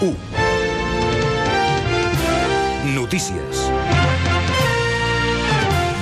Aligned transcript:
1. 0.00 0.14
Notícies. 2.94 3.45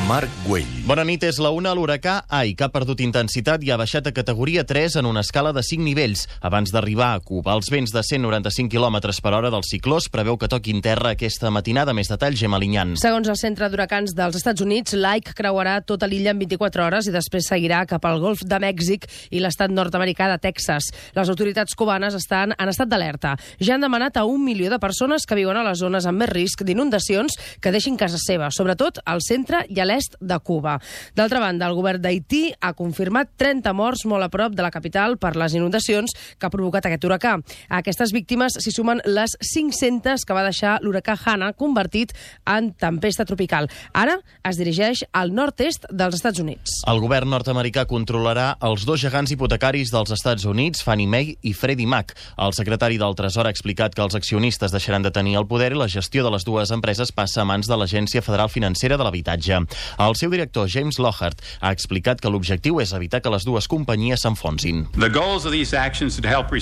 Marc 0.08 0.28
Güell. 0.44 0.68
Bona 0.84 1.00
nit, 1.00 1.22
és 1.24 1.38
la 1.40 1.48
una. 1.48 1.70
L'huracà 1.72 2.18
Ai, 2.28 2.50
que 2.52 2.66
ha 2.66 2.68
perdut 2.68 3.00
intensitat 3.00 3.62
i 3.64 3.70
ha 3.72 3.78
baixat 3.80 4.10
a 4.10 4.12
categoria 4.12 4.66
3 4.68 4.98
en 5.00 5.06
una 5.08 5.22
escala 5.24 5.48
de 5.56 5.62
5 5.64 5.80
nivells. 5.80 6.26
Abans 6.44 6.68
d'arribar 6.74 7.14
a 7.14 7.20
Cuba, 7.24 7.54
els 7.56 7.70
vents 7.72 7.88
de 7.94 8.02
195 8.04 8.68
km 8.68 8.98
per 9.24 9.32
hora 9.32 9.48
del 9.50 9.64
cicló 9.64 9.96
es 9.96 10.10
preveu 10.12 10.36
que 10.36 10.50
toquin 10.52 10.82
terra 10.84 11.14
aquesta 11.16 11.48
matinada. 11.48 11.94
Més 11.96 12.10
detalls, 12.12 12.36
Gemma 12.36 12.60
Linyan. 12.60 12.98
Segons 13.00 13.30
el 13.32 13.38
Centre 13.40 13.70
d'Huracans 13.72 14.12
dels 14.12 14.36
Estats 14.36 14.60
Units, 14.60 14.92
l'Ike 14.92 15.32
creuarà 15.38 15.78
tota 15.80 16.04
l'illa 16.10 16.34
en 16.36 16.42
24 16.42 16.84
hores 16.84 17.08
i 17.08 17.14
després 17.16 17.48
seguirà 17.48 17.80
cap 17.88 18.04
al 18.04 18.20
Golf 18.20 18.44
de 18.44 18.60
Mèxic 18.60 19.08
i 19.32 19.40
l'estat 19.40 19.72
nord-americà 19.72 20.28
de 20.34 20.36
Texas. 20.44 20.90
Les 21.16 21.32
autoritats 21.32 21.72
cubanes 21.72 22.12
estan 22.20 22.52
en 22.58 22.74
estat 22.74 22.92
d'alerta. 22.92 23.38
Ja 23.56 23.78
han 23.78 23.88
demanat 23.88 24.20
a 24.20 24.26
un 24.28 24.44
milió 24.44 24.68
de 24.68 24.82
persones 24.84 25.24
que 25.24 25.40
viuen 25.40 25.56
a 25.56 25.64
les 25.64 25.80
zones 25.80 26.04
amb 26.04 26.20
més 26.20 26.34
risc 26.34 26.60
d'inundacions 26.60 27.40
que 27.64 27.72
deixin 27.72 27.96
casa 27.96 28.20
seva, 28.20 28.52
sobretot 28.52 29.00
al 29.08 29.24
centre 29.24 29.64
i 29.72 29.80
a 29.80 29.88
l'est 29.88 29.93
de 30.20 30.38
Cuba. 30.40 30.78
D'altra 31.14 31.40
banda, 31.40 31.68
el 31.68 31.76
govern 31.76 32.02
d'Haití 32.02 32.52
ha 32.60 32.72
confirmat 32.74 33.30
30 33.38 33.72
morts 33.76 34.04
molt 34.10 34.26
a 34.26 34.30
prop 34.32 34.54
de 34.54 34.64
la 34.64 34.72
capital 34.74 35.18
per 35.18 35.34
les 35.36 35.54
inundacions 35.54 36.14
que 36.38 36.46
ha 36.46 36.52
provocat 36.52 36.86
aquest 36.88 37.04
huracà. 37.04 37.36
A 37.68 37.80
aquestes 37.80 38.12
víctimes 38.14 38.58
s'hi 38.60 38.72
sumen 38.74 39.02
les 39.04 39.36
500 39.40 40.24
que 40.26 40.36
va 40.36 40.44
deixar 40.46 40.78
l'huracà 40.82 41.16
Hanna, 41.24 41.52
convertit 41.52 42.14
en 42.46 42.72
tempesta 42.72 43.24
tropical. 43.24 43.68
Ara 43.92 44.18
es 44.44 44.58
dirigeix 44.60 45.04
al 45.12 45.32
nord-est 45.34 45.86
dels 45.90 46.18
Estats 46.18 46.40
Units. 46.42 46.80
El 46.90 47.00
govern 47.02 47.30
nord-americà 47.30 47.86
controlarà 47.90 48.54
els 48.64 48.84
dos 48.88 49.00
gegants 49.02 49.32
hipotecaris 49.34 49.92
dels 49.94 50.12
Estats 50.14 50.44
Units, 50.48 50.82
Fannie 50.84 51.08
Mae 51.10 51.36
i 51.42 51.54
Freddie 51.56 51.88
Mac. 51.90 52.14
El 52.38 52.54
secretari 52.56 52.98
del 53.00 53.16
Tresor 53.18 53.48
ha 53.48 53.54
explicat 53.54 53.94
que 53.94 54.02
els 54.04 54.16
accionistes 54.18 54.72
deixaran 54.74 55.04
de 55.04 55.12
tenir 55.14 55.36
el 55.40 55.48
poder 55.50 55.72
i 55.72 55.80
la 55.80 55.88
gestió 55.88 56.24
de 56.24 56.32
les 56.34 56.44
dues 56.46 56.72
empreses 56.74 57.12
passa 57.14 57.42
a 57.42 57.48
mans 57.48 57.68
de 57.70 57.78
l'Agència 57.78 58.22
Federal 58.24 58.50
Financera 58.52 58.98
de 58.98 59.06
l'Habitatge. 59.06 59.62
El 59.98 60.16
seu 60.18 60.30
director, 60.32 60.68
James 60.70 60.98
Lohart, 60.98 61.40
ha 61.60 61.72
explicat 61.74 62.20
que 62.20 62.30
l'objectiu 62.32 62.80
és 62.82 62.92
evitar 62.96 63.20
que 63.24 63.32
les 63.32 63.46
dues 63.46 63.68
companyies 63.70 64.24
s'enfonsin. 64.24 64.84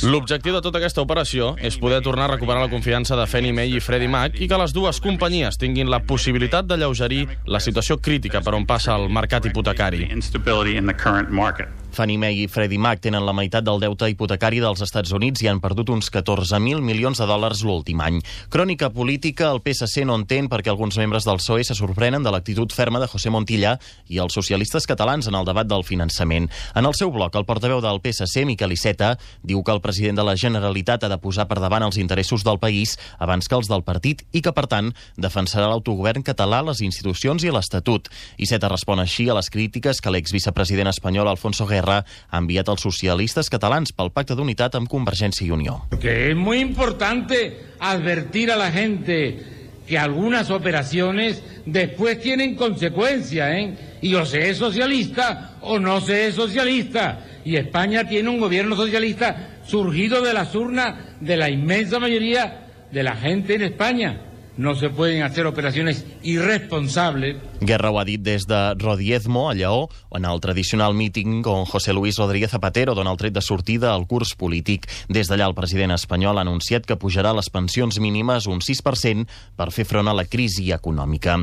L'objectiu 0.02 0.56
de 0.56 0.62
tota 0.64 0.78
aquesta 0.80 1.04
operació 1.04 1.54
és 1.58 1.78
poder 1.78 2.02
tornar 2.02 2.28
a 2.28 2.34
recuperar 2.34 2.62
la 2.64 2.70
confiança 2.72 3.16
de 3.18 3.26
Fannie 3.26 3.52
Mae 3.52 3.76
i 3.76 3.80
Freddie 3.80 4.10
Mac 4.10 4.40
i 4.40 4.48
que 4.48 4.58
les 4.60 4.74
dues 4.74 5.00
companyies 5.02 5.58
tinguin 5.60 5.90
la 5.90 6.02
possibilitat 6.06 6.66
de 6.66 6.78
lleugerir 6.80 7.26
la 7.46 7.60
situació 7.60 7.98
crítica 7.98 8.42
per 8.42 8.56
on 8.58 8.66
passa 8.66 8.96
el 8.96 9.08
mercat 9.12 9.46
hipotecari. 9.46 10.08
Fannie 11.92 12.16
Mae 12.16 12.32
i 12.40 12.46
Freddie 12.48 12.80
Mac 12.80 13.02
tenen 13.04 13.24
la 13.26 13.34
meitat 13.36 13.64
del 13.66 13.80
deute 13.82 14.08
hipotecari 14.08 14.62
dels 14.64 14.80
Estats 14.84 15.12
Units 15.12 15.42
i 15.44 15.48
han 15.50 15.60
perdut 15.60 15.92
uns 15.92 16.08
14.000 16.12 16.80
milions 16.80 17.20
de 17.20 17.26
dòlars 17.28 17.60
l'últim 17.68 18.00
any. 18.00 18.22
Crònica 18.52 18.88
política, 18.94 19.50
el 19.52 19.60
PSC 19.60 20.06
no 20.08 20.16
entén 20.16 20.48
perquè 20.48 20.72
alguns 20.72 20.96
membres 21.00 21.28
del 21.28 21.40
PSOE 21.42 21.66
se 21.68 21.76
sorprenen 21.76 22.24
de 22.24 22.32
l'actitud 22.32 22.72
ferma 22.72 23.02
de 23.02 23.10
José 23.12 23.30
Montilla 23.30 23.76
i 24.08 24.18
els 24.22 24.34
socialistes 24.34 24.88
catalans 24.88 25.28
en 25.28 25.36
el 25.38 25.46
debat 25.46 25.68
del 25.68 25.84
finançament. 25.84 26.48
En 26.74 26.88
el 26.88 26.96
seu 26.98 27.12
bloc, 27.12 27.36
el 27.36 27.46
portaveu 27.48 27.82
del 27.84 28.00
PSC, 28.02 28.46
Miquel 28.48 28.72
Iceta, 28.74 29.14
diu 29.42 29.62
que 29.62 29.74
el 29.74 29.82
president 29.84 30.18
de 30.18 30.26
la 30.26 30.36
Generalitat 30.36 31.04
ha 31.04 31.12
de 31.12 31.20
posar 31.20 31.46
per 31.50 31.60
davant 31.60 31.84
els 31.86 31.98
interessos 32.00 32.44
del 32.44 32.60
país 32.62 32.96
abans 33.18 33.48
que 33.48 33.58
els 33.58 33.70
del 33.70 33.84
partit 33.84 34.24
i 34.32 34.42
que, 34.42 34.54
per 34.56 34.66
tant, 34.70 34.92
defensarà 35.16 35.68
l'autogovern 35.70 36.24
català, 36.26 36.62
les 36.66 36.82
institucions 36.84 37.44
i 37.44 37.52
l'Estatut. 37.52 38.08
Iceta 38.40 38.70
respon 38.72 39.02
així 39.02 39.28
a 39.28 39.36
les 39.38 39.50
crítiques 39.52 40.00
que 40.00 40.12
l'exvicepresident 40.12 40.90
espanyol 40.90 41.28
Alfonso 41.28 41.66
Guerra 41.68 42.02
ha 42.02 42.42
enviat 42.42 42.68
als 42.72 42.84
socialistes 42.86 43.50
catalans 43.52 43.92
pel 43.92 44.12
pacte 44.14 44.36
d'unitat 44.38 44.78
amb 44.78 44.90
Convergència 44.90 45.46
i 45.46 45.52
Unió. 45.54 45.82
Que 46.00 46.30
es 46.30 46.36
muy 46.36 46.60
importante 46.60 47.42
advertir 47.78 48.50
a 48.50 48.56
la 48.56 48.70
gente 48.72 49.61
que 49.86 49.98
algunas 49.98 50.50
operaciones 50.50 51.42
después 51.66 52.20
tienen 52.20 52.54
consecuencias, 52.54 53.50
¿eh? 53.52 53.74
Y 54.00 54.14
o 54.14 54.24
se 54.24 54.50
es 54.50 54.56
socialista 54.56 55.56
o 55.60 55.78
no 55.78 56.00
se 56.00 56.26
es 56.26 56.34
socialista. 56.34 57.20
Y 57.44 57.56
España 57.56 58.08
tiene 58.08 58.28
un 58.28 58.40
gobierno 58.40 58.76
socialista 58.76 59.58
surgido 59.64 60.22
de 60.22 60.32
las 60.32 60.54
urnas 60.54 60.94
de 61.20 61.36
la 61.36 61.50
inmensa 61.50 61.98
mayoría 61.98 62.66
de 62.90 63.02
la 63.02 63.16
gente 63.16 63.54
en 63.54 63.62
España. 63.62 64.31
No 64.56 64.74
se 64.74 64.90
pueden 64.90 65.22
hacer 65.22 65.46
operaciones 65.46 66.04
irresponsables 66.22 67.36
Guerra 67.64 67.92
ho 67.92 67.98
ha 68.00 68.04
dit 68.04 68.18
des 68.20 68.42
de 68.50 68.74
Rodiezmo, 68.74 69.48
a 69.48 69.54
Lleó, 69.54 69.88
en 70.10 70.24
el 70.24 70.40
tradicional 70.40 70.94
míting 70.94 71.44
on 71.46 71.64
José 71.64 71.92
Luis 71.92 72.16
Rodríguez 72.18 72.50
Zapatero 72.50 72.96
dona 72.96 73.12
el 73.12 73.16
tret 73.16 73.32
de 73.32 73.40
sortida 73.40 73.92
al 73.94 74.08
curs 74.10 74.34
polític. 74.34 74.88
Des 75.08 75.28
d'allà, 75.30 75.46
el 75.46 75.54
president 75.54 75.94
espanyol 75.94 76.40
ha 76.40 76.42
anunciat 76.42 76.82
que 76.84 76.96
pujarà 76.98 77.30
les 77.36 77.48
pensions 77.54 78.00
mínimes 78.02 78.48
un 78.50 78.58
6% 78.58 79.28
per 79.54 79.68
fer 79.70 79.84
front 79.86 80.10
a 80.10 80.14
la 80.14 80.24
crisi 80.26 80.72
econòmica. 80.74 81.36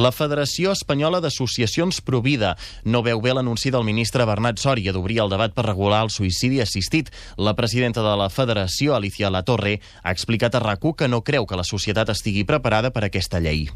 La 0.00 0.14
Federació 0.16 0.72
Espanyola 0.72 1.20
d'Associacions 1.20 2.00
Provida 2.00 2.54
no 2.84 3.04
veu 3.04 3.20
bé 3.20 3.36
l'anunci 3.36 3.70
del 3.70 3.84
ministre 3.84 4.24
Bernat 4.24 4.56
Sòria 4.62 4.96
d'obrir 4.96 5.20
el 5.26 5.32
debat 5.32 5.52
per 5.52 5.66
regular 5.68 6.06
el 6.06 6.12
suïcidi 6.14 6.62
assistit. 6.64 7.12
La 7.36 7.52
presidenta 7.52 8.00
de 8.00 8.16
la 8.16 8.30
Federació, 8.32 8.96
Alicia 8.96 9.28
Latorre, 9.28 9.76
ha 10.02 10.16
explicat 10.16 10.56
a 10.56 10.64
rac 10.64 10.80
que 10.96 11.08
no 11.08 11.20
creu 11.20 11.44
que 11.44 11.56
la 11.56 11.64
societat 11.64 12.08
estigui 12.16 12.44
preparada 12.44 12.65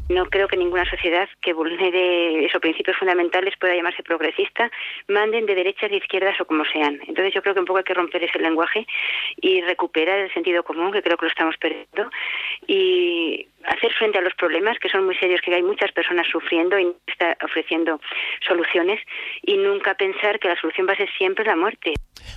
No 0.09 0.25
creo 0.25 0.47
que 0.47 0.57
ninguna 0.57 0.85
sociedad 0.89 1.27
que 1.41 1.53
vulnere 1.53 2.45
esos 2.45 2.61
principios 2.61 2.97
fundamentales 2.97 3.55
pueda 3.59 3.75
llamarse 3.75 4.03
progresista, 4.03 4.69
manden 5.07 5.45
de 5.45 5.55
derechas, 5.55 5.89
de 5.89 5.97
izquierdas 5.97 6.39
o 6.41 6.45
como 6.45 6.65
sean. 6.65 6.99
Entonces 7.07 7.33
yo 7.33 7.41
creo 7.41 7.53
que 7.53 7.59
un 7.59 7.65
poco 7.65 7.79
hay 7.79 7.83
que 7.83 7.93
romper 7.93 8.23
ese 8.23 8.39
lenguaje 8.39 8.85
y 9.41 9.61
recuperar 9.61 10.19
el 10.19 10.33
sentido 10.33 10.63
común, 10.63 10.91
que 10.91 11.01
creo 11.01 11.17
que 11.17 11.25
lo 11.25 11.31
estamos 11.31 11.55
perdiendo, 11.57 12.09
y 12.67 13.47
hacer 13.67 13.91
frente 13.97 14.17
a 14.17 14.21
los 14.21 14.33
problemas 14.35 14.77
que 14.79 14.89
son 14.89 15.05
muy 15.05 15.15
serios, 15.15 15.41
que 15.41 15.53
hay 15.53 15.63
muchas 15.63 15.91
personas 15.91 16.27
sufriendo 16.31 16.79
y 16.79 16.93
está 17.07 17.37
ofreciendo 17.43 17.99
soluciones, 18.47 18.99
y 19.43 19.57
nunca 19.57 19.95
pensar 19.95 20.39
que 20.39 20.47
la 20.47 20.59
solución 20.59 20.87
va 20.87 20.93
a 20.93 20.97
ser 20.97 21.09
siempre 21.17 21.45
la 21.45 21.55
muerte. 21.55 21.93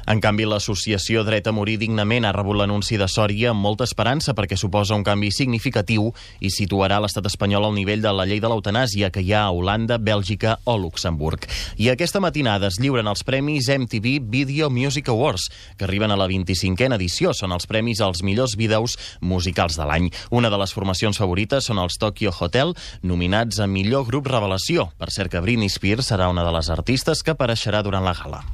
En 0.07 0.21
canvi, 0.21 0.45
l'associació 0.49 1.23
Dret 1.25 1.47
a 1.49 1.53
Morir 1.53 1.77
Dignament 1.81 2.25
ha 2.25 2.33
rebut 2.33 2.59
l'anunci 2.59 2.99
de 3.01 3.09
Sòria 3.09 3.53
amb 3.53 3.65
molta 3.65 3.87
esperança 3.89 4.35
perquè 4.37 4.57
suposa 4.57 4.97
un 4.97 5.05
canvi 5.05 5.31
significatiu 5.33 6.11
i 6.41 6.51
situarà 6.53 6.99
l'estat 7.01 7.27
espanyol 7.29 7.69
al 7.69 7.77
nivell 7.77 8.03
de 8.05 8.13
la 8.13 8.27
llei 8.29 8.41
de 8.41 8.51
l'eutanàsia 8.51 9.11
que 9.15 9.23
hi 9.25 9.33
ha 9.33 9.45
a 9.47 9.53
Holanda, 9.53 9.99
Bèlgica 9.99 10.59
o 10.65 10.77
Luxemburg. 10.81 11.49
I 11.81 11.91
aquesta 11.93 12.21
matinada 12.21 12.69
es 12.73 12.81
lliuren 12.81 13.09
els 13.09 13.25
premis 13.25 13.71
MTV 13.73 14.19
Video 14.33 14.71
Music 14.71 15.09
Awards, 15.09 15.49
que 15.79 15.89
arriben 15.89 16.13
a 16.13 16.19
la 16.21 16.29
25a 16.29 16.95
edició. 16.99 17.33
Són 17.33 17.53
els 17.57 17.69
premis 17.71 18.01
als 18.05 18.23
millors 18.25 18.57
vídeos 18.61 18.97
musicals 19.21 19.79
de 19.81 19.89
l'any. 19.89 20.11
Una 20.31 20.51
de 20.53 20.61
les 20.61 20.75
formacions 20.75 21.14
favorites 21.21 21.71
són 21.71 21.81
els 21.83 21.99
Tokyo 22.01 22.35
Hotel, 22.35 22.75
nominats 23.03 23.61
a 23.61 23.71
millor 23.71 24.07
grup 24.11 24.29
revelació. 24.31 24.91
Per 24.99 25.11
cert 25.15 25.33
que 25.33 25.43
Britney 25.45 25.73
Spears 25.73 26.13
serà 26.13 26.31
una 26.33 26.45
de 26.47 26.55
les 26.55 26.71
artistes 26.75 27.23
que 27.23 27.37
apareixerà 27.37 27.83
durant 27.87 28.05
la 28.05 28.17
gala. 28.19 28.45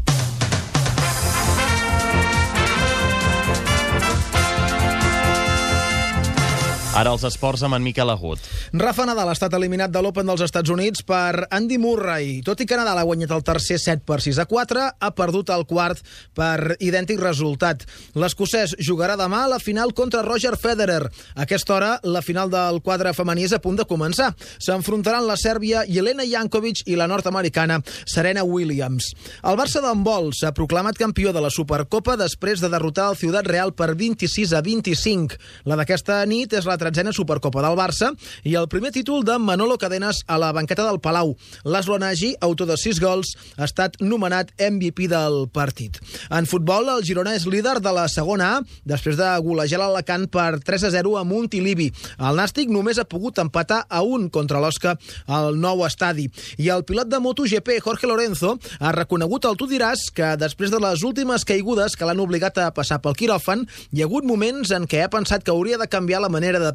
Ara 7.00 7.14
els 7.16 7.22
esports 7.24 7.62
amb 7.64 7.78
en 7.78 7.80
Miquel 7.80 8.10
Agut. 8.12 8.42
Rafa 8.76 9.06
Nadal 9.08 9.30
ha 9.30 9.32
estat 9.32 9.54
eliminat 9.56 9.88
de 9.88 10.02
l'Open 10.04 10.28
dels 10.28 10.42
Estats 10.44 10.68
Units 10.68 11.00
per 11.08 11.46
Andy 11.48 11.78
Murray. 11.80 12.42
Tot 12.44 12.60
i 12.60 12.66
que 12.68 12.76
Nadal 12.76 12.98
ha 13.00 13.04
guanyat 13.08 13.30
el 13.32 13.44
tercer 13.46 13.78
set 13.80 14.02
per 14.04 14.18
6 14.20 14.36
a 14.42 14.44
4, 14.50 14.82
ha 15.00 15.10
perdut 15.16 15.48
el 15.54 15.64
quart 15.70 16.02
per 16.36 16.76
idèntic 16.76 17.22
resultat. 17.22 17.86
L'escocès 18.20 18.74
jugarà 18.84 19.16
demà 19.16 19.46
a 19.46 19.52
la 19.54 19.60
final 19.64 19.94
contra 19.96 20.20
Roger 20.26 20.58
Federer. 20.60 21.06
A 21.06 21.46
aquesta 21.46 21.78
hora, 21.78 21.94
la 22.04 22.20
final 22.20 22.52
del 22.52 22.82
quadre 22.84 23.14
femení 23.16 23.46
és 23.48 23.56
a 23.56 23.62
punt 23.64 23.80
de 23.80 23.88
començar. 23.88 24.34
S'enfrontaran 24.60 25.24
la 25.24 25.38
Sèrbia 25.40 25.86
Jelena 25.88 26.28
Jankovic 26.28 26.84
i 26.84 26.98
la 27.00 27.08
nord-americana 27.08 27.80
Serena 28.04 28.44
Williams. 28.44 29.08
El 29.40 29.56
Barça 29.56 29.80
d'handbol 29.80 30.34
s'ha 30.36 30.52
proclamat 30.52 31.00
campió 31.00 31.32
de 31.32 31.40
la 31.40 31.54
Supercopa 31.54 32.18
després 32.20 32.60
de 32.60 32.68
derrotar 32.68 33.08
el 33.14 33.18
Ciutat 33.24 33.48
Real 33.48 33.72
per 33.72 33.94
26 33.96 34.53
a 34.53 34.60
25. 34.68 35.41
La 35.64 35.80
d'aquesta 35.80 36.20
nit 36.28 36.53
és 36.60 36.68
la 36.68 36.76
tretzena 36.91 37.13
Supercopa 37.15 37.63
del 37.63 37.77
Barça 37.78 38.09
i 38.42 38.57
el 38.59 38.66
primer 38.66 38.91
títol 38.91 39.22
de 39.22 39.37
Manolo 39.39 39.77
Cadenas 39.78 40.25
a 40.27 40.41
la 40.42 40.51
banqueta 40.51 40.83
del 40.83 40.98
Palau. 40.98 41.37
L'Aslo 41.63 41.95
autor 42.41 42.66
de 42.66 42.77
6 42.77 42.98
gols, 42.98 43.37
ha 43.57 43.65
estat 43.65 43.95
nomenat 44.01 44.51
MVP 44.59 45.07
del 45.07 45.47
partit. 45.53 46.01
En 46.34 46.47
futbol, 46.51 46.89
el 46.91 47.04
Girona 47.07 47.37
és 47.37 47.47
líder 47.47 47.78
de 47.78 47.92
la 47.95 48.09
segona 48.09 48.48
A 48.57 48.63
després 48.84 49.16
de 49.16 49.28
golejar 49.45 49.78
l'Alacant 49.78 50.27
per 50.33 50.59
3 50.66 50.89
a 50.89 50.91
0 50.91 51.15
a 51.21 51.22
Montilivi. 51.25 51.91
El 52.19 52.41
Nàstic 52.41 52.72
només 52.72 52.98
ha 52.98 53.07
pogut 53.07 53.39
empatar 53.39 53.84
a 53.89 54.03
un 54.03 54.28
contra 54.31 54.59
l'Osca 54.59 54.97
al 55.27 55.54
nou 55.60 55.84
estadi. 55.87 56.27
I 56.59 56.72
el 56.75 56.83
pilot 56.89 57.10
de 57.13 57.21
MotoGP, 57.22 57.78
Jorge 57.84 58.10
Lorenzo, 58.10 58.57
ha 58.81 58.95
reconegut 58.97 59.47
al 59.47 59.59
Tu 59.60 59.69
diràs 59.71 60.09
que 60.16 60.34
després 60.41 60.72
de 60.72 60.81
les 60.83 61.04
últimes 61.07 61.45
caigudes 61.45 61.95
que 61.95 62.09
l'han 62.09 62.25
obligat 62.25 62.59
a 62.59 62.71
passar 62.75 62.98
pel 63.04 63.15
quiròfan, 63.15 63.66
hi 63.92 64.03
ha 64.03 64.09
hagut 64.09 64.27
moments 64.27 64.72
en 64.75 64.89
què 64.91 65.04
ha 65.04 65.13
pensat 65.13 65.45
que 65.45 65.54
hauria 65.54 65.78
de 65.78 65.87
canviar 65.87 66.25
la 66.25 66.33
manera 66.33 66.59
de 66.59 66.72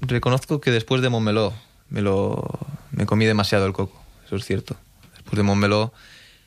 Reconozco 0.00 0.60
que 0.60 0.70
después 0.70 1.02
de 1.02 1.08
Montmeló 1.08 1.52
me, 1.90 2.02
lo, 2.02 2.58
me 2.90 3.06
comí 3.06 3.24
demasiado 3.24 3.66
el 3.66 3.72
coco, 3.72 4.02
eso 4.26 4.36
es 4.36 4.44
cierto. 4.44 4.76
Después 5.14 5.36
de 5.36 5.42
Montmeló, 5.42 5.92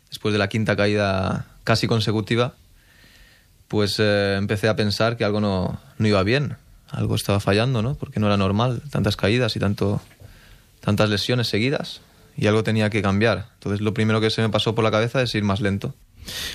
después 0.10 0.34
de 0.34 0.40
la 0.40 0.50
quinta 0.50 0.75
caída 0.75 1.46
casi 1.63 1.88
consecutiva, 1.88 2.54
pues 3.68 3.98
eh, 4.00 4.36
empecé 4.38 4.68
a 4.68 4.75
pensar 4.75 5.18
que 5.18 5.24
algo 5.24 5.40
no, 5.40 5.80
no 5.98 6.07
iba 6.07 6.24
bien. 6.24 6.57
algo 6.90 7.16
estaba 7.16 7.40
fallando, 7.40 7.81
¿no? 7.81 7.96
Porque 7.96 8.19
no 8.19 8.28
era 8.28 8.38
normal 8.38 8.81
tantas 8.90 9.16
caídas 9.16 9.56
y 9.56 9.60
tanto, 9.60 10.01
tantas 10.81 11.10
lesiones 11.10 11.48
seguidas 11.48 12.01
y 12.36 12.48
algo 12.48 12.63
tenía 12.63 12.90
que 12.90 13.01
cambiar. 13.01 13.48
Entonces 13.56 13.81
lo 13.81 13.94
primero 13.94 14.22
que 14.22 14.30
se 14.30 14.42
me 14.42 14.50
pasó 14.50 14.74
por 14.74 14.84
la 14.84 14.92
cabeza 14.92 15.22
es 15.22 15.36
ir 15.36 15.44
más 15.44 15.62
lento. 15.62 15.94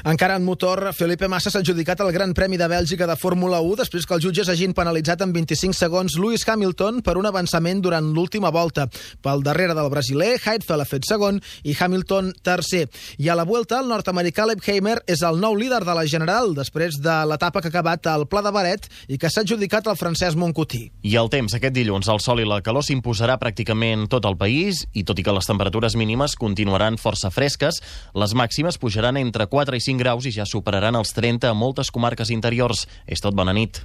Encara 0.05 0.37
en 0.37 0.45
motor, 0.45 0.93
Felipe 0.93 1.29
Massa 1.29 1.51
s'ha 1.51 1.63
adjudicat 1.65 2.01
el 2.05 2.13
Gran 2.13 2.35
Premi 2.37 2.59
de 2.61 2.69
Bèlgica 2.69 3.07
de 3.09 3.17
Fórmula 3.17 3.61
1 3.65 3.81
després 3.83 4.07
que 4.07 4.15
els 4.17 4.25
jutges 4.25 4.51
hagin 4.53 4.75
penalitzat 4.77 5.25
en 5.25 5.33
25 5.33 5.77
segons 5.77 6.19
Lewis 6.21 6.45
Hamilton 6.47 7.01
per 7.03 7.17
un 7.19 7.27
avançament 7.27 7.81
durant 7.83 8.13
l'última 8.15 8.51
volta. 8.55 8.87
Pel 9.25 9.43
darrere 9.47 9.75
del 9.75 9.91
brasiler, 9.91 10.35
Heidfeld 10.39 10.85
ha 10.85 10.89
fet 10.89 11.09
segon 11.09 11.41
i 11.65 11.75
Hamilton 11.75 12.33
tercer. 12.45 12.87
I 13.19 13.31
a 13.33 13.39
la 13.39 13.47
Vuelta, 13.49 13.81
el 13.81 13.89
nord-americà 13.89 14.47
Leipheimer 14.47 14.99
és 15.11 15.25
el 15.27 15.41
nou 15.41 15.57
líder 15.59 15.83
de 15.85 15.97
la 15.97 16.07
General 16.07 16.53
després 16.55 17.01
de 17.03 17.17
l'etapa 17.29 17.63
que 17.63 17.71
ha 17.71 17.75
acabat 17.75 18.07
al 18.13 18.27
Pla 18.29 18.45
de 18.45 18.53
Baret 18.55 18.89
i 19.09 19.19
que 19.19 19.31
s'ha 19.33 19.43
adjudicat 19.45 19.89
el 19.91 19.99
francès 19.99 20.37
Moncotí. 20.37 20.85
I 21.03 21.17
el 21.21 21.33
temps, 21.33 21.57
aquest 21.57 21.75
dilluns, 21.75 22.09
el 22.13 22.21
sol 22.21 22.43
i 22.45 22.49
la 22.49 22.61
calor 22.65 22.85
s'imposarà 22.85 23.39
pràcticament 23.41 24.07
tot 24.13 24.29
el 24.29 24.37
país 24.41 24.85
i 24.93 25.05
tot 25.09 25.19
i 25.19 25.25
que 25.27 25.35
les 25.35 25.49
temperatures 25.49 25.97
mínimes 25.97 26.37
continuaran 26.37 27.01
força 27.01 27.33
fresques, 27.33 27.81
les 28.15 28.37
màximes 28.37 28.79
pujaran 28.81 29.17
entre 29.21 29.49
4 29.49 29.64
i 29.73 29.81
5 29.81 29.97
graus 30.03 30.29
i 30.29 30.35
ja 30.37 30.45
superaran 30.45 31.01
els 31.01 31.17
30 31.17 31.49
a 31.49 31.57
moltes 31.57 31.89
comarques 31.91 32.29
interiors. 32.29 32.85
És 33.09 33.25
tot, 33.25 33.33
bona 33.33 33.57
nit. 33.57 33.81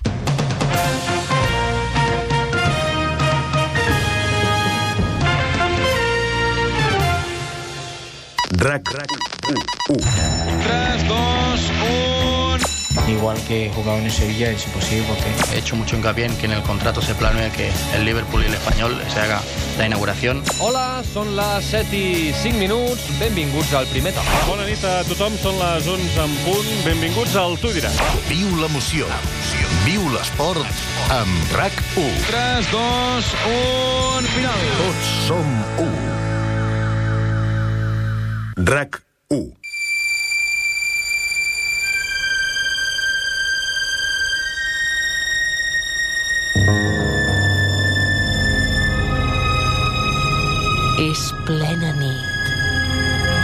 RAC, 8.59 8.91
RAC, 8.91 9.11
1. 9.47 10.03
3, 10.67 11.07
2, 11.07 11.69
1. 11.71 11.78
Igual 13.07 13.37
que 13.47 13.71
jugaba 13.73 13.97
en 13.97 14.11
Sevilla 14.11 14.51
es 14.51 14.65
imposible 14.65 15.05
porque 15.07 15.29
He 15.55 15.59
hecho 15.59 15.75
mucho 15.75 15.95
hincapié 15.95 16.25
en 16.25 16.37
que 16.37 16.45
en 16.45 16.51
el 16.53 16.61
contrato 16.63 17.01
se 17.01 17.15
planee 17.15 17.51
que 17.51 17.71
el 17.95 18.05
Liverpool 18.05 18.43
y 18.43 18.45
el 18.47 18.53
Español 18.53 19.01
se 19.11 19.19
haga 19.19 19.41
la 19.77 19.85
inauguración. 19.85 20.43
Hola, 20.59 21.01
són 21.13 21.35
les 21.37 21.63
7 21.71 21.95
i 21.95 22.33
5 22.35 22.59
minuts. 22.59 23.01
Benvinguts 23.19 23.73
al 23.73 23.87
primer 23.93 24.11
top. 24.13 24.27
Bona 24.47 24.65
nit 24.67 24.83
a 24.83 25.03
tothom, 25.07 25.33
són 25.41 25.55
les 25.61 25.87
11 25.87 26.19
en 26.25 26.33
punt. 26.43 26.67
Benvinguts 26.85 27.35
al 27.39 27.57
Tu 27.63 27.71
diràs. 27.77 27.95
Viu 28.27 28.47
l'emoció. 28.59 29.07
Viu 29.85 30.03
l'esport 30.13 30.65
amb 31.15 31.55
RAC 31.55 31.73
1. 31.95 32.03
3, 32.27 32.73
2, 32.75 33.31
1, 33.53 34.33
final. 34.35 34.59
Tots 34.83 35.05
som 35.29 35.47
1. 35.85 35.95
RAC 38.69 39.01
1. 39.31 39.58
És 51.00 51.21
plena 51.48 51.94
nit. 51.95 52.51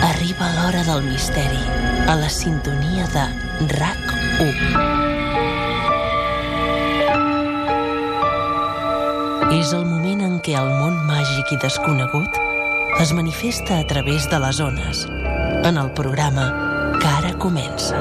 Arriba 0.09 0.49
l'hora 0.57 0.81
del 0.85 1.05
misteri 1.07 1.61
a 2.07 2.15
la 2.19 2.27
sintonia 2.29 3.07
de 3.13 3.23
RAC1. 3.71 5.05
És 9.55 9.71
el 9.73 9.85
moment 9.87 10.21
en 10.25 10.35
què 10.43 10.57
el 10.59 10.67
món 10.81 10.99
màgic 11.07 11.55
i 11.55 11.57
desconegut 11.63 12.37
es 12.99 13.13
manifesta 13.15 13.79
a 13.79 13.87
través 13.87 14.27
de 14.29 14.39
les 14.39 14.59
ones 14.59 15.05
en 15.63 15.77
el 15.77 15.89
programa 15.97 16.45
que 16.99 17.07
ara 17.07 17.33
comença. 17.39 17.97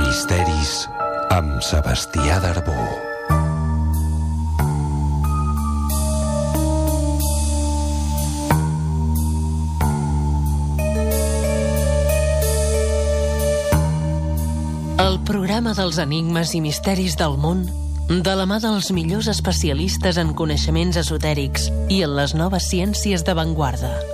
Misteris 0.00 0.88
amb 1.32 1.62
Sebastià 1.64 2.36
Darbó. 2.42 2.74
El 15.00 15.16
programa 15.24 15.72
dels 15.72 15.96
enigmes 16.02 16.52
i 16.52 16.60
misteris 16.60 17.16
del 17.16 17.38
món 17.40 17.64
de 18.12 18.36
la 18.36 18.44
mà 18.44 18.60
dels 18.60 18.92
millors 18.92 19.30
especialistes 19.32 20.20
en 20.20 20.36
coneixements 20.36 21.00
esotèrics 21.00 21.70
i 21.88 22.02
en 22.04 22.18
les 22.18 22.36
noves 22.36 22.68
ciències 22.68 23.24
d'avantguarda. 23.24 24.11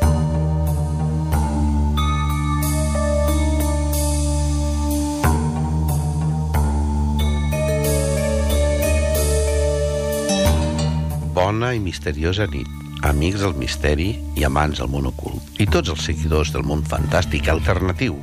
Bona 11.48 11.70
i 11.72 11.78
misteriosa 11.80 12.44
nit, 12.52 12.68
amics 13.08 13.40
del 13.40 13.54
misteri 13.56 14.08
i 14.36 14.44
amants 14.44 14.82
del 14.82 14.90
món 14.92 15.06
ocult, 15.08 15.46
i 15.56 15.64
tots 15.64 15.88
els 15.94 16.02
seguidors 16.04 16.50
del 16.52 16.66
món 16.68 16.82
fantàstic 16.90 17.48
alternatiu, 17.48 18.18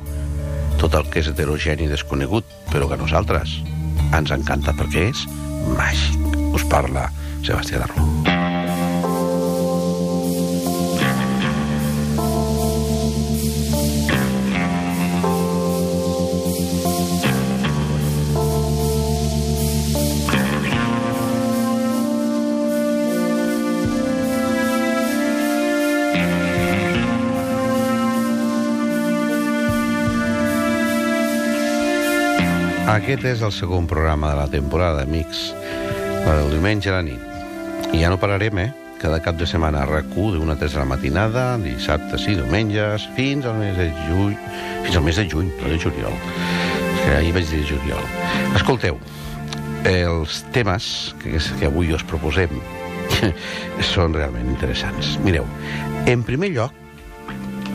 tot 0.78 0.94
el 0.94 1.10
que 1.10 1.24
és 1.24 1.32
heterogeni 1.32 1.88
i 1.88 1.90
desconegut, 1.90 2.46
però 2.70 2.86
que 2.86 2.94
a 2.94 3.02
nosaltres 3.02 3.56
ens 4.14 4.30
encanta 4.38 4.76
perquè 4.78 5.08
és 5.10 5.26
màgic. 5.74 6.38
Us 6.54 6.70
parla 6.70 7.08
Sebastià 7.42 7.82
Darró. 7.82 8.25
Aquest 32.86 33.24
és 33.26 33.40
el 33.42 33.50
segon 33.50 33.88
programa 33.90 34.28
de 34.30 34.36
la 34.38 34.46
temporada, 34.46 35.02
amics. 35.02 35.48
El 36.30 36.52
diumenge 36.52 36.92
a 36.92 37.00
la 37.00 37.02
nit. 37.02 37.90
I 37.90 38.04
ja 38.04 38.12
no 38.12 38.18
pararem, 38.22 38.60
eh? 38.62 38.68
Cada 39.00 39.18
cap 39.24 39.34
de 39.40 39.48
setmana 39.50 39.80
a 39.82 39.88
RAC1 39.88 40.36
d'una 40.36 40.54
a 40.54 40.60
3 40.60 40.76
de 40.76 40.78
la 40.78 40.86
matinada, 40.92 41.44
dissabtes 41.58 42.28
i 42.30 42.36
diumenges, 42.38 43.08
fins 43.18 43.44
al 43.50 43.58
mes 43.58 43.74
de 43.74 43.88
juny, 44.06 44.38
fins 44.86 45.00
al 45.00 45.02
mes 45.02 45.18
de 45.18 45.26
juny, 45.26 45.50
no 45.58 45.72
de 45.72 45.80
juliol. 45.82 46.14
Que 47.02 47.18
ahir 47.18 47.34
vaig 47.34 47.50
dir 47.50 47.64
juliol. 47.66 48.06
Escolteu, 48.54 49.02
els 49.90 50.44
temes 50.54 50.90
que, 51.24 51.42
que 51.58 51.66
avui 51.66 51.90
us 51.90 52.06
proposem 52.06 52.54
són 53.92 54.14
realment 54.14 54.46
interessants. 54.54 55.16
Mireu, 55.26 55.50
en 56.06 56.22
primer 56.22 56.54
lloc, 56.54 56.82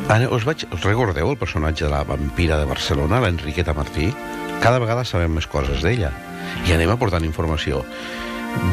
us, 0.08 0.48
vaig, 0.48 0.70
us 0.72 0.88
recordeu 0.88 1.36
el 1.36 1.40
personatge 1.40 1.84
de 1.84 1.92
la 1.92 2.06
vampira 2.08 2.64
de 2.64 2.72
Barcelona, 2.72 3.20
l'Enriqueta 3.20 3.76
Martí? 3.76 4.14
Cada 4.62 4.78
vegada 4.78 5.02
sabem 5.10 5.34
més 5.34 5.48
coses 5.50 5.82
d'ella 5.82 6.12
i 6.68 6.74
anem 6.76 6.92
aportant 6.94 7.24
informació. 7.26 7.82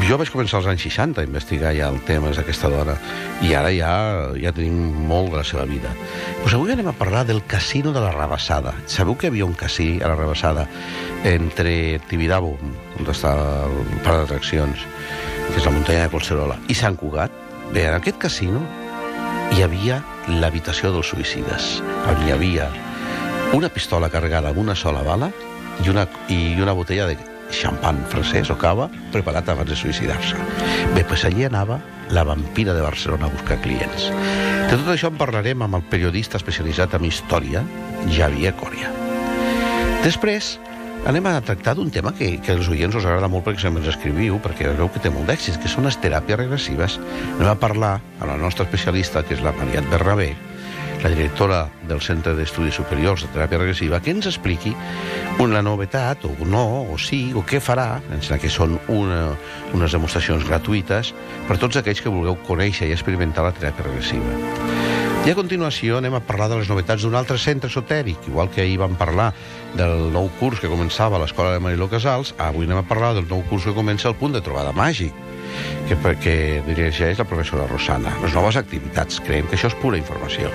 Jo 0.05 0.19
vaig 0.19 0.29
començar 0.29 0.59
als 0.59 0.67
anys 0.69 0.83
60 0.85 1.21
a 1.21 1.25
investigar 1.25 1.71
ja 1.73 1.87
el 1.89 1.97
tema 2.05 2.29
d'aquesta 2.35 2.69
dona 2.69 2.93
i 3.47 3.55
ara 3.57 3.71
ja, 3.73 3.93
ja 4.37 4.51
tenim 4.53 4.75
molt 5.09 5.31
de 5.31 5.39
la 5.39 5.45
seva 5.47 5.63
vida. 5.65 5.89
Pues 6.43 6.53
avui 6.53 6.75
anem 6.75 6.91
a 6.91 6.95
parlar 6.99 7.23
del 7.25 7.41
casino 7.47 7.93
de 7.95 8.03
la 8.03 8.11
Rabassada. 8.13 8.75
Sabeu 8.85 9.17
que 9.17 9.27
hi 9.27 9.33
havia 9.33 9.47
un 9.47 9.57
casí 9.57 9.97
a 9.97 10.11
la 10.11 10.19
Rabassada 10.19 10.67
entre 11.25 11.73
Tibidabo, 12.11 12.53
on 12.99 13.09
està 13.09 13.33
el 13.65 13.81
parc 14.05 14.21
d'atraccions, 14.21 14.85
que 15.49 15.57
és 15.57 15.65
la 15.65 15.73
muntanya 15.73 16.05
de 16.05 16.13
Collserola, 16.13 16.59
i 16.69 16.77
Sant 16.77 16.99
Cugat? 16.99 17.33
Bé, 17.73 17.87
en 17.87 17.97
aquest 17.97 18.21
casino 18.21 18.61
hi 19.55 19.65
havia 19.65 20.03
l'habitació 20.29 20.93
dels 20.93 21.09
suïcides, 21.15 21.79
on 22.05 22.27
hi 22.27 22.35
havia 22.35 22.69
una 23.57 23.71
pistola 23.73 24.11
carregada 24.13 24.51
amb 24.51 24.61
una 24.61 24.75
sola 24.77 25.01
bala 25.01 25.31
i 25.85 25.89
una, 25.91 26.07
i 26.29 26.55
una 26.61 26.75
botella 26.77 27.07
de 27.09 27.17
xampan 27.49 28.03
francès 28.09 28.51
o 28.53 28.57
cava 28.59 28.89
preparat 29.13 29.49
abans 29.49 29.69
de 29.69 29.77
suïcidar-se. 29.77 30.37
Bé, 30.93 31.03
doncs 31.03 31.25
allí 31.25 31.45
anava 31.47 31.79
la 32.13 32.23
vampira 32.25 32.73
de 32.73 32.81
Barcelona 32.85 33.27
a 33.27 33.33
buscar 33.33 33.59
clients. 33.63 34.09
De 34.69 34.77
tot 34.77 34.89
això 34.93 35.09
en 35.09 35.17
parlarem 35.17 35.61
amb 35.65 35.79
el 35.79 35.85
periodista 35.89 36.37
especialitzat 36.37 36.95
en 36.97 37.05
història, 37.09 37.63
Javier 38.13 38.53
Coria. 38.57 38.91
Després, 40.03 40.57
anem 41.09 41.25
a 41.29 41.39
tractar 41.45 41.75
d'un 41.77 41.89
tema 41.91 42.13
que, 42.15 42.35
que 42.43 42.53
als 42.53 42.69
oients 42.71 42.95
us 42.95 43.07
agrada 43.07 43.29
molt 43.31 43.45
perquè 43.47 43.65
sempre 43.65 43.81
ens 43.83 43.91
escriviu, 43.95 44.37
perquè 44.43 44.69
veu 44.77 44.91
que 44.93 45.01
té 45.03 45.11
molt 45.13 45.29
d'èxit, 45.29 45.57
que 45.61 45.71
són 45.71 45.87
les 45.89 45.97
teràpies 46.01 46.39
regressives. 46.39 46.99
Anem 47.37 47.51
a 47.51 47.57
parlar 47.59 47.95
amb 48.19 48.29
la 48.31 48.37
nostra 48.41 48.67
especialista, 48.67 49.23
que 49.25 49.35
és 49.37 49.43
la 49.45 49.55
Mariat 49.57 49.89
Bernabé, 49.91 50.33
la 51.03 51.09
directora 51.09 51.69
del 51.87 52.01
Centre 52.01 52.33
d'Estudis 52.35 52.75
Superiors 52.75 53.23
de 53.23 53.29
Teràpia 53.33 53.61
Regressiva, 53.61 54.01
que 54.03 54.11
ens 54.11 54.27
expliqui 54.27 54.73
una 55.39 55.61
novetat, 55.63 56.25
o 56.27 56.45
no, 56.45 56.83
o 56.91 56.97
sí, 56.99 57.29
o 57.31 57.43
què 57.47 57.61
farà, 57.63 58.01
sembla 58.09 58.39
que 58.41 58.51
són 58.51 58.75
una, 58.91 59.21
unes 59.77 59.95
demostracions 59.95 60.47
gratuïtes 60.47 61.13
per 61.47 61.59
tots 61.61 61.79
aquells 61.79 62.03
que 62.03 62.11
vulgueu 62.11 62.37
conèixer 62.47 62.89
i 62.89 62.95
experimentar 62.95 63.47
la 63.47 63.55
teràpia 63.55 63.87
regressiva. 63.87 64.67
I 65.27 65.33
a 65.33 65.35
continuació 65.35 65.97
anem 65.99 66.15
a 66.15 66.21
parlar 66.23 66.47
de 66.51 66.59
les 66.61 66.69
novetats 66.71 67.03
d'un 67.03 67.15
altre 67.19 67.35
centre 67.37 67.67
esotèric, 67.71 68.29
igual 68.31 68.51
que 68.51 68.63
ahir 68.63 68.77
vam 68.79 68.95
parlar 68.99 69.33
del 69.75 70.07
nou 70.13 70.29
curs 70.39 70.61
que 70.63 70.71
començava 70.71 71.17
a 71.17 71.23
l'Escola 71.23 71.51
de 71.53 71.63
Mariló 71.63 71.89
Casals, 71.91 72.33
avui 72.39 72.67
anem 72.67 72.79
a 72.79 72.87
parlar 72.87 73.13
del 73.17 73.27
nou 73.27 73.43
curs 73.49 73.67
que 73.67 73.75
comença 73.75 74.07
al 74.07 74.15
punt 74.19 74.35
de 74.35 74.41
trobada 74.43 74.71
màgic, 74.75 75.15
que, 75.89 76.15
que 76.21 76.35
dirigeix 76.67 77.19
la 77.19 77.25
professora 77.25 77.67
Rosana. 77.67 78.13
Les 78.23 78.35
noves 78.37 78.59
activitats, 78.59 79.21
creiem 79.25 79.47
que 79.49 79.57
això 79.57 79.71
és 79.71 79.77
pura 79.81 79.97
informació. 79.99 80.51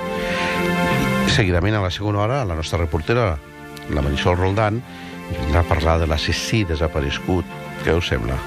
Seguidament, 1.35 1.75
a 1.75 1.83
la 1.83 1.91
segona 1.91 2.23
hora, 2.23 2.45
la 2.47 2.55
nostra 2.55 2.79
reportera, 2.79 3.35
la 3.91 4.05
Marisol 4.05 4.39
Roldan, 4.39 4.79
vindrà 5.33 5.65
a 5.65 5.69
parlar 5.69 5.99
de 6.03 6.07
l'assassí 6.11 6.63
desaparegut. 6.69 7.49
Què 7.85 7.97
us 7.97 8.13
sembla? 8.13 8.39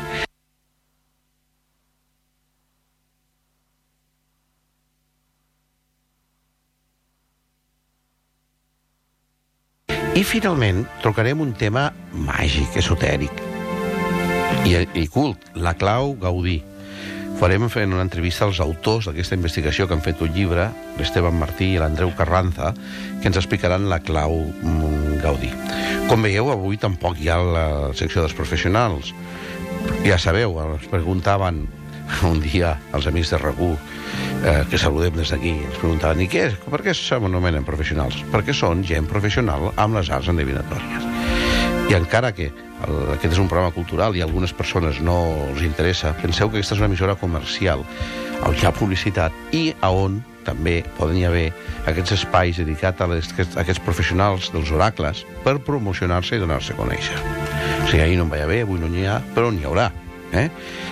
I 10.18 10.24
finalment 10.26 10.82
tocarem 11.04 11.44
un 11.44 11.52
tema 11.54 11.92
màgic, 12.26 12.80
esotèric 12.82 13.57
i, 14.68 14.76
i 15.00 15.08
cult, 15.08 15.46
la 15.56 15.74
clau 15.80 16.16
Gaudí. 16.20 16.60
Farem 17.38 17.68
fent 17.70 17.94
una 17.94 18.04
entrevista 18.04 18.48
als 18.48 18.60
autors 18.64 19.08
d'aquesta 19.08 19.38
investigació 19.38 19.86
que 19.88 19.94
han 19.94 20.04
fet 20.04 20.22
un 20.26 20.32
llibre, 20.34 20.66
l'Esteban 20.98 21.38
Martí 21.38 21.70
i 21.76 21.80
l'Andreu 21.80 22.12
Carranza, 22.18 22.72
que 23.22 23.30
ens 23.30 23.38
explicaran 23.38 23.88
la 23.92 24.02
clau 24.04 24.40
mm, 24.42 25.20
Gaudí. 25.24 25.52
Com 26.10 26.26
veieu, 26.26 26.50
avui 26.52 26.80
tampoc 26.82 27.22
hi 27.22 27.30
ha 27.30 27.38
la 27.40 27.68
secció 27.96 28.26
dels 28.26 28.36
professionals. 28.36 29.14
Ja 30.04 30.18
sabeu, 30.20 30.58
ens 30.66 30.90
preguntaven 30.92 31.68
un 32.32 32.42
dia 32.44 32.76
els 32.98 33.08
amics 33.08 33.32
de 33.36 33.40
RAC1 33.40 33.78
eh, 33.78 34.64
que 34.72 34.82
saludem 34.82 35.22
des 35.22 35.32
d'aquí, 35.32 35.54
ens 35.70 35.80
preguntaven 35.84 36.26
i 36.26 36.32
què 36.32 36.48
és? 36.50 36.58
Per 36.68 36.82
què 36.84 36.96
s'anomenen 36.98 37.68
professionals? 37.68 38.20
Perquè 38.34 38.56
són 38.58 38.84
gent 38.88 39.08
professional 39.08 39.70
amb 39.76 40.02
les 40.02 40.12
arts 40.12 40.34
endevinatòries. 40.34 41.08
I 41.88 41.96
encara 41.96 42.34
que 42.36 42.50
el, 42.52 42.96
aquest 43.16 43.34
és 43.34 43.40
un 43.40 43.48
programa 43.48 43.72
cultural 43.72 44.16
i 44.18 44.22
a 44.22 44.26
algunes 44.28 44.52
persones 44.54 45.00
no 45.00 45.18
els 45.50 45.62
interessa, 45.64 46.12
penseu 46.20 46.50
que 46.50 46.60
aquesta 46.60 46.76
és 46.76 46.82
una 46.82 46.90
emissora 46.92 47.16
comercial 47.16 47.86
on 48.46 48.58
hi 48.58 48.68
ha 48.68 48.74
publicitat 48.76 49.56
i 49.56 49.70
a 49.82 49.90
on 49.96 50.20
també 50.48 50.82
poden 50.98 51.18
hi 51.20 51.26
haver 51.28 51.46
aquests 51.90 52.18
espais 52.20 52.60
dedicats 52.60 53.04
a, 53.04 53.08
les, 53.12 53.30
a 53.32 53.62
aquests 53.64 53.84
professionals 53.84 54.52
dels 54.54 54.72
oracles 54.76 55.24
per 55.44 55.58
promocionar-se 55.64 56.38
i 56.38 56.44
donar-se 56.44 56.76
a 56.76 56.80
conèixer. 56.80 57.20
O 57.84 57.88
sigui, 57.90 58.04
ahir 58.04 58.18
no 58.20 58.28
en 58.28 58.32
va 58.32 58.42
haver, 58.44 58.62
avui 58.64 58.80
no 58.80 58.92
n'hi 58.92 59.08
ha, 59.08 59.20
però 59.36 59.52
n'hi 59.52 59.68
haurà. 59.68 59.90
Eh? 60.36 60.48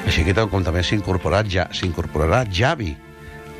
Així 0.07 0.23
que 0.23 0.35
com 0.51 0.63
també 0.63 0.83
s'ha 0.83 0.95
incorporat 0.95 1.49
ja, 1.51 1.67
s'incorporarà 1.75 2.45
Javi, 2.51 2.93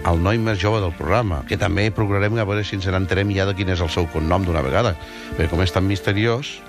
el 0.05 0.21
noi 0.21 0.37
més 0.37 0.59
jove 0.61 0.79
del 0.83 0.93
programa, 0.95 1.41
que 1.49 1.57
també 1.57 1.89
procurarem 1.91 2.37
a 2.37 2.45
veure 2.47 2.63
si 2.63 2.77
ens 2.77 2.87
n'enterem 2.87 3.31
ja 3.35 3.47
de 3.47 3.55
quin 3.57 3.71
és 3.73 3.81
el 3.81 3.89
seu 3.89 4.07
cognom 4.13 4.45
d'una 4.45 4.63
vegada, 4.63 4.93
perquè 5.35 5.49
com 5.51 5.63
és 5.65 5.73
tan 5.73 5.87
misteriós, 5.87 6.59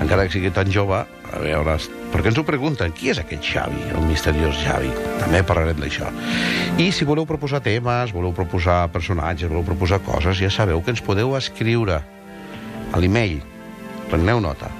encara 0.00 0.26
que 0.26 0.34
sigui 0.34 0.52
tan 0.54 0.70
jove, 0.72 1.02
a 1.04 1.40
veure, 1.42 1.76
per 2.10 2.22
què 2.22 2.30
ens 2.32 2.40
ho 2.40 2.44
pregunten? 2.46 2.94
Qui 2.96 3.12
és 3.12 3.20
aquest 3.22 3.44
Xavi, 3.46 3.82
el 3.94 4.06
misteriós 4.08 4.58
Xavi? 4.64 4.90
També 5.20 5.42
parlarem 5.46 5.78
d'això. 5.82 6.10
I 6.80 6.90
si 6.94 7.06
voleu 7.08 7.28
proposar 7.28 7.62
temes, 7.64 8.14
voleu 8.16 8.34
proposar 8.36 8.82
personatges, 8.94 9.50
voleu 9.50 9.66
proposar 9.66 10.00
coses, 10.06 10.40
ja 10.40 10.50
sabeu 10.50 10.82
que 10.82 10.94
ens 10.94 11.04
podeu 11.04 11.36
escriure 11.38 12.00
a 12.90 13.02
l'email, 13.02 13.38
preneu 14.10 14.42
nota, 14.42 14.70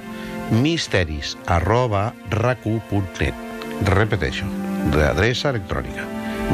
misteris 0.51 1.37
arroba 1.47 2.09
racu.net 2.33 3.47
repeteixo, 3.87 4.45
d'adreça 4.91 5.53
electrònica 5.53 6.03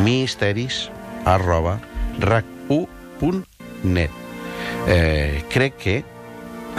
misteris 0.04 0.92
arroba 1.26 1.80
rac1.net 2.20 4.12
eh, 4.88 5.44
crec 5.50 5.78
que 5.82 5.96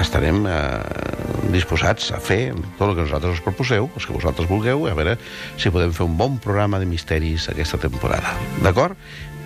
estarem 0.03 0.45
eh, 0.47 1.49
disposats 1.53 2.13
a 2.15 2.21
fer 2.23 2.53
tot 2.79 2.91
el 2.91 2.97
que 2.97 3.07
nosaltres 3.07 3.39
us 3.39 3.45
proposeu, 3.45 3.89
els 3.95 4.07
que 4.07 4.17
vosaltres 4.17 4.51
vulgueu, 4.51 4.87
a 4.89 4.97
veure 4.99 5.17
si 5.57 5.73
podem 5.75 5.95
fer 5.97 6.07
un 6.09 6.19
bon 6.21 6.39
programa 6.43 6.81
de 6.83 6.89
misteris 6.91 7.49
aquesta 7.53 7.81
temporada. 7.83 8.37
D'acord? 8.65 8.99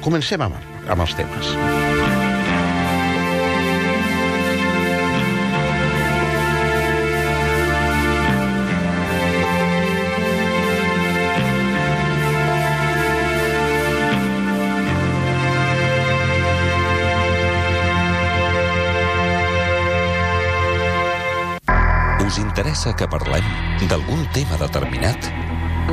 Comencem 0.02 0.42
amb, 0.42 0.58
amb 0.90 1.06
els 1.06 1.16
temes. 1.18 2.21
Interessa 22.72 22.96
que 22.96 23.04
parlem 23.04 23.44
d'algun 23.84 24.22
tema 24.32 24.56
determinat? 24.56 25.26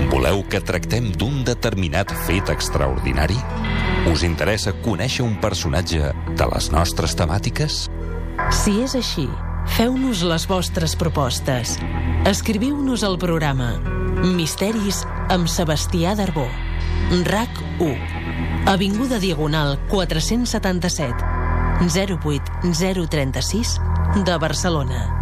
Voleu 0.07 0.45
que 0.47 0.61
tractem 0.63 1.09
d'un 1.11 1.41
determinat 1.43 2.13
fet 2.23 2.47
extraordinari? 2.53 3.35
Us 4.07 4.23
interessa 4.23 4.71
conèixer 4.79 5.25
un 5.25 5.35
personatge 5.43 6.13
de 6.39 6.47
les 6.53 6.69
nostres 6.71 7.17
temàtiques? 7.19 7.81
Si 8.61 8.77
és 8.79 8.95
així, 8.95 9.27
feu-nos 9.75 10.23
les 10.23 10.47
vostres 10.47 10.95
propostes. 10.95 11.75
Escriviu-nos 12.23 13.03
al 13.03 13.19
programa 13.19 13.75
Misteris 14.23 15.03
amb 15.27 15.51
Sebastià 15.51 16.15
Darbó. 16.15 16.47
RAC 17.27 17.59
1. 17.83 17.91
Avinguda 18.71 19.19
Diagonal 19.19 19.75
477 19.91 21.27
08 21.91 22.71
036 22.71 23.79
de 24.23 24.39
Barcelona. 24.39 25.18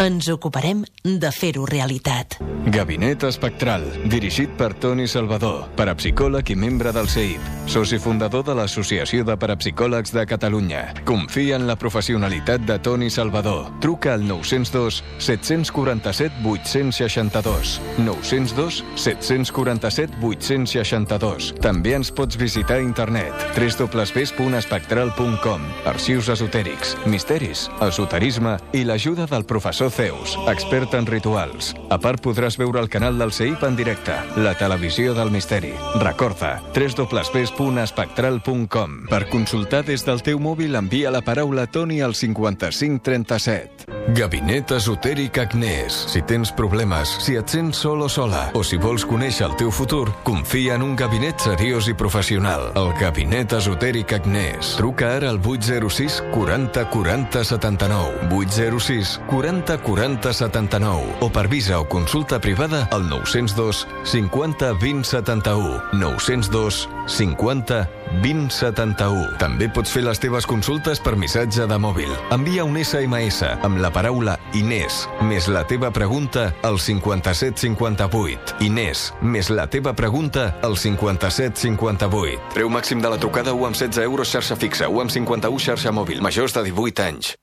Ens 0.00 0.24
ocuparem 0.32 0.80
de 1.04 1.28
fer-ho 1.30 1.66
realitat. 1.68 2.38
Gabinet 2.72 3.26
Espectral, 3.26 3.82
dirigit 4.08 4.48
per 4.56 4.72
Toni 4.80 5.04
Salvador, 5.10 5.66
parapsicòleg 5.76 6.48
i 6.54 6.56
membre 6.56 6.92
del 6.94 7.08
CEIP, 7.10 7.40
soci 7.68 7.98
fundador 8.00 8.44
de 8.46 8.54
l'Associació 8.56 9.24
de 9.26 9.36
Parapsicòlegs 9.36 10.12
de 10.14 10.24
Catalunya. 10.26 10.94
Confia 11.04 11.56
en 11.58 11.66
la 11.66 11.76
professionalitat 11.76 12.60
de 12.64 12.78
Toni 12.78 13.10
Salvador. 13.10 13.66
Truca 13.82 14.14
al 14.14 14.26
902 14.26 15.02
747 15.18 16.32
862. 16.46 17.80
902 17.98 18.84
747 18.94 20.14
862. 20.22 21.54
També 21.60 21.94
ens 21.98 22.10
pots 22.14 22.38
visitar 22.38 22.76
a 22.78 22.82
internet 22.86 23.34
www.espectral.com 23.58 25.60
Arxius 25.90 26.28
esotèrics, 26.32 26.96
misteris, 27.10 27.68
esoterisme 27.82 28.56
i 28.72 28.86
l'ajuda 28.86 29.26
del 29.26 29.44
professor 29.44 29.81
Zeus, 29.90 30.38
expert 30.48 30.94
en 30.94 31.06
rituals. 31.06 31.74
A 31.90 31.98
part, 31.98 32.22
podràs 32.22 32.58
veure 32.60 32.80
el 32.80 32.88
canal 32.92 33.18
del 33.18 33.32
CEIP 33.32 33.62
en 33.66 33.76
directe, 33.76 34.14
la 34.36 34.54
televisió 34.58 35.14
del 35.14 35.30
misteri. 35.30 35.72
Recorda, 36.00 36.60
www.espectral.com. 36.74 39.06
Per 39.10 39.28
consultar 39.30 39.84
des 39.88 40.04
del 40.06 40.22
teu 40.22 40.38
mòbil, 40.38 40.76
envia 40.78 41.10
la 41.10 41.22
paraula 41.24 41.66
Toni 41.66 42.00
al 42.02 42.14
5537. 42.14 44.02
Gabinet 44.16 44.72
Esotèric 44.74 45.38
Agnès. 45.38 45.94
Si 46.10 46.20
tens 46.26 46.50
problemes, 46.52 47.08
si 47.22 47.36
et 47.38 47.48
sents 47.48 47.78
sol 47.84 48.02
o 48.02 48.08
sola, 48.10 48.48
o 48.58 48.64
si 48.66 48.76
vols 48.76 49.04
conèixer 49.08 49.46
el 49.46 49.54
teu 49.60 49.70
futur, 49.70 50.10
confia 50.26 50.74
en 50.74 50.82
un 50.82 50.96
gabinet 50.98 51.38
seriós 51.40 51.86
i 51.88 51.94
professional. 51.94 52.72
El 52.78 52.90
Gabinet 52.98 53.54
Esotèric 53.56 54.12
Agnès. 54.18 54.74
Truca 54.80 55.14
ara 55.16 55.30
al 55.30 55.38
806 55.38 56.18
40 56.34 56.84
40 56.90 57.44
79. 57.44 58.28
806 58.32 59.20
40 59.30 59.71
40 59.78 60.32
79. 60.32 61.18
O 61.20 61.30
per 61.32 61.48
visa 61.48 61.78
o 61.80 61.88
consulta 61.88 62.40
privada 62.40 62.88
al 62.90 63.08
902 63.08 63.86
50 64.04 64.72
20 64.74 65.04
71. 65.04 65.82
902 65.92 66.88
50 67.06 67.88
20 68.22 68.50
71. 68.50 69.38
També 69.40 69.68
pots 69.72 69.92
fer 69.92 70.04
les 70.04 70.20
teves 70.20 70.46
consultes 70.46 71.00
per 71.00 71.16
missatge 71.16 71.66
de 71.68 71.78
mòbil. 71.80 72.12
Envia 72.34 72.64
un 72.64 72.76
SMS 72.80 73.46
amb 73.62 73.80
la 73.82 73.92
paraula 73.94 74.38
Inés 74.58 75.06
més 75.24 75.48
la 75.48 75.64
teva 75.68 75.90
pregunta 75.94 76.50
al 76.62 76.78
5758. 76.78 78.58
Inés 78.66 79.08
més 79.22 79.50
la 79.50 79.66
teva 79.70 79.94
pregunta 79.96 80.50
al 80.62 80.76
5758. 80.76 82.52
Preu 82.56 82.72
màxim 82.72 83.00
de 83.00 83.12
la 83.12 83.20
trucada 83.20 83.54
1 83.56 83.70
amb 83.70 83.78
16 83.78 84.04
euros 84.04 84.32
xarxa 84.32 84.56
fixa, 84.56 84.88
1 84.88 85.06
amb 85.06 85.14
51 85.14 85.66
xarxa 85.70 85.92
mòbil, 85.92 86.20
majors 86.24 86.56
de 86.56 86.68
18 86.70 87.08
anys. 87.08 87.36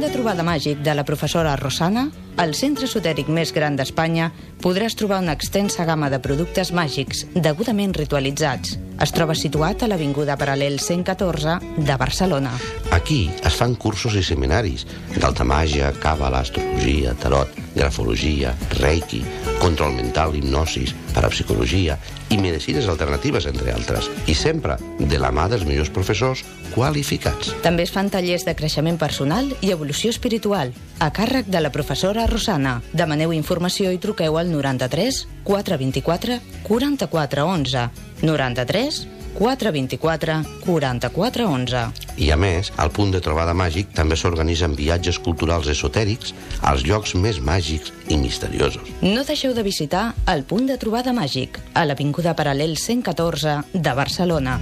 De 0.00 0.08
trobada 0.08 0.40
màgic 0.40 0.78
de 0.80 0.94
la 0.96 1.02
professora 1.04 1.50
Rosana, 1.60 2.06
al 2.40 2.54
centre 2.56 2.86
esotèric 2.88 3.28
més 3.28 3.50
gran 3.52 3.74
d'Espanya, 3.76 4.30
podràs 4.64 4.94
trobar 4.96 5.18
una 5.20 5.34
extensa 5.36 5.84
gamma 5.84 6.08
de 6.08 6.20
productes 6.24 6.70
màgics 6.72 7.26
degudament 7.34 7.92
ritualitzats. 7.92 8.78
Es 9.00 9.12
troba 9.16 9.36
situat 9.36 9.82
a 9.84 9.88
l'Avinguda 9.90 10.38
Paral·lel 10.40 10.78
114 10.80 11.58
de 11.76 11.96
Barcelona. 12.00 12.54
Aquí 12.96 13.28
es 13.44 13.56
fan 13.60 13.76
cursos 13.76 14.16
i 14.16 14.24
seminaris 14.24 14.86
d'alta 15.18 15.44
màgia, 15.44 15.92
càbala, 16.00 16.40
astrologia, 16.40 17.12
tarot, 17.20 17.52
grafologia, 17.74 18.54
reiki, 18.80 19.20
control 19.60 19.92
mental, 19.96 20.32
hipnosis, 20.36 20.94
parapsicologia 21.12 21.98
i 22.32 22.40
medicines 22.40 22.88
alternatives, 22.88 23.48
entre 23.52 23.72
altres. 23.72 24.08
I 24.28 24.34
sempre 24.34 24.78
de 24.98 25.20
la 25.20 25.32
mà 25.32 25.48
dels 25.52 25.68
millors 25.68 25.92
professors 25.92 26.44
qualificats. 26.72 27.52
També 27.64 27.84
es 27.84 27.92
fan 27.92 28.08
tallers 28.08 28.48
de 28.48 28.56
creixement 28.56 28.96
personal 29.00 29.52
i 29.60 29.72
evolució 29.74 30.12
espiritual, 30.12 30.72
a 31.00 31.08
càrrec 31.10 31.46
de 31.48 31.60
la 31.60 31.72
professora 31.72 32.26
Rosana. 32.28 32.80
Demaneu 32.92 33.32
informació 33.32 33.88
i 33.90 33.98
truqueu 33.98 34.36
al 34.36 34.50
93 34.52 35.24
424 35.48 36.36
44 36.66 37.46
11. 37.48 37.86
93 38.20 38.98
424 39.38 40.36
44 40.66 41.46
11. 41.48 41.84
I 42.20 42.28
a 42.34 42.36
més, 42.36 42.68
al 42.76 42.90
punt 42.92 43.14
de 43.14 43.22
trobada 43.24 43.54
màgic 43.56 43.94
també 43.96 44.18
s'organitzen 44.18 44.76
viatges 44.76 45.18
culturals 45.24 45.70
esotèrics 45.72 46.34
als 46.60 46.84
llocs 46.84 47.14
més 47.14 47.40
màgics 47.40 47.94
i 48.12 48.18
misteriosos. 48.20 48.84
No 49.00 49.24
deixeu 49.24 49.54
de 49.56 49.64
visitar 49.64 50.10
el 50.28 50.44
punt 50.44 50.68
de 50.68 50.76
trobada 50.76 51.16
màgic, 51.16 51.56
a 51.72 51.86
l'Avinguda 51.88 52.36
Paral·lel 52.36 52.76
114 52.76 53.56
de 53.72 53.96
Barcelona. 53.96 54.58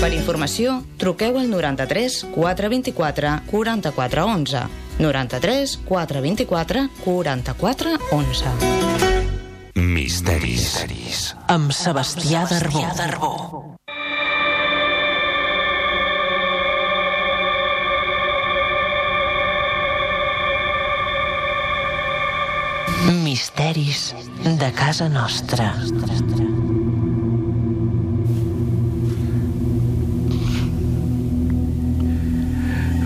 Per 0.00 0.12
informació, 0.16 0.78
truqueu 1.00 1.40
al 1.40 1.48
93 1.48 2.22
424 2.36 3.34
44 3.48 4.28
11. 4.36 4.89
93 5.00 5.80
424 5.88 6.88
44 7.04 7.98
11. 8.10 8.44
Misteris. 9.74 10.60
Misteris. 10.60 11.34
Amb 11.48 11.72
Sebastià 11.72 12.44
Darbó. 12.50 12.84
Darbó. 12.96 13.34
Misteris 23.24 24.14
de 24.44 24.70
casa 24.76 25.08
nostra. 25.08 25.72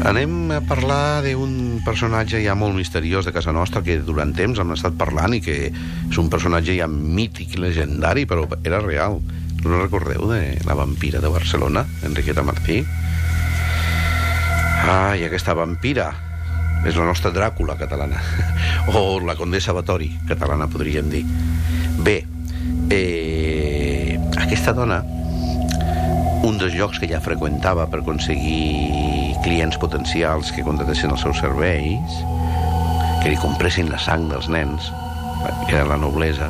Anem 0.04 0.50
a 0.52 0.58
parlar 0.68 1.22
d'un 1.24 1.63
personatge 1.84 2.40
ja 2.42 2.56
molt 2.58 2.76
misteriós 2.76 3.26
de 3.26 3.32
casa 3.32 3.52
nostra 3.52 3.82
que 3.84 3.98
durant 4.02 4.32
temps 4.36 4.58
hem 4.60 4.72
estat 4.74 4.96
parlant 4.98 5.36
i 5.36 5.40
que 5.44 5.56
és 5.70 6.18
un 6.20 6.30
personatge 6.32 6.76
ja 6.78 6.88
mític 6.90 7.54
i 7.54 7.62
legendari, 7.62 8.26
però 8.26 8.48
era 8.64 8.80
real. 8.82 9.20
No 9.64 9.80
recordeu 9.80 10.26
de 10.28 10.58
la 10.66 10.76
vampira 10.76 11.20
de 11.24 11.30
Barcelona, 11.32 11.84
Enriqueta 12.04 12.44
Martí? 12.44 12.82
Ai, 14.84 15.24
aquesta 15.24 15.54
vampira 15.56 16.10
és 16.84 16.96
la 16.98 17.06
nostra 17.08 17.32
Dràcula 17.32 17.78
catalana 17.80 18.20
o 18.92 19.20
la 19.24 19.36
Condessa 19.38 19.72
Batori 19.72 20.10
catalana, 20.28 20.68
podríem 20.68 21.08
dir. 21.08 21.24
Bé, 22.04 22.18
eh, 22.92 24.18
aquesta 24.36 24.76
dona 24.76 25.00
un 26.44 26.58
dels 26.60 26.76
llocs 26.76 27.00
que 27.00 27.08
ja 27.08 27.22
freqüentava 27.24 27.86
per 27.88 28.02
aconseguir 28.02 29.23
clients 29.44 29.76
potencials 29.78 30.50
que 30.56 30.64
contratessin 30.64 31.12
els 31.12 31.22
seus 31.22 31.38
serveis, 31.42 32.20
que 33.22 33.30
li 33.30 33.40
compressin 33.40 33.90
la 33.92 34.00
sang 34.00 34.26
dels 34.30 34.48
nens, 34.52 34.88
que 35.68 35.76
era 35.76 35.86
la 35.88 36.00
noblesa, 36.00 36.48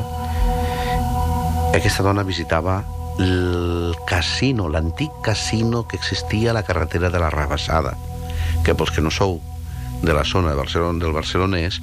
aquesta 1.75 2.05
dona 2.07 2.23
visitava 2.23 2.85
el 3.19 3.97
casino, 4.07 4.69
l'antic 4.71 5.11
casino 5.27 5.85
que 5.91 5.99
existia 5.99 6.53
a 6.53 6.55
la 6.55 6.63
carretera 6.63 7.11
de 7.11 7.19
la 7.19 7.31
Rabassada, 7.35 7.97
que 8.65 8.75
pels 8.79 8.95
que 8.95 9.03
no 9.03 9.11
sou 9.11 9.41
de 10.03 10.15
la 10.15 10.25
zona 10.25 10.53
de 10.53 10.59
Barcelona, 10.59 11.03
del 11.03 11.15
barcelonès, 11.17 11.81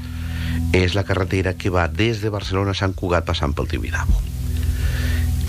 és 0.71 0.95
la 0.95 1.03
carretera 1.03 1.55
que 1.59 1.71
va 1.73 1.87
des 1.87 2.21
de 2.23 2.31
Barcelona 2.31 2.71
a 2.71 2.79
Sant 2.79 2.95
Cugat 2.95 3.27
passant 3.27 3.55
pel 3.55 3.67
Tibidabo. 3.67 4.15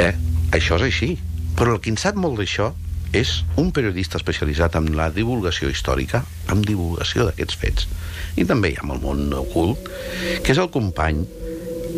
Eh? 0.03 0.15
Això 0.51 0.79
és 0.81 0.89
així. 0.91 1.13
Però 1.59 1.77
el 1.77 1.83
que 1.85 1.93
en 1.93 1.99
sap 2.01 2.19
molt 2.19 2.41
d'això 2.41 2.73
és 3.13 3.43
un 3.61 3.73
periodista 3.77 4.17
especialitzat 4.21 4.77
en 4.81 4.87
la 4.97 5.11
divulgació 5.13 5.69
històrica, 5.69 6.23
en 6.53 6.63
divulgació 6.65 7.27
d'aquests 7.29 7.59
fets. 7.61 7.89
I 8.41 8.47
també 8.49 8.71
hi 8.73 8.79
ha 8.81 8.87
el 8.89 9.01
món 9.03 9.27
ocult, 9.37 9.91
que 10.43 10.53
és 10.55 10.59
el 10.63 10.71
company 10.73 11.25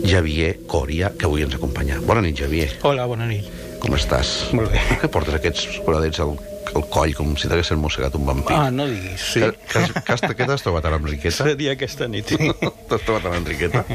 Javier 0.05 0.57
Coria, 0.67 1.13
que 1.17 1.29
avui 1.29 1.45
ens 1.47 1.55
acompanya. 1.55 2.01
Bona 2.03 2.25
nit, 2.25 2.35
Javier. 2.41 2.73
Hola, 2.83 3.07
bona 3.07 3.29
nit. 3.31 3.47
Com 3.85 3.95
estàs? 3.95 4.51
Molt 4.57 4.73
bé. 4.73 4.81
Que 5.01 5.09
portes 5.13 5.37
aquests 5.37 5.69
foradets 5.85 6.19
al, 6.25 6.33
al 6.75 6.87
coll 6.91 7.13
com 7.15 7.35
si 7.39 7.47
t'haguessin 7.51 7.79
mossegat 7.79 8.15
un 8.19 8.25
vampir? 8.27 8.57
Ah, 8.57 8.71
no 8.75 8.87
diguis, 8.91 9.21
sí. 9.23 9.43
Que, 9.45 9.53
que, 9.71 9.85
que, 10.01 10.17
has, 10.17 10.25
que 10.25 10.49
t'has 10.49 10.65
trobat 10.67 10.89
a 10.89 10.95
l'Enriqueta? 10.97 11.45
Seria 11.53 11.77
aquesta 11.77 12.09
nit, 12.11 12.33
sí. 12.35 12.51
T'has 12.91 13.05
trobat 13.07 13.29
a 13.31 13.37
l'Enriqueta? 13.37 13.85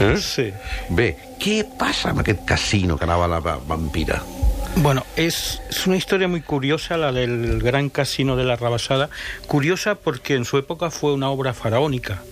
Eh? 0.00 0.14
Sí. 0.20 0.48
Bé, 0.92 1.10
què 1.40 1.60
passa 1.78 2.10
amb 2.12 2.20
aquest 2.22 2.42
casino 2.48 2.96
que 3.00 3.04
anava 3.08 3.26
la 3.28 3.38
va- 3.44 3.58
vampira? 3.68 4.18
Bueno, 4.78 5.06
es, 5.16 5.62
es 5.70 5.86
una 5.86 5.96
historia 5.96 6.28
muy 6.28 6.42
curiosa 6.42 6.98
la 6.98 7.10
del 7.10 7.62
gran 7.62 7.88
casino 7.88 8.36
de 8.36 8.44
la 8.44 8.56
Rabasada. 8.56 9.08
Curiosa 9.46 9.94
porque 9.94 10.34
en 10.34 10.44
su 10.44 10.58
época 10.58 10.90
fue 10.90 11.14
una 11.14 11.30
obra 11.30 11.54
faraónica. 11.54 12.22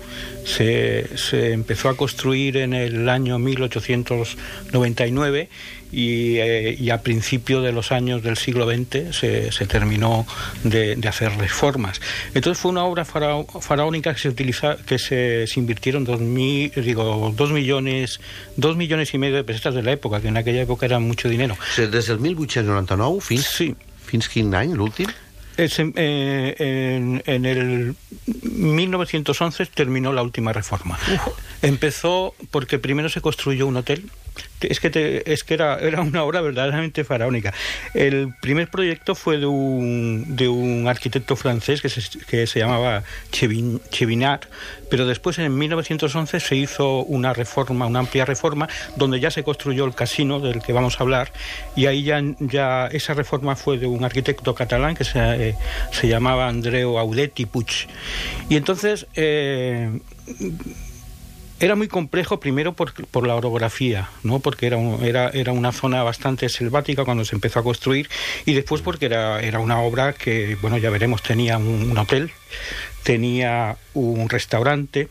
Se, 0.44 1.16
se 1.16 1.52
empezó 1.52 1.88
a 1.88 1.96
construir 1.96 2.58
en 2.58 2.74
el 2.74 3.08
año 3.08 3.38
1899 3.38 5.48
y, 5.94 6.38
eh, 6.38 6.76
y 6.78 6.90
a 6.90 7.02
principio 7.02 7.62
de 7.62 7.72
los 7.72 7.92
años 7.92 8.22
del 8.22 8.36
siglo 8.36 8.66
XX 8.68 9.16
se, 9.16 9.52
se 9.52 9.66
terminó 9.66 10.26
de, 10.64 10.96
de 10.96 11.08
hacer 11.08 11.32
reformas. 11.38 12.00
Entonces 12.34 12.60
fue 12.60 12.70
una 12.72 12.84
obra 12.84 13.06
farao- 13.06 13.60
faraónica 13.62 14.12
que 14.12 14.20
se 14.20 14.28
utiliza, 14.28 14.76
que 14.86 14.98
se, 14.98 15.46
se 15.46 15.60
invirtieron 15.60 16.04
dos, 16.04 16.20
mi- 16.20 16.68
digo, 16.70 17.32
dos 17.36 17.52
millones, 17.52 18.20
dos 18.56 18.76
millones 18.76 19.14
y 19.14 19.18
medio 19.18 19.36
de 19.36 19.44
pesetas 19.44 19.74
de 19.74 19.82
la 19.82 19.92
época, 19.92 20.20
que 20.20 20.28
en 20.28 20.36
aquella 20.36 20.62
época 20.62 20.86
era 20.86 20.98
mucho 20.98 21.28
dinero. 21.28 21.56
Des 21.76 22.06
del 22.08 22.18
1899 22.18 23.20
fins, 23.20 23.44
sí. 23.46 23.74
fins 24.04 24.28
quin 24.28 24.54
any, 24.54 24.74
l'últim? 24.74 25.06
Es 25.56 25.78
en, 25.78 25.92
eh, 25.94 26.56
en- 26.58 27.22
en 27.26 27.44
el 27.46 27.94
1911 28.42 29.66
terminó 29.66 30.12
la 30.12 30.22
última 30.22 30.52
reforma. 30.52 30.98
Empezó 31.62 32.34
porque 32.50 32.78
primero 32.78 33.08
se 33.08 33.20
construyó 33.20 33.66
un 33.66 33.76
hotel. 33.76 34.10
Es 34.60 34.80
que, 34.80 35.22
es 35.26 35.44
que 35.44 35.54
era, 35.54 35.78
era 35.78 36.00
una 36.00 36.24
obra 36.24 36.40
verdaderamente 36.40 37.04
faraónica. 37.04 37.52
El 37.92 38.32
primer 38.40 38.68
proyecto 38.68 39.14
fue 39.14 39.36
de 39.36 39.44
un, 39.46 40.36
de 40.36 40.48
un 40.48 40.88
arquitecto 40.88 41.36
francés 41.36 41.82
que 41.82 41.90
se, 41.90 42.00
que 42.26 42.46
se 42.46 42.60
llamaba 42.60 43.02
Chevin- 43.30 43.80
Chevinard, 43.90 44.40
pero 44.90 45.06
después 45.06 45.38
en 45.38 45.54
1911 45.56 46.40
se 46.40 46.56
hizo 46.56 47.00
una 47.04 47.34
reforma, 47.34 47.86
una 47.86 47.98
amplia 47.98 48.24
reforma, 48.24 48.66
donde 48.96 49.20
ya 49.20 49.30
se 49.30 49.42
construyó 49.42 49.84
el 49.84 49.94
casino 49.94 50.40
del 50.40 50.62
que 50.62 50.72
vamos 50.72 50.98
a 50.98 51.02
hablar, 51.02 51.30
y 51.76 51.84
ahí 51.86 52.02
ya, 52.02 52.22
ya 52.40 52.86
esa 52.86 53.12
reforma 53.12 53.56
fue 53.56 53.76
de 53.76 53.86
un 53.86 54.02
arquitecto 54.02 54.54
catalán 54.54 54.94
que 54.96 55.04
se, 55.04 55.18
eh, 55.18 55.54
se 55.92 56.08
llamaba 56.08 56.48
Andreu 56.48 56.98
Audet 56.98 57.38
i 57.38 57.44
Puig. 57.46 57.86
Y 58.48 58.56
entonces 58.56 59.06
eh, 59.14 59.90
era 61.60 61.76
muy 61.76 61.88
complejo 61.88 62.40
primero 62.40 62.72
por, 62.74 62.92
por 63.06 63.26
la 63.26 63.34
orografía, 63.36 64.08
¿no? 64.22 64.40
porque 64.40 64.66
era, 64.66 64.76
un- 64.76 65.04
era, 65.04 65.30
era 65.30 65.52
una 65.52 65.72
zona 65.72 66.02
bastante 66.02 66.48
selvática 66.48 67.04
cuando 67.04 67.24
se 67.24 67.34
empezó 67.36 67.60
a 67.60 67.62
construir 67.62 68.08
y 68.44 68.54
después 68.54 68.82
porque 68.82 69.06
era, 69.06 69.40
era 69.40 69.60
una 69.60 69.78
obra 69.80 70.12
que, 70.12 70.56
bueno, 70.60 70.78
ya 70.78 70.90
veremos, 70.90 71.22
tenía 71.22 71.56
un, 71.58 71.90
un 71.90 71.98
hotel, 71.98 72.30
tenía 73.02 73.76
un 73.94 74.28
restaurante, 74.28 75.08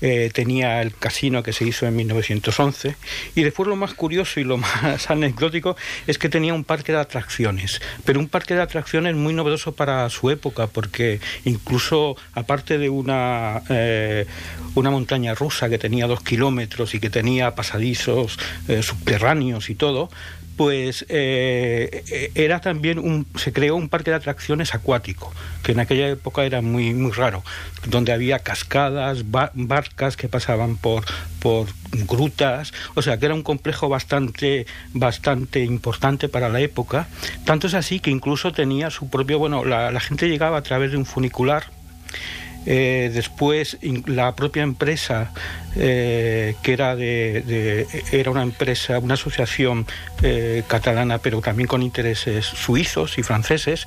eh, 0.00 0.30
tenía 0.32 0.82
el 0.82 0.94
casino 0.94 1.42
que 1.42 1.52
se 1.52 1.64
hizo 1.64 1.86
en 1.86 1.96
1911 1.96 2.96
y 3.34 3.42
después 3.42 3.68
lo 3.68 3.76
más 3.76 3.94
curioso 3.94 4.40
y 4.40 4.44
lo 4.44 4.56
más 4.58 5.10
anecdótico 5.10 5.76
es 6.06 6.18
que 6.18 6.28
tenía 6.28 6.54
un 6.54 6.64
parque 6.64 6.92
de 6.92 6.98
atracciones, 6.98 7.80
pero 8.04 8.20
un 8.20 8.28
parque 8.28 8.54
de 8.54 8.62
atracciones 8.62 9.14
muy 9.14 9.34
novedoso 9.34 9.72
para 9.72 10.08
su 10.10 10.30
época 10.30 10.66
porque 10.66 11.20
incluso 11.44 12.16
aparte 12.32 12.78
de 12.78 12.88
una, 12.88 13.62
eh, 13.68 14.26
una 14.74 14.90
montaña 14.90 15.34
rusa 15.34 15.68
que 15.68 15.78
tenía 15.78 16.06
dos 16.06 16.22
kilómetros 16.22 16.94
y 16.94 17.00
que 17.00 17.10
tenía 17.10 17.54
pasadizos 17.54 18.38
eh, 18.68 18.82
subterráneos 18.82 19.70
y 19.70 19.74
todo, 19.74 20.10
pues 20.56 21.04
eh, 21.08 22.04
eh, 22.10 22.30
era 22.34 22.60
también 22.60 22.98
un, 22.98 23.26
se 23.36 23.52
creó 23.52 23.76
un 23.76 23.88
parque 23.88 24.10
de 24.10 24.16
atracciones 24.16 24.74
acuático, 24.74 25.32
que 25.62 25.72
en 25.72 25.80
aquella 25.80 26.08
época 26.08 26.44
era 26.44 26.60
muy, 26.62 26.94
muy 26.94 27.10
raro, 27.12 27.42
donde 27.86 28.12
había 28.12 28.38
cascadas, 28.38 29.30
ba- 29.30 29.50
barcas 29.54 30.16
que 30.16 30.28
pasaban 30.28 30.76
por, 30.76 31.04
por 31.40 31.66
grutas, 32.06 32.72
o 32.94 33.02
sea 33.02 33.18
que 33.18 33.26
era 33.26 33.34
un 33.34 33.42
complejo 33.42 33.88
bastante, 33.88 34.66
bastante 34.92 35.64
importante 35.64 36.28
para 36.28 36.48
la 36.48 36.60
época, 36.60 37.08
tanto 37.44 37.66
es 37.66 37.74
así 37.74 38.00
que 38.00 38.10
incluso 38.10 38.52
tenía 38.52 38.90
su 38.90 39.10
propio, 39.10 39.38
bueno, 39.38 39.64
la, 39.64 39.90
la 39.90 40.00
gente 40.00 40.28
llegaba 40.28 40.58
a 40.58 40.62
través 40.62 40.90
de 40.92 40.96
un 40.96 41.06
funicular, 41.06 41.64
eh, 42.66 43.10
después 43.12 43.76
la 44.06 44.34
propia 44.34 44.62
empresa 44.62 45.32
eh, 45.76 46.54
que 46.62 46.72
era 46.72 46.96
de, 46.96 47.42
de, 47.42 47.86
era 48.12 48.30
una 48.30 48.42
empresa, 48.42 48.98
una 48.98 49.14
asociación 49.14 49.86
eh, 50.22 50.62
catalana, 50.66 51.18
pero 51.18 51.40
también 51.40 51.66
con 51.66 51.82
intereses 51.82 52.44
suizos 52.44 53.18
y 53.18 53.22
franceses, 53.22 53.86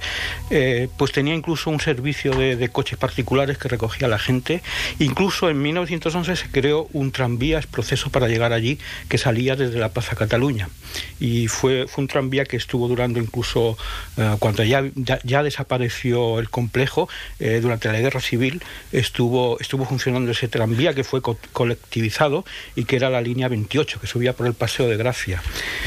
eh, 0.49 0.89
pues 0.97 1.11
tenía 1.11 1.33
incluso 1.33 1.69
un 1.69 1.79
servicio 1.79 2.33
de, 2.33 2.55
de, 2.55 2.69
coches 2.69 2.97
particulares 2.97 3.57
que 3.57 3.67
recogía 3.67 4.07
a 4.07 4.09
la 4.09 4.19
gente. 4.19 4.61
Incluso 4.99 5.49
en 5.49 5.61
1911 5.61 6.35
se 6.35 6.49
creó 6.49 6.87
un 6.93 7.11
tranvía, 7.11 7.59
es 7.59 7.67
proceso 7.67 8.09
para 8.09 8.27
llegar 8.27 8.53
allí, 8.53 8.79
que 9.09 9.17
salía 9.17 9.55
desde 9.55 9.79
la 9.79 9.89
Plaza 9.89 10.15
Cataluña. 10.15 10.69
Y 11.19 11.47
fue, 11.47 11.87
fue 11.87 12.03
un 12.03 12.07
tranvía 12.07 12.45
que 12.45 12.57
estuvo 12.57 12.87
durando 12.87 13.19
incluso 13.19 13.77
eh, 14.17 14.35
cuando 14.39 14.63
ya, 14.63 14.83
ya, 14.95 15.19
ya, 15.23 15.43
desapareció 15.43 16.39
el 16.39 16.49
complejo, 16.49 17.09
eh, 17.39 17.59
durante 17.61 17.91
la 17.91 17.99
guerra 17.99 18.21
civil 18.21 18.61
estuvo, 18.91 19.59
estuvo 19.59 19.85
funcionando 19.85 20.31
ese 20.31 20.47
tranvía 20.47 20.93
que 20.93 21.03
fue 21.03 21.21
co 21.21 21.37
colectivizado 21.77 22.45
y 22.75 22.85
que 22.85 22.95
era 22.95 23.09
la 23.09 23.21
línea 23.21 23.47
28, 23.47 23.99
que 23.99 24.07
subía 24.07 24.33
por 24.33 24.47
el 24.47 24.53
Paseo 24.53 24.87
de 24.87 24.97
Gracia. 24.97 25.41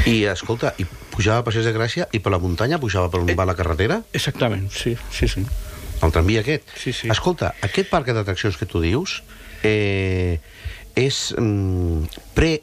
I, 0.07 0.25
escolta, 0.25 0.75
i 0.79 0.87
pujava 0.87 1.43
a 1.43 1.45
Passeig 1.45 1.67
de 1.67 1.75
Gràcia 1.75 2.09
i 2.13 2.21
per 2.23 2.33
la 2.33 2.41
muntanya 2.41 2.81
pujava 2.81 3.11
per 3.11 3.21
on 3.21 3.31
eh, 3.31 3.37
va 3.37 3.45
la 3.45 3.57
carretera? 3.59 4.01
Exactament, 4.13 4.71
sí, 4.73 4.97
sí, 5.13 5.29
sí. 5.29 5.45
El 6.01 6.13
tramvia 6.13 6.41
aquest? 6.41 6.65
Sí, 6.81 6.95
sí. 6.97 7.11
Escolta, 7.13 7.53
aquest 7.61 7.91
parc 7.91 8.09
d'atraccions 8.09 8.57
que 8.57 8.67
tu 8.67 8.81
dius 8.81 9.21
eh, 9.63 10.41
és 10.97 11.31
mm, 11.37 12.25
pre 12.35 12.61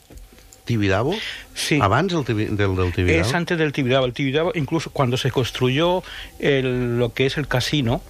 Tibidabo? 0.68 1.14
Sí. 1.54 1.80
¿Antes 1.82 2.26
del, 2.28 2.58
del, 2.58 2.76
del 2.76 2.92
Tibidabo? 2.92 3.22
Es 3.22 3.34
antes 3.34 3.58
del 3.58 3.72
Tibidabo. 3.72 4.06
El 4.06 4.12
Tibidabo, 4.12 4.52
incluso 4.54 4.90
cuando 4.90 5.16
se 5.16 5.32
construyó 5.32 6.04
el, 6.40 6.98
lo 7.00 7.14
que 7.14 7.26
es 7.26 7.38
el 7.38 7.48
casino, 7.48 8.02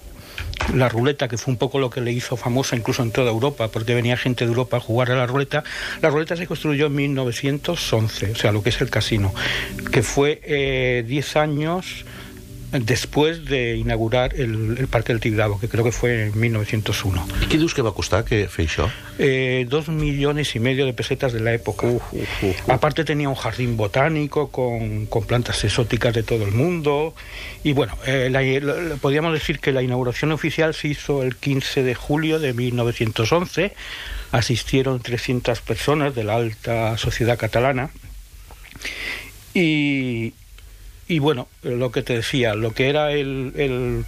la 0.74 0.88
ruleta, 0.88 1.28
que 1.28 1.38
fue 1.38 1.52
un 1.52 1.58
poco 1.58 1.78
lo 1.78 1.90
que 1.90 2.00
le 2.00 2.12
hizo 2.12 2.36
famosa 2.36 2.76
incluso 2.76 3.02
en 3.02 3.10
toda 3.10 3.30
Europa, 3.30 3.68
porque 3.68 3.94
venía 3.94 4.16
gente 4.16 4.44
de 4.44 4.50
Europa 4.50 4.78
a 4.78 4.80
jugar 4.80 5.10
a 5.10 5.16
la 5.16 5.26
ruleta. 5.26 5.64
La 6.02 6.10
ruleta 6.10 6.36
se 6.36 6.46
construyó 6.46 6.86
en 6.86 6.94
1911, 6.94 8.32
o 8.32 8.34
sea, 8.34 8.52
lo 8.52 8.62
que 8.62 8.70
es 8.70 8.80
el 8.80 8.90
casino, 8.90 9.32
que 9.92 10.02
fue 10.02 11.04
10 11.06 11.36
eh, 11.36 11.38
años 11.38 12.04
después 12.72 13.46
de 13.46 13.76
inaugurar 13.76 14.34
el, 14.34 14.76
el 14.78 14.88
Parque 14.88 15.12
del 15.12 15.20
Tibidabo, 15.20 15.58
que 15.58 15.68
creo 15.68 15.84
que 15.84 15.92
fue 15.92 16.26
en 16.26 16.38
1901. 16.38 17.26
¿Y 17.42 17.46
qué 17.46 17.56
dius 17.56 17.74
que 17.74 17.82
va 17.82 17.90
a 17.90 17.94
costar 17.94 18.24
que 18.24 18.48
fer 18.48 18.66
això? 18.68 18.88
Eh, 19.18 19.66
dos 19.68 19.88
millones 19.88 20.54
y 20.54 20.60
medio 20.60 20.84
de 20.84 20.92
pesetas 20.92 21.32
de 21.32 21.40
la 21.40 21.54
época. 21.54 21.86
Uh, 21.86 22.00
uh, 22.12 22.46
uh, 22.46 22.72
Aparte 22.72 23.04
tenía 23.04 23.28
un 23.28 23.34
jardín 23.34 23.76
botánico 23.76 24.50
con, 24.50 25.06
con, 25.06 25.24
plantas 25.24 25.64
exóticas 25.64 26.14
de 26.14 26.22
todo 26.22 26.44
el 26.44 26.52
mundo. 26.52 27.14
Y 27.64 27.72
bueno, 27.72 27.96
eh, 28.06 28.28
la, 28.30 28.42
la, 28.42 28.96
podríamos 28.96 29.32
decir 29.32 29.60
que 29.60 29.72
la 29.72 29.82
inauguración 29.82 30.32
oficial 30.32 30.74
se 30.74 30.88
hizo 30.88 31.22
el 31.22 31.36
15 31.36 31.82
de 31.82 31.94
julio 31.94 32.38
de 32.38 32.52
1911. 32.52 33.72
Asistieron 34.30 35.00
300 35.00 35.60
personas 35.62 36.14
de 36.14 36.24
la 36.24 36.36
alta 36.36 36.98
sociedad 36.98 37.38
catalana. 37.38 37.90
Y, 39.54 40.34
y 41.08 41.18
bueno, 41.18 41.48
lo 41.62 41.90
que 41.90 42.02
te 42.02 42.14
decía, 42.14 42.54
lo 42.54 42.72
que 42.72 42.88
era 42.88 43.12
el, 43.12 43.52
el, 43.56 44.04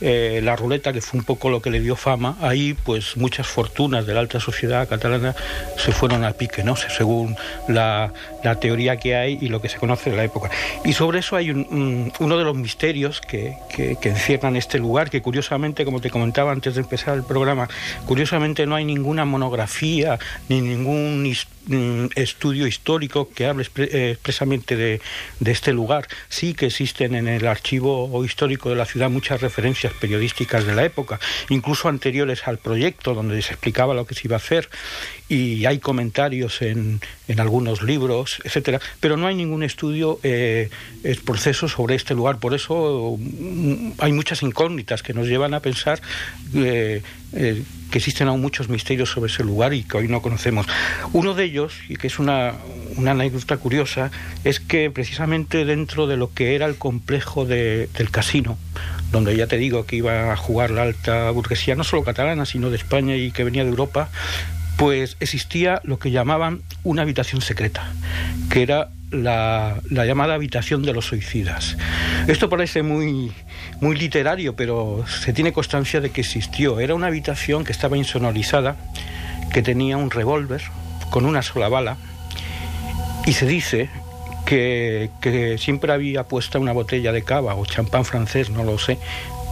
eh, 0.00 0.40
la 0.42 0.56
ruleta, 0.56 0.92
que 0.92 1.00
fue 1.00 1.20
un 1.20 1.24
poco 1.24 1.50
lo 1.50 1.62
que 1.62 1.70
le 1.70 1.80
dio 1.80 1.94
fama, 1.94 2.36
ahí 2.40 2.74
pues 2.74 3.16
muchas 3.16 3.46
fortunas 3.46 4.06
de 4.06 4.14
la 4.14 4.20
alta 4.20 4.40
sociedad 4.40 4.88
catalana 4.88 5.34
se 5.76 5.92
fueron 5.92 6.24
al 6.24 6.34
pique, 6.34 6.64
¿no? 6.64 6.74
Según 6.76 7.36
la, 7.68 8.12
la 8.42 8.58
teoría 8.58 8.96
que 8.96 9.14
hay 9.14 9.38
y 9.40 9.48
lo 9.48 9.62
que 9.62 9.68
se 9.68 9.78
conoce 9.78 10.10
de 10.10 10.16
la 10.16 10.24
época. 10.24 10.50
Y 10.84 10.94
sobre 10.94 11.20
eso 11.20 11.36
hay 11.36 11.50
un, 11.50 11.66
un, 11.70 12.12
uno 12.18 12.36
de 12.36 12.44
los 12.44 12.56
misterios 12.56 13.20
que, 13.20 13.56
que, 13.74 13.96
que, 13.96 14.08
encierran 14.08 14.56
este 14.56 14.78
lugar, 14.78 15.10
que 15.10 15.22
curiosamente, 15.22 15.84
como 15.84 16.00
te 16.00 16.10
comentaba 16.10 16.50
antes 16.50 16.74
de 16.74 16.80
empezar 16.80 17.14
el 17.16 17.22
programa, 17.22 17.68
curiosamente 18.06 18.66
no 18.66 18.74
hay 18.74 18.84
ninguna 18.84 19.24
monografía 19.24 20.18
ni 20.48 20.60
ningún 20.60 21.32
mm, 21.66 22.06
estudio 22.16 22.66
histórico 22.66 23.30
que 23.32 23.46
hable 23.46 23.64
eh, 23.76 24.10
expresamente 24.12 24.76
de, 24.76 25.00
de 25.38 25.52
este 25.52 25.72
lugar. 25.72 26.08
Sí 26.28 26.54
que 26.54 26.66
existen 26.66 27.14
en 27.14 27.28
el 27.28 27.46
archivo 27.46 28.24
histórico 28.24 28.70
de 28.70 28.76
la 28.76 28.86
ciudad 28.86 29.08
muchas 29.08 29.40
referencias 29.40 29.83
periodísticas 29.92 30.64
de 30.66 30.74
la 30.74 30.84
época, 30.84 31.20
incluso 31.48 31.88
anteriores 31.88 32.46
al 32.46 32.58
proyecto, 32.58 33.14
donde 33.14 33.40
se 33.42 33.52
explicaba 33.52 33.94
lo 33.94 34.06
que 34.06 34.14
se 34.14 34.22
iba 34.24 34.36
a 34.36 34.38
hacer, 34.38 34.68
y 35.28 35.66
hay 35.66 35.78
comentarios 35.78 36.62
en, 36.62 37.00
en 37.28 37.40
algunos 37.40 37.82
libros, 37.82 38.40
etcétera, 38.44 38.80
pero 39.00 39.16
no 39.16 39.26
hay 39.26 39.34
ningún 39.34 39.62
estudio, 39.62 40.18
eh, 40.22 40.70
proceso 41.24 41.68
sobre 41.68 41.94
este 41.94 42.14
lugar. 42.14 42.38
Por 42.38 42.54
eso 42.54 43.16
mm, 43.18 43.92
hay 43.98 44.12
muchas 44.12 44.42
incógnitas 44.42 45.02
que 45.02 45.14
nos 45.14 45.26
llevan 45.26 45.54
a 45.54 45.60
pensar 45.60 46.00
eh, 46.54 47.02
eh, 47.32 47.62
que 47.90 47.98
existen 47.98 48.28
aún 48.28 48.40
muchos 48.40 48.68
misterios 48.68 49.10
sobre 49.10 49.30
ese 49.30 49.44
lugar 49.44 49.72
y 49.74 49.82
que 49.84 49.96
hoy 49.96 50.08
no 50.08 50.20
conocemos. 50.20 50.66
Uno 51.12 51.34
de 51.34 51.44
ellos, 51.44 51.74
y 51.88 51.96
que 51.96 52.08
es 52.08 52.18
una, 52.18 52.54
una 52.96 53.12
anécdota 53.12 53.56
curiosa, 53.56 54.10
es 54.44 54.60
que 54.60 54.90
precisamente 54.90 55.64
dentro 55.64 56.06
de 56.06 56.16
lo 56.16 56.32
que 56.32 56.54
era 56.54 56.66
el 56.66 56.76
complejo 56.76 57.44
de, 57.44 57.88
del 57.96 58.10
casino, 58.10 58.58
donde 59.14 59.36
ya 59.36 59.46
te 59.46 59.58
digo 59.58 59.86
que 59.86 59.94
iba 59.94 60.32
a 60.32 60.36
jugar 60.36 60.72
la 60.72 60.82
alta 60.82 61.30
burguesía, 61.30 61.76
no 61.76 61.84
solo 61.84 62.02
catalana, 62.02 62.44
sino 62.46 62.68
de 62.68 62.76
España 62.76 63.14
y 63.14 63.30
que 63.30 63.44
venía 63.44 63.62
de 63.62 63.70
Europa, 63.70 64.08
pues 64.76 65.16
existía 65.20 65.80
lo 65.84 66.00
que 66.00 66.10
llamaban 66.10 66.62
una 66.82 67.02
habitación 67.02 67.40
secreta, 67.40 67.92
que 68.50 68.64
era 68.64 68.88
la, 69.12 69.76
la, 69.88 70.04
llamada 70.04 70.34
habitación 70.34 70.82
de 70.82 70.92
los 70.92 71.06
suicidas. 71.06 71.76
Esto 72.26 72.48
parece 72.48 72.82
muy, 72.82 73.30
muy 73.80 73.96
literario, 73.96 74.56
pero 74.56 75.04
se 75.06 75.32
tiene 75.32 75.52
constancia 75.52 76.00
de 76.00 76.10
que 76.10 76.22
existió. 76.22 76.80
Era 76.80 76.96
una 76.96 77.06
habitación 77.06 77.62
que 77.62 77.70
estaba 77.70 77.96
insonorizada, 77.96 78.74
que 79.52 79.62
tenía 79.62 79.96
un 79.96 80.10
revólver 80.10 80.62
con 81.10 81.24
una 81.24 81.42
sola 81.42 81.68
bala, 81.68 81.98
y 83.26 83.34
se 83.34 83.46
dice 83.46 83.90
que, 84.44 85.56
siempre 85.58 85.92
había 85.92 86.24
puesta 86.24 86.58
una 86.58 86.72
botella 86.72 87.12
de 87.12 87.22
cava 87.22 87.54
o 87.54 87.66
champán 87.66 88.04
francés, 88.04 88.50
no 88.50 88.64
lo 88.64 88.78
sé, 88.78 88.98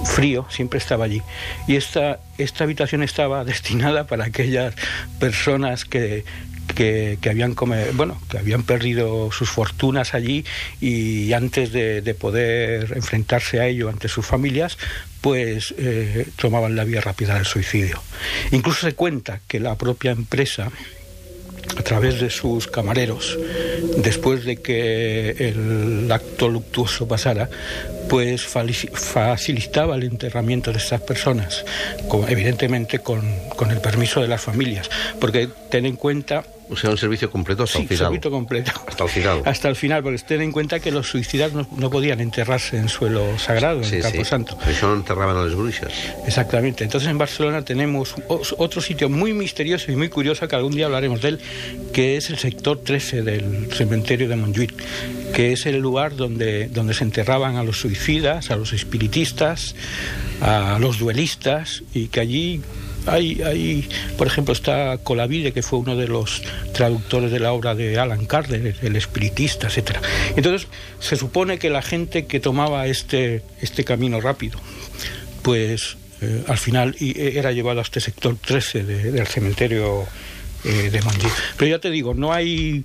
frío 0.04 0.46
siempre 0.50 0.78
estaba 0.78 1.04
allí. 1.04 1.22
Y 1.66 1.76
esta, 1.76 2.20
esta 2.38 2.64
habitación 2.64 3.02
estaba 3.02 3.44
destinada 3.52 4.06
para 4.06 4.24
aquellas 4.26 4.74
personas 5.18 5.84
que, 5.84 6.24
que, 6.74 7.18
habían 7.28 7.54
come, 7.54 7.90
bueno, 7.92 8.20
que 8.30 8.38
habían 8.38 8.62
perdido 8.62 9.30
sus 9.32 9.50
fortunas 9.50 10.14
allí 10.14 10.44
y 10.80 11.32
antes 11.32 11.72
de, 11.72 12.02
de 12.02 12.14
poder 12.14 12.92
enfrentarse 12.96 13.60
a 13.60 13.66
ello 13.66 13.88
ante 13.88 14.08
sus 14.08 14.26
familias, 14.26 14.78
pues 15.20 15.74
eh, 15.78 16.26
tomaban 16.36 16.74
la 16.76 16.84
vía 16.84 17.00
rápida 17.00 17.34
del 17.34 17.46
suicidio. 17.46 18.02
Incluso 18.50 18.86
se 18.86 18.94
cuenta 18.94 19.40
que 19.46 19.60
la 19.60 19.76
propia 19.76 20.10
empresa 20.10 20.70
a 21.76 21.82
través 21.82 22.20
de 22.20 22.30
sus 22.30 22.66
camareros, 22.66 23.38
después 23.98 24.44
de 24.44 24.56
que 24.56 25.30
el 25.30 26.10
acto 26.10 26.48
luctuoso 26.48 27.06
pasara, 27.08 27.48
pues 28.08 28.42
facilitaba 28.44 29.96
el 29.96 30.04
enterramiento 30.04 30.72
de 30.72 30.78
estas 30.78 31.00
personas, 31.00 31.64
evidentemente 32.28 32.98
con, 32.98 33.22
con, 33.56 33.70
el 33.70 33.80
permiso 33.80 34.20
de 34.20 34.28
las 34.28 34.40
familias, 34.40 34.90
porque 35.20 35.48
ten 35.70 35.86
en 35.86 35.96
cuenta... 35.96 36.44
O 36.70 36.76
sea, 36.76 36.90
un 36.90 36.98
servicio 36.98 37.30
completo 37.30 37.64
hasta 37.64 37.78
sí, 37.78 37.82
el 37.82 37.88
final. 37.88 38.04
servicio 38.06 38.30
completo. 38.30 38.72
Hasta 38.86 39.04
el 39.04 39.10
final. 39.10 39.42
Hasta 39.44 39.68
el 39.68 39.76
final, 39.76 40.02
porque 40.02 40.18
ten 40.18 40.40
en 40.40 40.52
cuenta 40.52 40.80
que 40.80 40.90
los 40.90 41.08
suicidas 41.08 41.52
no, 41.52 41.66
no 41.76 41.90
podían 41.90 42.20
enterrarse 42.20 42.76
en 42.78 42.88
suelo 42.88 43.38
sagrado, 43.38 43.84
sí, 43.84 43.96
en 43.96 44.02
Campo 44.02 44.24
sí. 44.24 44.70
Eso 44.70 44.88
no 44.88 44.94
enterraban 44.94 45.36
a 45.36 45.44
las 45.44 45.54
brujas. 45.54 45.92
Exactamente. 46.26 46.84
Entonces 46.84 47.10
en 47.10 47.18
Barcelona 47.18 47.62
tenemos 47.62 48.14
otro 48.28 48.80
sitio 48.80 49.08
muy 49.08 49.32
misterioso 49.32 49.92
y 49.92 49.96
muy 49.96 50.08
curioso, 50.08 50.48
que 50.48 50.56
algún 50.56 50.72
día 50.72 50.86
hablaremos 50.86 51.20
de 51.20 51.28
él, 51.30 51.40
que 51.92 52.16
es 52.16 52.30
el 52.30 52.38
sector 52.38 52.80
13 52.80 53.22
del 53.22 53.72
cementerio 53.72 54.28
de 54.28 54.36
Montjuïc, 54.36 54.72
que 55.34 55.52
es 55.52 55.66
el 55.66 55.78
lugar 55.78 56.16
donde, 56.16 56.68
donde 56.68 56.94
se 56.94 57.04
enterraban 57.04 57.56
a 57.56 57.64
los 57.64 57.80
suicidas, 57.80 58.50
a 58.50 58.56
los 58.56 58.72
espiritistas, 58.72 59.74
a 60.40 60.78
los 60.80 60.98
duelistas, 60.98 61.82
y 61.94 62.08
que 62.08 62.20
allí 62.20 62.62
hay, 63.06 63.42
hay, 63.42 63.88
por 64.16 64.26
ejemplo, 64.26 64.52
está 64.52 64.98
Colavide, 64.98 65.52
que 65.52 65.62
fue 65.62 65.78
uno 65.78 65.96
de 65.96 66.08
los 66.08 66.42
traductores 66.72 67.30
de 67.30 67.40
la 67.40 67.52
obra 67.52 67.74
de 67.74 67.98
Alan 67.98 68.26
Kardec, 68.26 68.82
el 68.82 68.96
espiritista, 68.96 69.68
etc. 69.68 69.98
Entonces, 70.36 70.68
se 71.00 71.16
supone 71.16 71.58
que 71.58 71.70
la 71.70 71.82
gente 71.82 72.26
que 72.26 72.40
tomaba 72.40 72.86
este, 72.86 73.42
este 73.60 73.84
camino 73.84 74.20
rápido, 74.20 74.58
pues 75.42 75.96
eh, 76.20 76.44
al 76.46 76.58
final 76.58 76.96
era 77.00 77.52
llevado 77.52 77.80
a 77.80 77.82
este 77.82 78.00
sector 78.00 78.36
13 78.36 78.84
de, 78.84 79.12
del 79.12 79.26
cementerio 79.26 80.06
eh, 80.64 80.90
de 80.90 81.02
Montjuïc. 81.02 81.32
Pero 81.56 81.70
ya 81.70 81.78
te 81.80 81.90
digo, 81.90 82.14
no 82.14 82.32
hay 82.32 82.84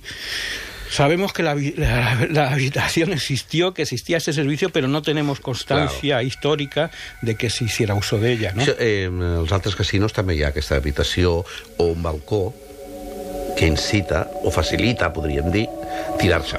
Sabemos 0.90 1.32
que 1.32 1.42
la, 1.42 1.54
la, 1.54 2.26
la, 2.30 2.52
habitación 2.52 3.12
existió, 3.12 3.74
que 3.74 3.82
existía 3.82 4.16
ese 4.16 4.32
servicio, 4.32 4.70
pero 4.70 4.88
no 4.88 5.02
tenemos 5.02 5.40
constancia 5.40 6.16
claro. 6.16 6.26
histórica 6.26 6.90
de 7.22 7.36
que 7.36 7.50
se 7.50 7.64
hiciera 7.64 7.94
uso 7.94 8.18
de 8.18 8.32
ella. 8.32 8.52
No? 8.54 8.62
Eh, 8.78 9.08
els 9.08 9.52
altres 9.52 9.76
casinos 9.76 10.14
també 10.16 10.38
hi 10.38 10.44
ha 10.44 10.52
aquesta 10.52 10.76
habitació 10.76 11.44
o 11.76 11.84
un 11.84 12.02
balcó 12.02 12.54
que 13.58 13.66
incita 13.66 14.28
o 14.46 14.52
facilita, 14.54 15.12
podríem 15.12 15.50
dir, 15.50 15.66
tirarse. 16.18 16.56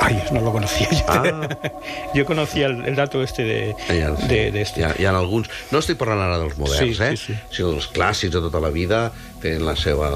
Ay, 0.00 0.22
no 0.32 0.40
lo 0.40 0.52
conocía 0.52 0.88
yo. 0.90 1.04
Ah. 1.08 1.48
yo 2.14 2.24
conocía 2.26 2.66
el, 2.66 2.84
el 2.84 2.94
dato 2.96 3.22
este 3.22 3.42
de, 3.44 3.74
Hi 3.88 4.00
ha, 4.00 4.10
de, 4.10 4.50
de 4.52 4.60
este. 4.62 4.80
hi, 4.80 4.84
ha, 4.84 4.94
hi 4.98 5.04
ha 5.06 5.10
alguns... 5.16 5.48
No 5.70 5.78
estic 5.82 5.98
parlant 6.00 6.20
ara 6.22 6.38
dels 6.38 6.56
moderns, 6.58 6.96
Sí, 6.96 7.02
eh? 7.02 7.16
sí, 7.16 7.32
sí. 7.32 7.38
Sinó 7.56 7.72
dels 7.74 7.88
clàssics 7.92 8.32
de 8.34 8.40
tota 8.44 8.60
la 8.60 8.70
vida, 8.70 9.12
tenen 9.42 9.64
la 9.66 9.74
seva, 9.76 10.10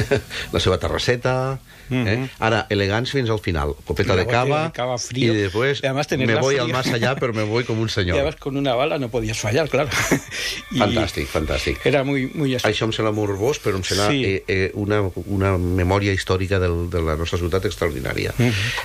la 0.52 0.60
seva 0.60 0.78
terrasseta... 0.78 1.58
eh? 1.88 2.26
Ara, 2.42 2.64
elegants 2.68 3.12
fins 3.14 3.30
al 3.30 3.38
final. 3.38 3.76
Copeta 3.86 4.16
de 4.18 4.24
cava, 4.26 4.64
de 4.64 4.72
cava 4.74 4.96
frío. 4.98 5.32
y 5.32 5.36
después 5.36 5.80
Y 5.82 5.86
además 5.86 6.08
me 6.18 6.34
voy 6.34 6.54
fría. 6.56 6.62
al 6.64 6.72
más 6.72 6.88
allá, 6.88 7.14
pero 7.14 7.32
me 7.32 7.44
voy 7.44 7.62
como 7.62 7.80
un 7.80 7.86
Y 7.86 7.90
senyor. 7.90 8.16
además 8.18 8.34
con 8.36 8.56
una 8.56 8.74
bala 8.74 8.98
no 8.98 9.08
podías 9.08 9.38
fallar, 9.38 9.68
claro. 9.68 9.88
Y 10.72 10.78
Fantàstic, 10.80 11.28
fantàstic. 11.30 11.78
Era 11.84 12.02
muy, 12.02 12.26
muy 12.34 12.56
así. 12.56 12.66
Això 12.66 12.88
em 12.88 12.92
sembla 12.92 13.12
morbós, 13.14 13.60
però 13.62 13.78
em 13.78 13.84
sembla 13.86 14.08
Sí. 14.10 14.24
eh, 14.26 14.42
eh, 14.48 14.70
una, 14.74 14.98
una 15.30 15.54
memòria 15.58 16.12
històrica 16.12 16.58
del, 16.58 16.88
de 16.90 17.00
la 17.06 17.14
nostra 17.16 17.38
ciutat 17.38 17.64
extraordinària. 17.70 17.95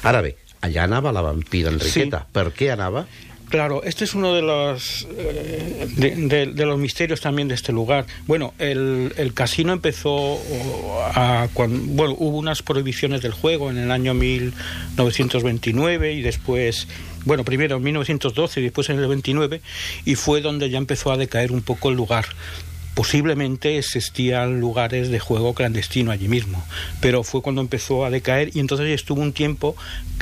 Ara 0.03 0.21
bé, 0.21 0.35
allà 0.61 0.83
anava 0.83 1.11
la 1.11 1.21
vampira 1.21 1.69
Enriqueta. 1.71 2.27
Per 2.31 2.53
què 2.53 2.71
anava? 2.71 3.07
Claro, 3.51 3.83
este 3.83 4.05
es 4.05 4.13
uno 4.15 4.33
de 4.33 4.41
los 4.41 5.05
eh, 5.17 5.85
de, 5.97 6.15
de- 6.15 6.45
de 6.53 6.65
los 6.65 6.79
misterios 6.79 7.19
también 7.19 7.49
de 7.49 7.55
este 7.55 7.73
lugar. 7.73 8.05
Bueno, 8.25 8.53
el, 8.59 9.13
el 9.17 9.33
casino 9.33 9.73
empezó 9.73 10.09
oh, 10.13 11.03
a 11.13 11.49
cuando, 11.53 11.77
bueno, 11.93 12.15
hubo 12.17 12.37
unas 12.37 12.61
prohibiciones 12.63 13.21
del 13.21 13.33
juego 13.33 13.69
en 13.69 13.77
el 13.77 13.91
año 13.91 14.13
1929 14.13 16.13
y 16.13 16.21
después, 16.21 16.87
bueno, 17.25 17.43
primero 17.43 17.77
en 17.77 17.83
1912 17.83 18.59
y 18.59 18.63
después 18.63 18.89
en 18.89 18.99
el 18.99 19.07
29 19.07 19.61
y 20.05 20.15
fue 20.15 20.41
donde 20.41 20.69
ya 20.69 20.77
empezó 20.77 21.11
a 21.11 21.17
decaer 21.17 21.51
un 21.51 21.61
poco 21.61 21.89
el 21.89 21.95
lugar. 21.95 22.25
Posiblemente 23.05 23.79
existían 23.79 24.59
lugares 24.59 25.09
de 25.09 25.17
juego 25.17 25.55
clandestino 25.55 26.11
allí 26.11 26.27
mismo, 26.27 26.63
pero 26.99 27.23
fue 27.23 27.41
cuando 27.41 27.59
empezó 27.59 28.05
a 28.05 28.11
decaer 28.11 28.51
y 28.53 28.59
entonces 28.59 28.87
estuvo 28.89 29.23
un 29.23 29.33
tiempo, 29.33 29.75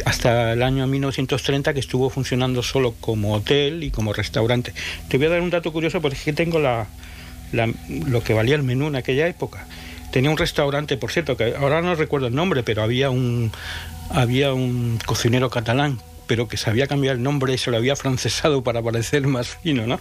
hasta 0.06 0.54
el 0.54 0.64
año 0.64 0.88
1930, 0.88 1.74
que 1.74 1.82
estuvo 1.82 2.10
funcionando 2.10 2.64
solo 2.64 2.96
como 3.02 3.34
hotel 3.34 3.84
y 3.84 3.92
como 3.92 4.14
restaurante. 4.14 4.72
Te 5.10 5.18
voy 5.18 5.28
a 5.28 5.32
dar 5.32 5.42
un 5.42 5.50
dato 5.50 5.74
curioso 5.74 6.00
porque 6.02 6.32
tengo 6.32 6.58
la, 6.58 6.88
la- 7.52 7.70
lo 7.90 8.24
que 8.24 8.34
valía 8.34 8.56
el 8.56 8.64
menú 8.64 8.88
en 8.88 8.96
aquella 8.96 9.28
época. 9.28 9.68
Tenía 10.14 10.32
un 10.32 10.38
restaurante, 10.38 10.96
por 10.96 11.12
cierto, 11.12 11.36
que 11.36 11.56
ahora 11.60 11.82
no 11.82 11.96
recuerdo 11.96 12.28
el 12.28 12.34
nombre, 12.36 12.64
pero 12.64 12.82
había 12.82 13.10
un, 13.10 13.52
había 14.10 14.54
un 14.54 15.00
cocinero 15.06 15.50
catalán 15.50 16.00
pero 16.30 16.48
que 16.48 16.58
sabía 16.58 16.86
cambiar 16.86 17.16
el 17.16 17.24
nombre 17.24 17.52
y 17.56 17.58
se 17.58 17.72
lo 17.72 17.78
había 17.78 17.96
francesado 17.96 18.64
para 18.64 18.84
parecer 18.84 19.26
más 19.26 19.48
fino, 19.64 19.88
¿no? 19.88 20.00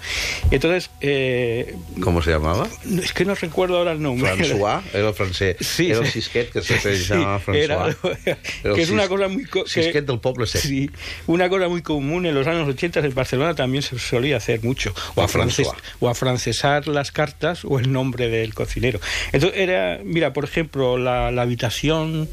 Entonces, 0.50 0.90
eh, 1.00 1.74
Com 2.02 2.20
se 2.22 2.30
llamava? 2.32 2.68
no, 2.84 3.00
es 3.02 3.14
que 3.14 3.24
no 3.24 3.34
recuerdo 3.34 3.78
ahora 3.78 3.92
el 3.92 4.02
nombre. 4.02 4.30
François, 4.34 4.82
era 4.92 5.08
el 5.08 5.14
francès. 5.14 5.56
Sí, 5.60 5.90
era 5.90 6.00
el. 6.00 6.06
Sisquet, 6.06 6.52
que 6.52 6.60
se 6.60 6.78
Sí, 6.98 7.08
llamava 7.14 7.40
François. 7.40 7.56
era- 7.56 7.96
Era 8.24 8.38
el 8.64 8.74
que 8.74 8.82
es 8.82 8.90
una 8.90 9.08
cosa 9.08 9.28
muy... 9.28 9.46
que- 9.46 9.64
Sisquet 9.66 10.04
del 10.04 10.20
poble 10.20 10.46
sec. 10.46 10.60
Sí, 10.60 10.90
una 11.26 11.48
cosa 11.48 11.66
muy 11.68 11.80
común 11.80 12.26
en 12.26 12.34
los 12.34 12.46
años 12.46 12.68
80 12.68 13.00
en 13.00 13.14
Barcelona 13.14 13.54
también 13.54 13.82
se 13.82 13.98
solía 13.98 14.36
hacer 14.36 14.62
mucho. 14.62 14.92
O, 15.14 15.22
a 15.22 15.28
frances- 15.28 15.72
o 16.00 16.10
a 16.10 16.14
francesar 16.14 16.88
las 16.88 17.10
cartas 17.10 17.64
o 17.64 17.78
el 17.78 17.90
nombre 17.90 18.28
del 18.28 18.52
cocinero. 18.52 19.00
Entonces 19.32 19.58
era, 19.58 19.98
mira, 20.04 20.34
por 20.34 20.44
ejemplo, 20.44 20.98
la, 20.98 21.30
la 21.30 21.40
habitación 21.42 22.28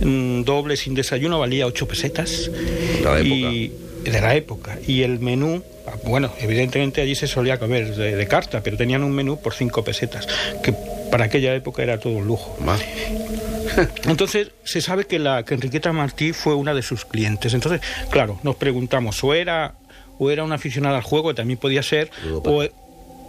mm, 0.00 0.42
doble 0.44 0.76
sin 0.76 0.94
desayuno 0.94 1.40
valía 1.40 1.66
8 1.66 1.88
pesetas. 1.88 2.48
La 3.02 3.20
Y, 3.20 3.39
de 3.42 4.20
la 4.20 4.34
época. 4.34 4.78
Y 4.86 5.02
el 5.02 5.20
menú, 5.20 5.62
bueno, 6.04 6.32
evidentemente 6.40 7.00
allí 7.00 7.14
se 7.14 7.26
solía 7.26 7.58
comer 7.58 7.94
de, 7.94 8.16
de 8.16 8.26
carta, 8.26 8.62
pero 8.62 8.76
tenían 8.76 9.02
un 9.02 9.12
menú 9.12 9.40
por 9.40 9.54
5 9.54 9.84
pesetas, 9.84 10.26
que 10.62 10.74
para 11.10 11.24
aquella 11.24 11.54
época 11.54 11.82
era 11.82 11.98
todo 11.98 12.14
un 12.14 12.26
lujo. 12.26 12.56
Entonces, 14.04 14.52
se 14.64 14.80
sabe 14.80 15.04
que, 15.04 15.18
la, 15.18 15.44
que 15.44 15.54
Enriqueta 15.54 15.92
Martí 15.92 16.32
fue 16.32 16.54
una 16.54 16.74
de 16.74 16.82
sus 16.82 17.04
clientes. 17.04 17.54
Entonces, 17.54 17.80
claro, 18.10 18.38
nos 18.42 18.56
preguntamos, 18.56 19.22
o 19.24 19.34
era, 19.34 19.74
o 20.18 20.30
era 20.30 20.44
una 20.44 20.56
aficionada 20.56 20.96
al 20.96 21.02
juego, 21.02 21.28
que 21.28 21.34
también 21.34 21.58
podía 21.58 21.82
ser, 21.82 22.10
o, 22.44 22.64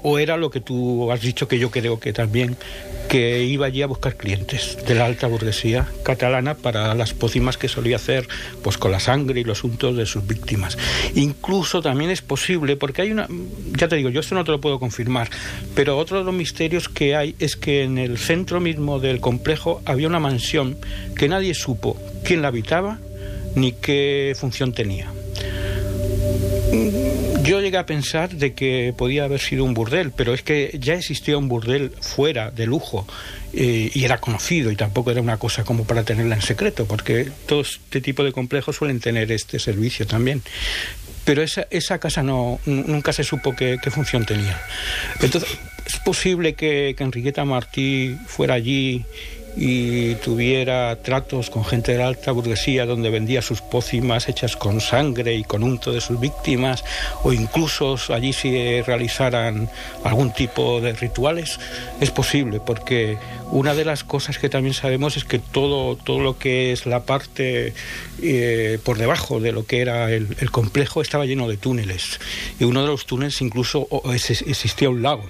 o 0.03 0.19
era 0.19 0.37
lo 0.37 0.49
que 0.49 0.61
tú 0.61 1.11
has 1.11 1.21
dicho, 1.21 1.47
que 1.47 1.59
yo 1.59 1.71
creo 1.71 1.99
que 1.99 2.13
también, 2.13 2.57
que 3.09 3.43
iba 3.43 3.65
allí 3.65 3.81
a 3.81 3.87
buscar 3.87 4.15
clientes 4.15 4.77
de 4.87 4.95
la 4.95 5.05
alta 5.05 5.27
burguesía 5.27 5.87
catalana 6.03 6.55
para 6.55 6.95
las 6.95 7.13
pócimas 7.13 7.57
que 7.57 7.67
solía 7.67 7.97
hacer 7.97 8.27
pues 8.63 8.77
con 8.77 8.91
la 8.91 8.99
sangre 8.99 9.41
y 9.41 9.43
los 9.43 9.63
untos 9.63 9.97
de 9.97 10.05
sus 10.05 10.25
víctimas. 10.25 10.77
Incluso 11.15 11.81
también 11.81 12.09
es 12.09 12.21
posible, 12.21 12.77
porque 12.77 13.01
hay 13.01 13.11
una, 13.11 13.27
ya 13.77 13.87
te 13.87 13.97
digo, 13.97 14.09
yo 14.09 14.21
esto 14.21 14.35
no 14.35 14.43
te 14.43 14.51
lo 14.51 14.61
puedo 14.61 14.79
confirmar, 14.79 15.29
pero 15.75 15.97
otro 15.97 16.19
de 16.19 16.23
los 16.23 16.33
misterios 16.33 16.87
que 16.89 17.15
hay 17.15 17.35
es 17.39 17.55
que 17.55 17.83
en 17.83 17.97
el 17.97 18.17
centro 18.17 18.59
mismo 18.59 18.99
del 18.99 19.19
complejo 19.19 19.81
había 19.85 20.07
una 20.07 20.19
mansión 20.19 20.77
que 21.15 21.27
nadie 21.27 21.53
supo 21.53 21.97
quién 22.23 22.41
la 22.41 22.47
habitaba 22.47 22.99
ni 23.55 23.73
qué 23.73 24.33
función 24.37 24.73
tenía. 24.73 25.11
Yo 27.51 27.59
llegué 27.59 27.75
a 27.75 27.85
pensar 27.85 28.29
de 28.29 28.53
que 28.53 28.93
podía 28.95 29.25
haber 29.25 29.41
sido 29.41 29.65
un 29.65 29.73
burdel, 29.73 30.11
pero 30.11 30.33
es 30.33 30.41
que 30.41 30.73
ya 30.79 30.93
existía 30.93 31.37
un 31.37 31.49
burdel 31.49 31.91
fuera 31.99 32.49
de 32.49 32.65
lujo 32.65 33.05
eh, 33.51 33.91
y 33.93 34.05
era 34.05 34.21
conocido 34.21 34.71
y 34.71 34.77
tampoco 34.77 35.11
era 35.11 35.21
una 35.21 35.35
cosa 35.35 35.65
como 35.65 35.83
para 35.83 36.03
tenerla 36.03 36.35
en 36.35 36.41
secreto, 36.41 36.85
porque 36.85 37.29
todo 37.47 37.59
este 37.59 37.99
tipo 37.99 38.23
de 38.23 38.31
complejos 38.31 38.77
suelen 38.77 39.01
tener 39.01 39.33
este 39.33 39.59
servicio 39.59 40.07
también. 40.07 40.41
Pero 41.25 41.41
esa, 41.41 41.67
esa 41.71 41.99
casa 41.99 42.23
no 42.23 42.61
nunca 42.65 43.11
se 43.11 43.25
supo 43.25 43.53
qué, 43.53 43.77
función 43.91 44.25
tenía. 44.25 44.57
Entonces, 45.19 45.57
es 45.85 45.99
posible 46.05 46.53
que 46.53 46.95
Enriqueta 46.97 47.43
Martí 47.43 48.15
fuera 48.27 48.53
allí 48.53 49.03
y 49.55 50.15
tuviera 50.15 50.95
tratos 50.97 51.49
con 51.49 51.65
gente 51.65 51.91
de 51.91 51.97
la 51.97 52.07
alta 52.07 52.31
burguesía 52.31 52.85
donde 52.85 53.09
vendía 53.09 53.41
sus 53.41 53.61
pócimas 53.61 54.29
hechas 54.29 54.55
con 54.55 54.79
sangre 54.79 55.35
y 55.35 55.43
con 55.43 55.63
unto 55.63 55.91
de 55.91 56.01
sus 56.01 56.19
víctimas 56.19 56.83
o 57.23 57.33
incluso 57.33 57.97
allí 58.09 58.33
se 58.33 58.83
realizaran 58.85 59.69
algún 60.03 60.31
tipo 60.31 60.79
de 60.79 60.93
rituales 60.93 61.59
es 61.99 62.11
posible 62.11 62.59
porque 62.59 63.17
una 63.51 63.73
de 63.73 63.83
las 63.83 64.03
cosas 64.03 64.37
que 64.37 64.49
también 64.49 64.73
sabemos 64.73 65.17
es 65.17 65.25
que 65.25 65.39
todo 65.39 65.97
todo 65.97 66.19
lo 66.21 66.37
que 66.37 66.71
es 66.71 66.85
la 66.85 67.01
parte 67.01 67.73
eh, 68.21 68.79
por 68.83 68.97
debajo 68.97 69.39
de 69.39 69.51
lo 69.51 69.65
que 69.65 69.81
era 69.81 70.11
el, 70.11 70.35
el 70.39 70.51
complejo 70.51 71.01
estaba 71.01 71.25
lleno 71.25 71.49
de 71.49 71.57
túneles 71.57 72.19
y 72.59 72.63
uno 72.63 72.81
de 72.81 72.87
los 72.87 73.05
túneles 73.05 73.41
incluso 73.41 73.87
existía 74.05 74.89
un 74.89 75.01
lago 75.01 75.23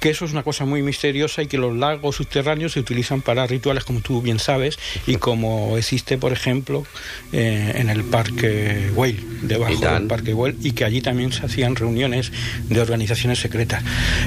que 0.00 0.10
eso 0.10 0.24
es 0.24 0.32
una 0.32 0.42
cosa 0.42 0.64
muy 0.64 0.82
misteriosa 0.82 1.42
y 1.42 1.46
que 1.46 1.58
los 1.58 1.76
lagos 1.76 2.16
subterráneos 2.16 2.72
se 2.72 2.80
utilizan 2.80 3.22
para 3.22 3.46
rituales, 3.46 3.84
como 3.84 4.00
tú 4.00 4.22
bien 4.22 4.38
sabes, 4.38 4.78
y 5.06 5.16
como 5.16 5.76
existe, 5.78 6.18
por 6.18 6.32
ejemplo, 6.32 6.84
eh, 7.32 7.72
en 7.76 7.88
el 7.88 8.04
Parque 8.04 8.90
Güell, 8.94 9.18
debajo 9.42 9.78
del 9.78 10.06
Parque 10.06 10.32
Güell, 10.32 10.56
y 10.62 10.72
que 10.72 10.84
allí 10.84 11.00
también 11.00 11.32
se 11.32 11.46
hacían 11.46 11.76
reuniones 11.76 12.32
de 12.68 12.80
organizaciones 12.80 13.38
secretas. 13.38 13.82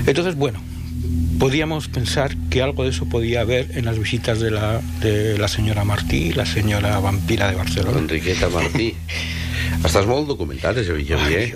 Entonces, 0.05 0.35
bueno, 0.35 0.61
podíamos 1.39 1.87
pensar 1.87 2.35
que 2.49 2.61
algo 2.61 2.83
de 2.83 2.89
eso 2.89 3.07
podía 3.07 3.41
haber 3.41 3.77
en 3.77 3.85
las 3.85 3.97
visitas 3.97 4.39
de 4.39 4.51
la, 4.51 4.81
de 5.01 5.37
la 5.37 5.47
señora 5.47 5.83
Martí, 5.83 6.33
la 6.33 6.45
señora 6.45 6.99
vampira 6.99 7.49
de 7.49 7.55
Barcelona. 7.55 7.99
Enriqueta 7.99 8.49
Martí. 8.49 8.95
Estàs 9.79 10.05
molt 10.07 10.27
documentat, 10.27 10.77
eh, 10.77 10.83
Javier? 10.83 11.55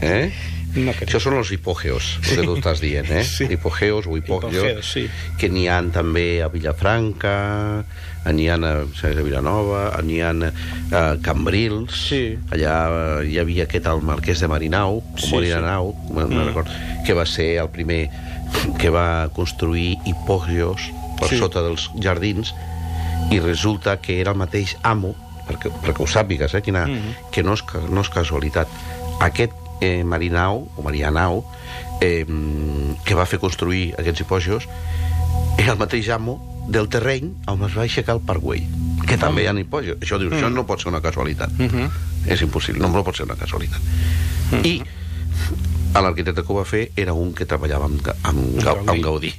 Eh? 0.00 0.32
No 0.76 0.92
Això 0.92 1.18
són 1.18 1.34
els 1.34 1.50
hipògeos, 1.50 2.18
el 2.30 2.36
que 2.36 2.42
tu 2.46 2.54
estàs 2.56 2.80
dient, 2.82 3.08
eh? 3.10 3.24
Sí. 3.26 3.48
Hipogeos 3.50 4.06
o 4.06 4.16
hipògeos, 4.16 4.54
Hipògeos, 4.54 4.92
sí. 4.92 5.08
que 5.38 5.48
n'hi 5.50 5.66
ha 5.66 5.80
també 5.90 6.42
a 6.44 6.48
Vilafranca, 6.52 7.84
n'hi 8.30 8.46
ha 8.48 8.54
a, 8.54 8.72
a 8.84 9.22
Vilanova, 9.24 9.82
n'hi 10.06 10.20
ha 10.22 10.30
a 10.30 11.02
Cambrils, 11.24 11.96
sí. 12.10 12.36
allà 12.54 12.74
eh, 13.22 13.30
hi 13.32 13.38
havia 13.42 13.64
aquest 13.66 13.86
el 13.90 14.02
marquès 14.06 14.40
de 14.44 14.48
Marinau, 14.52 15.00
o 15.02 15.18
Sí, 15.18 15.32
Marinau, 15.34 15.90
sí. 16.06 16.14
no, 16.14 16.26
Mm. 16.28 16.46
recordo, 16.46 16.70
que 17.06 17.14
va 17.14 17.26
ser 17.26 17.56
el 17.62 17.68
primer 17.70 18.08
que 18.78 18.90
va 18.90 19.28
construir 19.34 19.96
hipògeos 20.06 20.90
per 21.18 21.28
Sí. 21.30 21.38
sota 21.38 21.62
dels 21.62 21.90
jardins 21.98 22.54
i 23.30 23.38
resulta 23.40 23.98
que 24.00 24.20
era 24.20 24.32
el 24.32 24.38
mateix 24.38 24.76
amo 24.82 25.14
perquè, 25.48 25.70
perquè 25.82 25.98
ho 26.02 26.06
sàpigues, 26.06 26.54
eh, 26.54 26.62
quina, 26.62 26.86
Mhm. 26.86 27.30
que 27.32 27.42
no 27.42 27.54
és, 27.54 27.64
no 27.90 28.00
és 28.02 28.08
casualitat 28.08 28.68
aquest 29.20 29.52
eh, 29.80 30.04
Marinau 30.04 30.68
o 30.76 30.82
Marianau 30.82 31.44
eh, 32.00 32.24
que 33.04 33.14
va 33.18 33.26
fer 33.26 33.38
construir 33.42 33.94
aquests 33.98 34.20
hipògeos 34.24 34.68
era 35.58 35.72
el 35.74 35.78
mateix 35.78 36.08
amo 36.14 36.38
del 36.70 36.88
terreny 36.88 37.32
on 37.50 37.64
es 37.66 37.74
va 37.76 37.82
aixecar 37.82 38.14
el 38.16 38.22
Parc 38.24 38.40
Güell 38.44 38.64
que 39.08 39.16
també 39.18 39.42
hi 39.42 39.48
ha 39.50 39.54
hipògeos 39.58 39.98
això 40.00 40.18
dius, 40.20 40.32
això 40.36 40.48
Mm. 40.50 40.54
no 40.54 40.66
pot 40.66 40.80
ser 40.80 40.88
una 40.92 41.00
casualitat. 41.00 41.50
Mhm. 41.58 41.90
és 42.26 42.42
impossible, 42.42 42.80
no, 42.82 42.88
no 42.92 43.02
pot 43.02 43.16
ser 43.16 43.24
una 43.24 43.34
casualitat. 43.34 43.80
I 44.62 44.82
a 45.94 46.02
l'arquitecte 46.04 46.42
que 46.44 46.52
ho 46.52 46.56
va 46.58 46.64
fer 46.68 46.90
era 46.94 47.14
un 47.16 47.32
que 47.34 47.46
treballava 47.48 47.86
amb, 47.86 48.06
amb, 48.28 48.60
Ga 48.62 48.74
amb 48.86 49.02
Gaudí. 49.02 49.32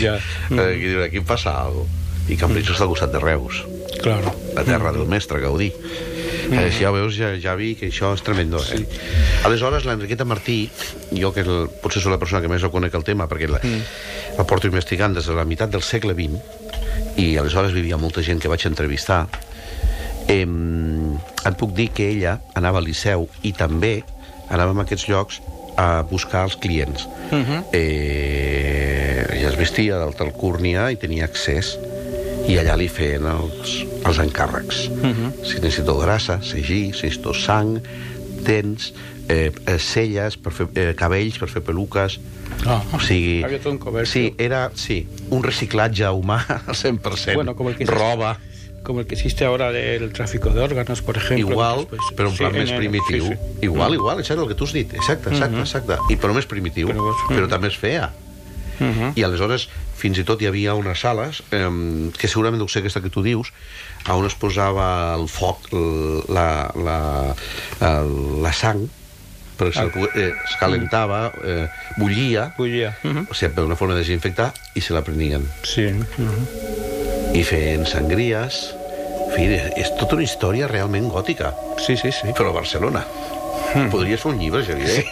Ja. 0.00 0.16
eh, 0.16 0.56
que 0.80 0.88
diu, 0.88 1.02
aquí 1.04 1.18
em 1.20 1.24
passa 1.28 1.52
alguna 1.60 1.84
cosa 1.84 2.00
i 2.32 2.36
Cambrils 2.38 2.70
està 2.70 2.82
al 2.86 2.88
costat 2.88 3.12
de 3.12 3.18
Reus. 3.20 3.64
Claro. 4.02 4.32
la 4.56 4.64
terra 4.64 4.92
del 4.92 5.06
mestre 5.06 5.40
Gaudí. 5.40 5.68
Mm. 5.70 6.11
Eh, 6.52 6.70
si 6.70 6.84
ja 6.84 6.90
veus, 6.92 7.16
ja, 7.16 7.32
ja 7.40 7.54
vi 7.56 7.74
que 7.78 7.88
això 7.88 8.12
és 8.16 8.22
tremendo, 8.22 8.60
eh? 8.60 8.82
Sí. 8.82 8.86
Aleshores, 9.48 9.86
l'Enriqueta 9.88 10.26
Martí, 10.28 10.70
jo 11.16 11.32
que 11.32 11.44
el, 11.46 11.68
potser 11.82 12.02
sóc 12.02 12.12
la 12.12 12.18
persona 12.20 12.42
que 12.44 12.50
més 12.52 12.62
ho 12.62 12.70
conec 12.70 12.94
el 12.94 13.04
tema, 13.04 13.28
perquè 13.30 13.48
la, 13.48 13.60
Mm. 13.62 13.80
la 14.38 14.44
porto 14.44 14.66
investigant 14.66 15.14
des 15.14 15.26
de 15.26 15.34
la 15.34 15.44
meitat 15.44 15.70
del 15.70 15.82
segle 15.82 16.14
XX, 16.14 16.40
i 17.16 17.36
aleshores 17.36 17.72
vivia 17.72 17.96
molta 17.96 18.22
gent 18.22 18.40
que 18.40 18.48
vaig 18.48 18.66
entrevistar, 18.66 19.28
eh, 20.28 20.46
et 20.46 21.56
puc 21.58 21.72
dir 21.74 21.90
que 21.90 22.10
ella 22.10 22.40
anava 22.54 22.78
al 22.78 22.84
Liceu 22.84 23.28
i 23.42 23.52
també 23.52 24.02
anava 24.48 24.72
a 24.72 24.84
aquests 24.84 25.08
llocs 25.08 25.40
a 25.76 26.02
buscar 26.02 26.44
els 26.44 26.56
clients. 26.56 27.08
Uh 27.30 27.38
-huh. 27.38 27.64
eh, 27.72 29.26
ella 29.32 29.48
es 29.48 29.56
vestia 29.56 29.96
d'altalcúrnia 29.96 30.90
i 30.92 30.96
tenia 30.96 31.24
accés 31.24 31.78
i 32.48 32.56
allà 32.58 32.74
li 32.76 32.88
feien 32.88 33.24
els, 33.26 33.84
els 34.06 34.18
encàrrecs. 34.18 34.88
Uh 34.88 35.06
-huh. 35.12 35.32
Si 35.44 35.60
necessito 35.60 35.96
grassa, 35.98 36.40
segir, 36.42 36.94
si 36.94 37.06
necessito 37.06 37.32
sang, 37.34 37.78
dents, 38.44 38.92
eh, 39.28 39.52
eh, 39.66 39.78
celles, 39.78 40.36
per 40.36 40.52
fer, 40.52 40.66
eh, 40.74 40.94
cabells 40.94 41.38
per 41.38 41.48
fer 41.48 41.62
peluques... 41.62 42.18
Ah, 42.66 42.82
o 42.92 43.00
sigui, 43.00 43.42
había 43.42 43.58
todo 43.58 43.72
un 43.72 43.78
comercio. 43.78 44.12
sí, 44.12 44.34
era 44.38 44.70
sí, 44.74 45.06
un 45.30 45.42
reciclatge 45.42 46.04
humà 46.10 46.44
al 46.66 46.74
100%. 46.74 47.34
Bueno, 47.34 47.54
como 47.56 47.70
el 47.70 47.76
que 47.76 47.86
Roba. 47.86 48.38
Como 48.82 49.00
el 49.00 49.06
que 49.06 49.14
existe 49.14 49.44
ahora 49.44 49.70
del 49.72 50.12
tráfico 50.12 50.50
de 50.50 50.60
órganos, 50.60 51.02
por 51.02 51.16
ejemplo. 51.16 51.50
Igual, 51.52 51.86
Pues, 51.88 52.00
però 52.16 52.26
en 52.28 52.32
sí, 52.32 52.38
plan 52.38 52.52
més 52.52 52.70
el- 52.70 52.76
primitiu. 52.76 53.24
sí, 53.26 53.32
sí. 53.32 53.38
Igual, 53.62 53.90
Mm. 53.92 53.94
igual, 53.94 54.18
això 54.18 54.34
és 54.34 54.40
el 54.40 54.48
que 54.48 54.54
tu 54.54 54.64
has 54.64 54.72
dit. 54.72 54.92
Exacte, 54.92 55.30
exacte, 55.30 55.54
Mhm. 55.54 55.60
exacte. 55.62 55.94
I 56.10 56.16
però 56.16 56.34
més 56.34 56.46
primitiu, 56.46 56.88
però, 56.88 57.14
però 57.28 57.48
també 57.48 57.68
es 57.68 57.76
feia. 57.78 58.10
Mhm. 58.82 59.12
I 59.16 59.22
aleshores, 59.24 59.68
fins 59.96 60.18
i 60.18 60.24
tot 60.24 60.42
hi 60.42 60.46
havia 60.50 60.74
unes 60.74 60.98
sales, 61.00 61.42
eh, 61.52 61.68
que 62.18 62.28
segurament 62.28 62.58
deu 62.60 62.68
ser 62.68 62.80
aquesta 62.82 63.00
que 63.00 63.10
tu 63.10 63.22
dius, 63.22 63.52
on 64.10 64.26
es 64.26 64.34
posava 64.34 65.14
el 65.14 65.28
foc, 65.28 65.68
la, 66.28 66.70
la, 66.74 67.34
el, 67.80 68.42
la 68.42 68.52
sang, 68.52 68.88
perquè 69.58 69.78
Ah. 69.78 69.88
se, 69.92 70.20
eh, 70.20 70.32
es 70.32 70.56
calentava, 70.58 71.32
eh, 71.44 71.68
bullia, 71.98 72.52
bullia. 72.58 72.96
o 73.30 73.34
sigui, 73.34 73.52
per 73.54 73.64
una 73.64 73.76
forma 73.76 73.94
de 73.94 74.00
desinfectar, 74.00 74.52
i 74.74 74.80
se 74.80 74.92
la 74.94 75.02
prenien. 75.02 75.46
Sí. 75.62 75.88
I 77.34 77.42
feien 77.44 77.86
sangries... 77.86 78.74
En 79.32 79.38
fi, 79.38 79.44
és 79.80 79.88
tota 79.96 80.16
una 80.18 80.24
història 80.26 80.66
realment 80.68 81.06
gòtica. 81.08 81.54
Sí, 81.80 81.96
sí, 81.96 82.10
sí. 82.12 82.34
Però 82.36 82.50
a 82.50 82.52
Barcelona. 82.52 83.00
Hmm. 83.74 83.88
Podries 83.90 84.20
fer 84.20 84.32
un 84.32 84.38
llibre, 84.40 84.64
Xavier. 84.64 85.04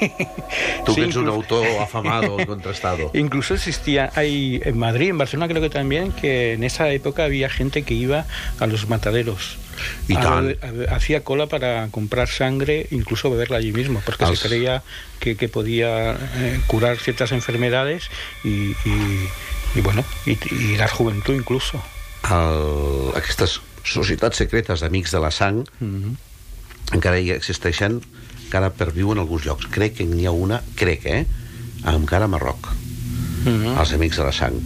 Tu 0.85 0.95
que 0.95 1.01
Sí, 1.01 1.01
ets 1.09 1.17
un 1.17 1.25
incluso- 1.25 1.31
autor 1.33 1.67
afamado 1.81 2.37
y 2.41 2.47
contrastado. 2.53 3.11
Incluso 3.15 3.55
existía, 3.55 4.11
hay 4.15 4.61
en 4.65 4.79
Madrid, 4.79 5.09
en 5.11 5.19
Barcelona 5.19 5.49
creo 5.49 5.63
que 5.63 5.71
también, 5.71 6.13
que 6.13 6.53
en 6.55 6.65
esa 6.65 6.91
época 6.91 7.25
había 7.25 7.49
gente 7.49 7.83
que 7.83 7.95
iba 7.95 8.27
a 8.59 8.67
los 8.67 8.89
mataderos. 8.89 9.57
Y 10.09 10.15
A 10.15 10.21
a- 10.21 10.95
hacía 10.95 11.25
cola 11.25 11.47
para 11.47 11.89
comprar 11.91 12.29
sangre, 12.29 12.87
incluso 12.91 13.31
beberla 13.31 13.57
allí 13.57 13.73
mismo, 13.73 14.03
porque 14.05 14.25
Als- 14.27 14.37
se 14.37 14.49
creía 14.49 14.83
que, 15.21 15.37
que 15.37 15.49
podía 15.49 16.13
eh, 16.13 16.61
curar 16.67 16.99
ciertas 16.99 17.33
enfermedades 17.33 18.11
y, 18.45 18.73
y- 18.85 19.29
y 19.75 19.81
bueno, 19.81 20.05
y, 20.27 20.37
y 20.55 20.77
dar 20.77 20.91
juventud 20.91 21.35
incluso. 21.35 21.83
El, 22.29 23.17
aquestes 23.17 23.61
societats 23.83 24.37
secretes 24.37 24.81
d'amics 24.85 25.11
de 25.17 25.21
la 25.25 25.31
sang 25.31 25.65
Mhm. 25.81 26.17
encara 26.93 27.17
hi 27.19 27.31
existeixen, 27.33 28.03
encara 28.51 28.73
perviuen 28.75 29.19
en 29.19 29.23
alguns 29.23 29.47
llocs. 29.47 29.69
Crec 29.71 29.95
que 30.01 30.05
n'hi 30.11 30.27
ha 30.27 30.33
una, 30.35 30.61
crec, 30.75 31.07
eh? 31.07 31.25
Encara 31.87 32.27
a 32.27 32.29
Marroc. 32.29 32.67
Mhm. 33.47 33.77
Els 33.79 33.93
amics 33.95 34.19
de 34.19 34.25
la 34.27 34.33
sang. 34.35 34.59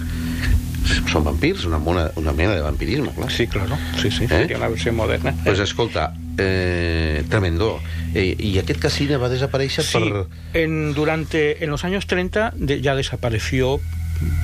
Són 1.09 1.25
vampirs, 1.25 1.65
una, 1.69 1.79
mona, 1.79 2.11
una 2.21 2.33
mena 2.37 2.55
de 2.57 2.61
vampirisme, 2.65 3.13
clar. 3.17 3.31
Sí, 3.33 3.47
claro. 3.47 3.77
Sí, 4.01 4.11
sí, 4.11 4.27
sería 4.29 4.57
una 4.59 4.69
versión 4.69 4.97
moderna. 4.97 5.35
Pues 5.45 5.59
escolta, 5.61 6.13
eh, 6.39 7.23
tremendo. 7.29 7.79
Eh, 8.15 8.35
I 8.39 8.59
aquest 8.61 8.81
casino 8.81 9.19
va 9.21 9.29
desaparèixer 9.33 9.83
Sí, 9.85 9.99
per... 9.99 10.27
en, 10.55 10.93
durante, 10.95 11.63
en 11.65 11.71
los 11.71 11.85
años 11.85 12.07
30 12.07 12.53
de- 12.57 12.81
ya 12.81 12.95
desapareció 12.95 13.81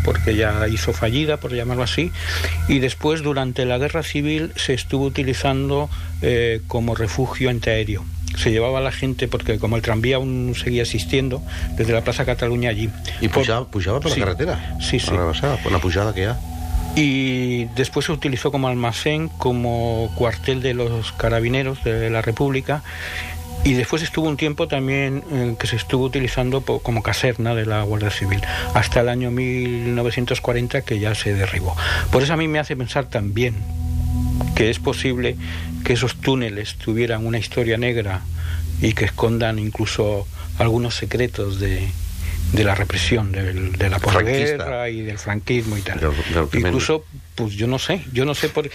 porque 0.05 0.35
ya 0.35 0.67
hizo 0.69 0.93
fallida, 0.93 1.37
por 1.37 1.53
llamarlo 1.55 1.85
así, 1.85 2.11
y 2.69 2.81
después 2.81 3.23
durante 3.23 3.65
la 3.65 3.79
guerra 3.79 4.03
civil 4.03 4.51
se 4.57 4.75
estuvo 4.75 5.05
utilizando 5.05 5.89
eh, 6.23 6.61
como 6.67 6.95
refugio 6.97 7.49
antiaéreo. 7.51 8.05
Se 8.37 8.51
llevaba 8.51 8.79
a 8.79 8.83
la 8.83 8.93
gente, 8.93 9.29
porque 9.29 9.59
como 9.59 9.77
el 9.77 9.83
tranvía 9.83 10.17
aún 10.17 10.55
seguía 10.57 10.83
existiendo, 10.83 11.43
desde 11.77 11.93
la 11.93 12.03
Plaza 12.03 12.25
Cataluña 12.25 12.71
allí. 12.71 12.89
Pujava, 13.33 13.67
pujava 13.67 14.01
per 14.01 14.13
Sí. 14.13 14.21
la 14.21 14.27
carretera? 14.27 14.77
Sí, 14.81 14.99
sí. 15.01 15.11
La, 15.13 15.25
baixada, 15.25 15.57
per 15.57 15.73
la 15.73 15.79
pujada 15.79 16.15
que 16.15 16.27
ha. 16.27 16.39
Y 16.97 17.65
después 17.77 18.07
se 18.07 18.13
utilizó 18.13 18.51
como 18.51 18.69
almacén, 18.69 19.29
como 19.29 20.11
cuartel 20.17 20.61
de 20.63 20.75
los 20.75 21.13
carabineros 21.13 21.83
de 21.85 22.11
la 22.11 22.23
República. 22.23 22.83
Y 23.63 23.75
después 23.75 24.03
estuvo 24.03 24.27
un 24.27 24.39
tiempo 24.39 24.69
también 24.69 25.23
eh, 25.33 25.55
que 25.59 25.67
se 25.67 25.77
estuvo 25.77 26.05
utilizando 26.07 26.63
po- 26.63 26.79
como 26.81 27.03
caserna 27.03 27.55
de 27.55 27.67
la 27.67 27.83
Guardia 27.83 28.11
Civil, 28.11 28.41
hasta 28.75 29.01
el 29.01 29.09
año 29.11 29.31
1940 29.31 30.81
que 30.83 30.99
ya 30.99 31.15
se 31.15 31.35
derribó. 31.35 31.77
Por 32.11 32.23
eso 32.23 32.33
a 32.33 32.37
mí 32.37 32.49
me 32.49 32.59
hace 32.59 32.75
pensar 32.75 33.05
también 33.07 33.55
que 34.55 34.71
es 34.71 34.79
posible 34.79 35.37
que 35.85 35.93
esos 35.95 36.17
túneles 36.17 36.75
tuvieran 36.77 37.25
una 37.27 37.39
historia 37.39 37.77
negra 37.77 38.23
y 38.83 38.93
que 38.93 39.05
escondan 39.07 39.59
incluso 39.59 40.27
algunos 40.59 40.95
secretos 40.95 41.59
de, 41.61 41.87
de 42.53 42.65
la 42.65 42.75
represión, 42.75 43.33
del- 43.33 43.73
de, 43.73 43.89
la 43.91 43.99
posguerra 44.59 44.89
y 44.91 45.01
del 45.03 45.19
franquismo 45.19 45.77
y 45.79 45.83
tal. 45.83 46.01
Incluso, 46.69 47.05
pues 47.35 47.55
yo 47.55 47.67
no 47.67 47.79
sé, 47.79 48.03
yo 48.13 48.25
no 48.25 48.35
sé 48.35 48.49
por... 48.51 48.69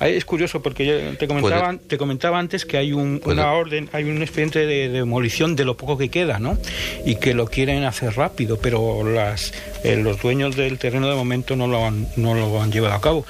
Es 0.00 0.24
curioso 0.24 0.62
porque 0.62 0.86
yo 0.86 1.16
te 1.16 1.26
comentaba, 1.26 1.76
te 1.88 1.98
comentaba 1.98 2.38
antes 2.38 2.64
que 2.66 2.76
hay 2.76 2.92
un- 2.92 3.20
una 3.24 3.52
orden, 3.52 3.88
hay 3.92 4.04
un 4.04 4.22
expediente 4.22 4.66
de, 4.66 4.88
demolición 4.88 5.56
de 5.56 5.64
lo 5.64 5.76
poco 5.76 5.98
que 5.98 6.08
queda, 6.10 6.38
¿no? 6.38 6.58
Y 7.04 7.16
que 7.16 7.34
lo 7.34 7.46
quieren 7.46 7.84
hacer 7.84 8.14
rápido, 8.14 8.58
pero 8.60 9.02
las, 9.08 9.52
eh, 9.82 9.96
los 9.96 10.20
dueños 10.22 10.54
del 10.56 10.78
terreno 10.78 11.08
de 11.08 11.14
momento 11.16 11.56
no 11.56 11.66
lo 11.66 11.84
han, 11.86 12.06
no 12.16 12.34
lo 12.34 12.62
han 12.62 12.70
llevado 12.70 12.94
a 12.94 13.00
cabo. 13.00 13.26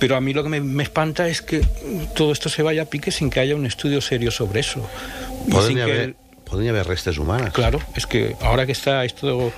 Pero 0.00 0.16
a 0.16 0.20
mí 0.20 0.32
lo 0.32 0.42
que 0.42 0.48
me, 0.48 0.60
me 0.60 0.82
espanta 0.82 1.28
es 1.28 1.42
que 1.42 1.60
todo 2.16 2.32
esto 2.32 2.48
se 2.48 2.62
vaya 2.62 2.82
a 2.82 2.84
pique 2.86 3.10
sin 3.12 3.30
que 3.30 3.38
haya 3.38 3.54
un 3.54 3.66
estudio 3.66 4.00
serio 4.00 4.30
sobre 4.30 4.60
eso. 4.60 4.84
Sin 5.66 5.78
hi 5.78 5.84
que 5.84 6.16
haver 6.68 6.86
restes 6.86 7.18
humanes. 7.18 7.52
Claro, 7.52 7.78
es 7.94 8.06
que 8.06 8.34
ahora 8.40 8.66
que 8.66 8.72
está 8.72 9.04
esto 9.04 9.52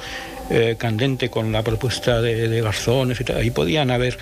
eh, 0.51 0.77
candente 0.79 1.31
con 1.31 1.51
la 1.53 1.63
propuesta 1.63 2.21
de, 2.21 2.49
de 2.49 2.61
Garzones 2.61 3.21
y 3.21 3.25
tal, 3.25 3.37
ahí 3.39 3.51
podían 3.51 3.91
haber 3.91 4.19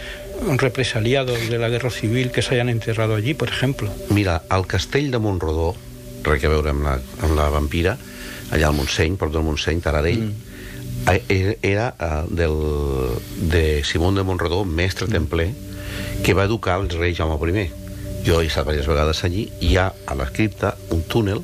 represaliados 0.57 1.51
de 1.51 1.59
la 1.59 1.69
guerra 1.69 1.91
civil 1.91 2.31
que 2.31 2.43
se 2.43 2.55
hayan 2.55 2.69
enterrado 2.69 3.17
allí, 3.17 3.35
por 3.35 3.49
ejemplo. 3.49 3.91
Mira, 4.11 4.43
al 4.49 4.67
castell 4.67 5.11
de 5.11 5.19
Montrodó, 5.19 5.75
res 6.23 6.45
a 6.45 6.53
veure 6.53 6.71
amb 6.71 6.85
la, 6.85 6.95
amb 7.25 7.35
la 7.37 7.49
vampira, 7.51 7.97
allà 8.53 8.69
al 8.69 8.77
Montseny, 8.77 9.17
prop 9.17 9.33
del 9.33 9.43
Montseny, 9.47 9.81
Taradell, 9.81 10.29
mm. 10.29 11.17
era 11.63 11.95
eh, 11.99 12.25
del, 12.31 12.57
de 13.51 13.83
Simón 13.85 14.15
de 14.15 14.23
Montrodó, 14.23 14.65
mestre 14.65 15.09
Mm. 15.09 15.11
templer, 15.11 15.51
que 16.25 16.35
va 16.35 16.45
educar 16.45 16.79
el 16.81 16.89
rei 16.91 17.15
Jaume 17.15 17.37
I. 17.65 17.71
Jo 18.27 18.41
he 18.43 18.47
estat 18.47 18.67
diverses 18.67 18.87
vegades 18.89 19.25
allí, 19.25 19.49
i 19.61 19.73
hi 19.73 19.77
ha 19.77 19.93
a 20.07 20.15
la 20.15 20.27
cripta 20.31 20.75
un 20.91 21.03
túnel 21.03 21.41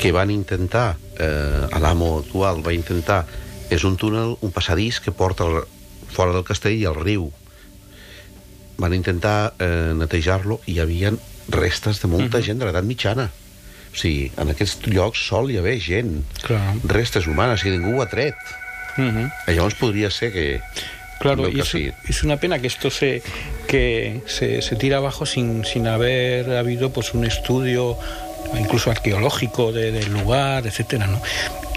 que 0.00 0.12
van 0.12 0.30
intentar, 0.30 0.96
eh, 1.18 1.68
a 1.72 1.78
l'amo 1.78 2.18
actual 2.20 2.62
va 2.66 2.72
intentar, 2.72 3.26
és 3.70 3.84
un 3.84 3.96
túnel, 3.96 4.36
un 4.40 4.50
passadís 4.50 4.98
que 5.00 5.12
porta 5.12 5.44
el, 5.44 5.60
fora 6.10 6.32
del 6.32 6.44
castell 6.44 6.74
i 6.80 6.86
al 6.88 6.96
riu. 6.96 7.30
Van 8.80 8.94
intentar 8.96 9.52
eh, 9.60 9.92
netejar-lo 9.94 10.60
i 10.66 10.72
hi 10.78 10.80
havia 10.80 11.12
restes 11.50 12.00
de 12.00 12.08
molta 12.08 12.38
Mhm. 12.38 12.44
gent 12.44 12.58
de 12.58 12.64
l'edat 12.66 12.84
mitjana. 12.84 13.30
O 13.92 13.96
sigui, 13.96 14.30
en 14.38 14.48
aquests 14.50 14.86
llocs 14.86 15.18
sol 15.28 15.50
hi 15.50 15.58
haver 15.58 15.78
gent, 15.80 16.24
Clar. 16.42 16.76
restes 16.84 17.26
humanes, 17.26 17.64
i 17.66 17.70
ningú 17.70 17.98
ho 17.98 18.02
ha 18.02 18.08
tret. 18.08 18.34
Ujú. 18.96 19.28
I 19.48 19.52
llavors 19.52 19.74
podria 19.74 20.10
ser 20.10 20.32
que... 20.32 20.60
Claro, 21.20 21.48
y 21.48 21.60
es, 21.60 21.74
es 22.08 22.22
una 22.24 22.38
pena 22.38 22.58
que 22.58 22.66
esto 22.66 22.90
se 22.90 23.22
que 23.68 24.20
se, 24.26 24.62
se 24.62 24.74
tira 24.76 24.96
abajo 24.96 25.26
sin, 25.26 25.64
sin 25.64 25.86
haber 25.86 26.50
habido 26.56 26.90
pues 26.90 27.14
un 27.14 27.24
estudio 27.24 27.96
incluso 28.58 28.90
arqueológico 28.90 29.70
de- 29.70 29.92
del 29.92 30.12
lugar, 30.12 30.66
etcétera, 30.66 31.06
¿no? 31.06 31.20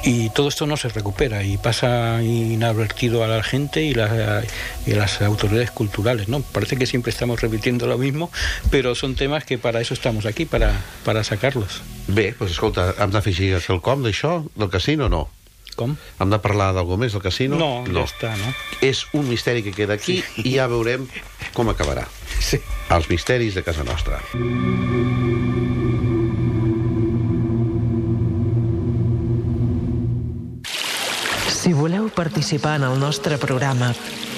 Y 0.06 0.30
todo 0.32 0.50
esto 0.50 0.66
no 0.66 0.76
se 0.76 0.90
recupera 0.90 1.44
y 1.44 1.56
pasa 1.58 2.22
inadvertido 2.24 3.24
a 3.24 3.28
la 3.28 3.44
gente 3.44 3.84
y, 3.84 3.94
la- 3.94 4.44
y 4.86 4.92
a 4.94 4.96
las 4.98 5.22
autoridades 5.22 5.72
culturales, 5.72 6.28
¿no? 6.28 6.42
Parece 6.42 6.76
que 6.78 6.86
siempre 6.86 7.12
estamos 7.12 7.40
repitiendo 7.42 7.86
lo 7.88 7.98
mismo, 7.98 8.32
pero 8.72 8.96
son 8.96 9.16
temas 9.16 9.46
que 9.46 9.58
para 9.58 9.80
eso 9.82 9.94
estamos 9.94 10.26
aquí, 10.26 10.46
para, 10.46 10.74
para 11.06 11.24
sacarlos. 11.24 11.82
Bé, 12.08 12.34
doncs 12.40 12.52
escolta, 12.52 12.94
hem 13.00 13.12
d'afegir 13.16 13.60
quelcom 13.64 14.04
d'això, 14.04 14.42
del 14.56 14.70
casino 14.70 15.08
no? 15.08 15.30
Com? 15.78 15.96
Hem 16.22 16.34
de 16.34 16.40
parlar 16.44 16.72
d'algú 16.76 16.98
més 17.02 17.16
del 17.16 17.24
casino? 17.24 17.58
No, 17.60 17.72
ja 17.88 18.06
està, 18.06 18.34
no? 18.40 18.54
És 18.86 19.06
un 19.18 19.28
misteri 19.30 19.64
que 19.66 19.74
queda 19.76 19.98
aquí 19.98 20.22
i 20.44 20.56
ja 20.56 20.68
veurem 20.72 21.08
com 21.54 21.70
acabarà. 21.72 22.06
Sí. 22.40 22.62
Els 22.94 23.10
misteris 23.10 23.56
de 23.58 23.64
casa 23.66 23.86
nostra. 23.88 24.22
Si 31.64 31.72
voleu 31.72 32.10
participar 32.12 32.76
en 32.82 32.84
el 32.90 33.00
nostre 33.00 33.38
programa, 33.40 33.94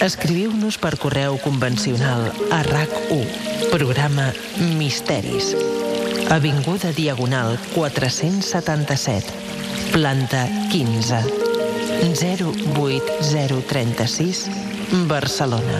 escriviu-nos 0.05 0.77
per 0.77 0.93
correu 1.01 1.39
convencional 1.41 2.27
a 2.53 2.59
RAC1, 2.67 3.71
programa 3.71 4.29
Misteris. 4.77 5.55
Avinguda 6.29 6.91
Diagonal 6.93 7.57
477, 7.73 9.33
planta 9.91 10.47
15, 10.71 11.19
08036, 12.77 14.49
Barcelona. 15.07 15.79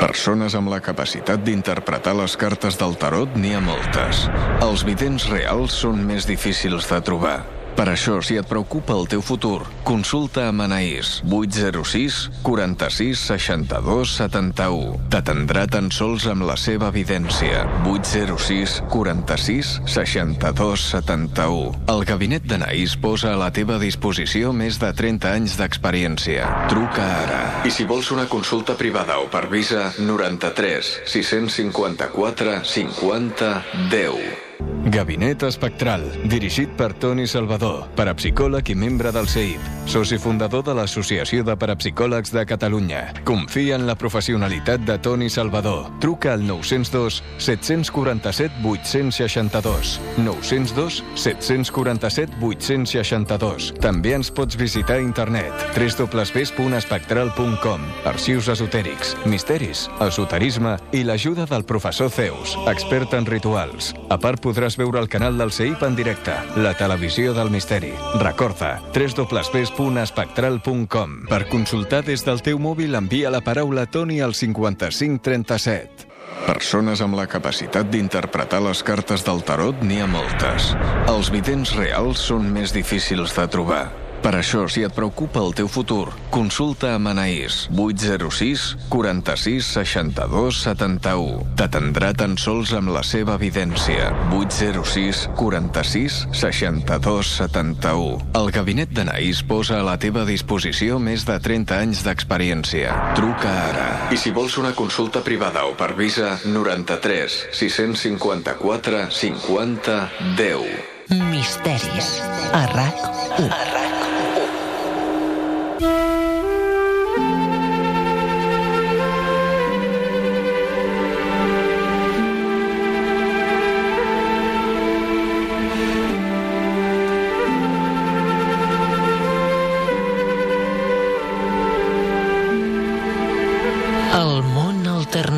Persones 0.00 0.54
amb 0.54 0.68
la 0.70 0.80
capacitat 0.84 1.42
d'interpretar 1.44 2.14
les 2.18 2.36
cartes 2.38 2.76
del 2.80 2.94
tarot 3.00 3.36
n'hi 3.40 3.54
ha 3.56 3.60
moltes. 3.64 4.28
Els 4.62 4.84
vidents 4.86 5.28
reals 5.32 5.72
són 5.84 6.04
més 6.06 6.26
difícils 6.28 6.86
de 6.90 7.00
trobar. 7.04 7.63
Per 7.74 7.88
això, 7.90 8.20
si 8.22 8.36
et 8.38 8.46
preocupa 8.46 8.94
el 8.94 9.08
teu 9.10 9.22
futur, 9.24 9.64
consulta 9.86 10.46
amb 10.50 10.62
Anaïs 10.64 11.16
806 11.26 12.18
46 12.46 13.24
62 13.32 14.12
71. 14.14 15.00
T'atendrà 15.10 15.64
tan 15.70 15.90
sols 15.94 16.28
amb 16.30 16.46
la 16.46 16.54
seva 16.60 16.92
evidència. 16.94 17.64
806 17.90 18.78
46 18.92 19.72
62 19.90 20.86
71. 20.92 21.74
El 21.90 22.06
gabinet 22.06 22.46
d'Anaïs 22.46 22.94
posa 23.00 23.34
a 23.34 23.40
la 23.40 23.50
teva 23.54 23.80
disposició 23.82 24.54
més 24.54 24.78
de 24.78 24.92
30 24.94 25.34
anys 25.34 25.58
d'experiència. 25.58 26.46
Truca 26.70 27.10
ara. 27.26 27.42
I 27.66 27.74
si 27.74 27.88
vols 27.90 28.14
una 28.14 28.28
consulta 28.30 28.78
privada 28.78 29.18
o 29.18 29.26
per 29.32 29.48
visa, 29.50 29.90
93 29.98 30.94
654 31.10 32.58
50 32.70 33.54
10. 33.90 34.43
Gabinet 34.84 35.40
Espectral, 35.42 36.02
dirigit 36.28 36.68
per 36.76 36.92
Toni 37.00 37.24
Salvador, 37.26 37.88
parapsicòleg 37.96 38.68
i 38.68 38.74
membre 38.76 39.08
del 39.16 39.24
CEIP, 39.26 39.60
soci 39.88 40.18
fundador 40.20 40.60
de 40.66 40.74
l'Associació 40.76 41.40
de 41.42 41.56
Parapsicòlegs 41.56 42.30
de 42.34 42.44
Catalunya. 42.46 43.14
Confia 43.24 43.76
en 43.78 43.86
la 43.88 43.94
professionalitat 43.96 44.80
de 44.84 44.98
Toni 45.00 45.30
Salvador. 45.32 45.88
Truca 46.04 46.34
al 46.34 46.46
902 46.46 47.22
747 47.38 48.60
862. 48.62 50.00
902 50.20 51.02
747 51.16 52.36
862. 52.44 53.72
També 53.80 54.12
ens 54.14 54.30
pots 54.30 54.56
visitar 54.60 54.96
a 55.00 55.02
internet 55.02 55.52
www.espectral.com 55.74 57.80
Arxius 58.12 58.48
esotèrics, 58.52 59.16
misteris, 59.24 59.88
esoterisme 60.04 60.76
i 60.92 61.00
l'ajuda 61.08 61.48
del 61.48 61.64
professor 61.64 62.12
Zeus, 62.12 62.52
expert 62.68 63.16
en 63.16 63.24
rituals. 63.26 63.94
A 64.12 64.20
part, 64.20 64.43
podràs 64.44 64.76
veure 64.76 65.00
el 65.00 65.08
canal 65.08 65.38
del 65.40 65.48
CEIP 65.52 65.82
en 65.88 65.96
directe, 65.96 66.34
la 66.60 66.74
televisió 66.76 67.32
del 67.34 67.50
misteri. 67.50 67.92
Recorda, 68.20 68.82
www.espectral.com. 68.92 71.26
Per 71.30 71.48
consultar 71.48 72.04
des 72.04 72.24
del 72.26 72.42
teu 72.44 72.58
mòbil, 72.60 72.94
envia 73.00 73.30
la 73.32 73.40
paraula 73.44 73.86
Toni 73.88 74.20
al 74.20 74.34
5537. 74.36 76.12
Persones 76.44 77.00
amb 77.00 77.16
la 77.16 77.24
capacitat 77.30 77.88
d'interpretar 77.88 78.60
les 78.64 78.82
cartes 78.84 79.24
del 79.24 79.40
tarot 79.48 79.80
n'hi 79.86 80.00
ha 80.04 80.08
moltes. 80.10 80.74
Els 81.08 81.30
vidents 81.32 81.72
reals 81.78 82.20
són 82.28 82.52
més 82.52 82.74
difícils 82.74 83.32
de 83.36 83.46
trobar. 83.48 84.03
Per 84.24 84.32
això, 84.38 84.62
si 84.72 84.80
et 84.80 84.94
preocupa 84.96 85.42
el 85.44 85.52
teu 85.52 85.66
futur, 85.68 86.06
consulta 86.32 86.94
amb 86.96 87.10
Anaïs 87.10 87.66
806 87.76 88.62
46 88.88 89.66
62 89.74 90.60
71. 90.64 91.42
T'atendrà 91.60 92.14
tan 92.16 92.38
sols 92.40 92.72
amb 92.72 92.94
la 92.94 93.02
seva 93.04 93.34
evidència. 93.36 94.08
806 94.32 95.26
46 95.36 96.16
62 96.32 97.34
71. 97.36 98.16
El 98.40 98.48
gabinet 98.56 98.94
d'Anaïs 98.96 99.42
posa 99.44 99.82
a 99.82 99.84
la 99.84 99.98
teva 100.00 100.24
disposició 100.24 100.96
més 100.96 101.28
de 101.28 101.36
30 101.44 101.76
anys 101.84 102.00
d'experiència. 102.08 102.96
Truca 103.20 103.52
ara. 103.68 103.88
I 104.08 104.16
si 104.16 104.32
vols 104.32 104.56
una 104.56 104.72
consulta 104.72 105.20
privada 105.20 105.66
o 105.68 105.76
per 105.76 105.92
visa, 106.00 106.38
93 106.48 107.42
654 107.52 109.04
50 109.20 110.00
10. 110.40 110.94
Misteris. 111.28 112.22
A 112.56 112.64
RAC1. 112.72 113.50
A 113.52 113.64
RAC1. 113.68 113.93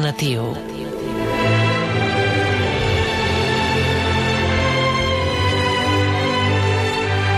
Alternatiu. 0.06 0.54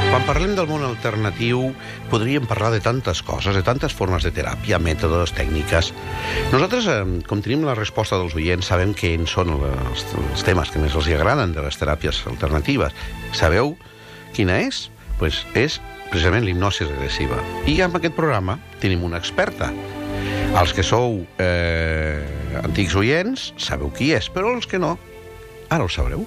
Quan 0.08 0.24
parlem 0.24 0.54
del 0.56 0.66
món 0.66 0.82
alternatiu, 0.84 1.74
podríem 2.10 2.46
parlar 2.48 2.72
de 2.72 2.80
tantes 2.80 3.20
coses, 3.22 3.54
de 3.54 3.62
tantes 3.62 3.92
formes 3.92 4.24
de 4.24 4.32
teràpia, 4.34 4.80
mètodes, 4.80 5.32
tècniques. 5.36 5.92
Nosaltres, 6.52 6.88
eh, 6.88 7.04
com 7.28 7.40
tenim 7.44 7.64
la 7.64 7.76
resposta 7.76 8.18
dels 8.18 8.34
oients, 8.34 8.66
sabem 8.66 8.94
que 8.94 9.14
en 9.14 9.26
són 9.26 9.52
els, 9.60 10.04
els 10.16 10.44
temes 10.44 10.70
que 10.70 10.80
més 10.80 10.96
els 10.96 11.08
agraden 11.08 11.52
de 11.52 11.62
les 11.62 11.76
teràpies 11.76 12.24
alternatives. 12.26 12.92
Sabeu 13.32 13.76
quina 14.34 14.60
és? 14.60 14.90
Pues 15.18 15.44
és 15.54 15.80
precisament 16.10 16.44
l'hipnosi 16.44 16.84
regressiva. 16.84 17.36
I 17.66 17.80
amb 17.82 17.96
aquest 17.96 18.16
programa 18.16 18.58
tenim 18.80 19.04
una 19.04 19.18
experta. 19.18 19.72
Els 20.56 20.72
que 20.74 20.82
sou 20.82 21.20
eh, 21.38 22.24
antics 22.64 22.94
oients 22.96 23.52
sabeu 23.60 23.92
qui 23.94 24.12
és, 24.16 24.30
però 24.32 24.54
els 24.56 24.66
que 24.66 24.80
no, 24.80 24.96
ara 25.68 25.84
ho 25.84 25.90
sabreu. 25.92 26.24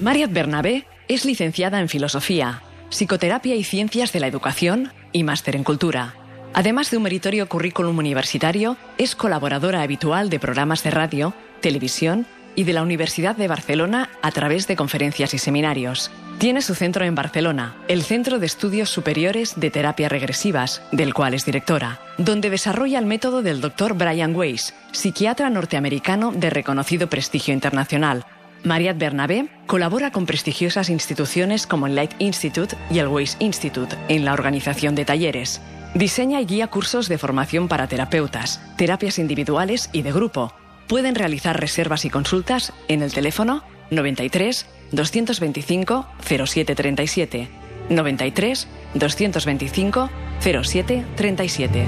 Mariat 0.00 0.32
Bernabé 0.32 0.84
es 1.08 1.24
licenciada 1.24 1.80
en 1.80 1.88
Filosofía, 1.88 2.62
Psicoterapia 2.90 3.54
y 3.56 3.64
Ciencias 3.64 4.12
de 4.12 4.20
la 4.20 4.26
Educación 4.26 4.92
y 5.12 5.24
máster 5.24 5.56
en 5.56 5.64
Cultura. 5.64 6.14
Además 6.54 6.90
de 6.90 6.98
un 6.98 7.04
meritorio 7.04 7.48
currículum 7.48 7.98
universitario, 7.98 8.76
es 8.98 9.16
colaboradora 9.16 9.82
habitual 9.82 10.28
de 10.28 10.38
programas 10.38 10.82
de 10.82 10.90
radio, 10.90 11.34
televisión 11.60 12.26
y 12.54 12.64
de 12.64 12.74
la 12.74 12.82
Universidad 12.82 13.36
de 13.36 13.48
Barcelona 13.48 14.10
a 14.20 14.30
través 14.32 14.66
de 14.66 14.76
conferencias 14.76 15.32
y 15.32 15.38
seminarios. 15.38 16.10
Tiene 16.38 16.60
su 16.62 16.74
centro 16.74 17.04
en 17.04 17.14
Barcelona, 17.14 17.76
el 17.86 18.02
Centro 18.02 18.38
de 18.38 18.46
Estudios 18.46 18.90
Superiores 18.90 19.54
de 19.56 19.70
Terapia 19.70 20.08
Regresivas, 20.08 20.82
del 20.90 21.14
cual 21.14 21.34
es 21.34 21.44
directora, 21.44 22.00
donde 22.18 22.50
desarrolla 22.50 22.98
el 22.98 23.06
método 23.06 23.42
del 23.42 23.60
Dr. 23.60 23.94
Brian 23.94 24.34
Weiss, 24.34 24.74
psiquiatra 24.90 25.50
norteamericano 25.50 26.32
de 26.32 26.50
reconocido 26.50 27.08
prestigio 27.08 27.54
internacional. 27.54 28.26
Mariat 28.64 28.98
Bernabé 28.98 29.48
colabora 29.66 30.10
con 30.10 30.26
prestigiosas 30.26 30.90
instituciones 30.90 31.66
como 31.66 31.86
el 31.86 31.94
Light 31.94 32.12
Institute 32.18 32.76
y 32.90 32.98
el 32.98 33.08
Weiss 33.08 33.36
Institute 33.38 33.96
en 34.08 34.24
la 34.24 34.32
organización 34.32 34.94
de 34.94 35.04
talleres. 35.04 35.60
Diseña 35.94 36.40
y 36.40 36.46
guía 36.46 36.68
cursos 36.68 37.08
de 37.08 37.18
formación 37.18 37.68
para 37.68 37.86
terapeutas, 37.86 38.60
terapias 38.76 39.18
individuales 39.18 39.90
y 39.92 40.02
de 40.02 40.12
grupo. 40.12 40.52
Pueden 40.88 41.14
realizar 41.14 41.60
reservas 41.60 42.04
y 42.04 42.10
consultas 42.10 42.72
en 42.88 43.02
el 43.02 43.12
teléfono 43.12 43.62
93 43.90 44.66
225 44.92 46.04
0737 46.20 47.48
93 47.88 48.66
225 48.94 50.08
0737. 50.40 51.86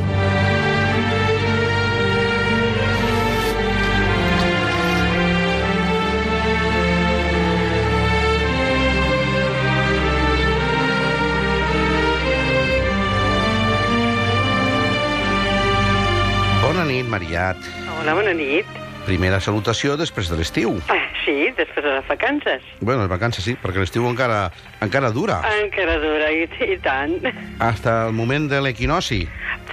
Bona 16.62 16.84
nit, 16.84 17.06
Mariat. 17.06 17.56
Hola, 17.98 18.14
bona 18.14 18.32
nit. 18.32 18.83
Primera 19.04 19.36
salutació 19.44 19.98
després 20.00 20.30
de 20.32 20.38
l'estiu. 20.38 20.78
Ah, 20.88 21.02
sí, 21.26 21.50
després 21.58 21.84
de 21.84 21.90
les 21.92 22.06
vacances. 22.08 22.62
Bueno, 22.80 23.02
les 23.02 23.10
vacances 23.12 23.44
sí, 23.44 23.52
perquè 23.60 23.82
l'estiu 23.82 24.06
encara, 24.08 24.46
encara 24.84 25.10
dura. 25.12 25.42
Encara 25.60 25.98
dura, 26.00 26.30
i, 26.32 26.46
i 26.64 26.78
tant. 26.80 27.18
Hasta 27.60 28.06
el 28.06 28.16
moment 28.16 28.48
de 28.48 28.62
l'equinoci. 28.64 29.26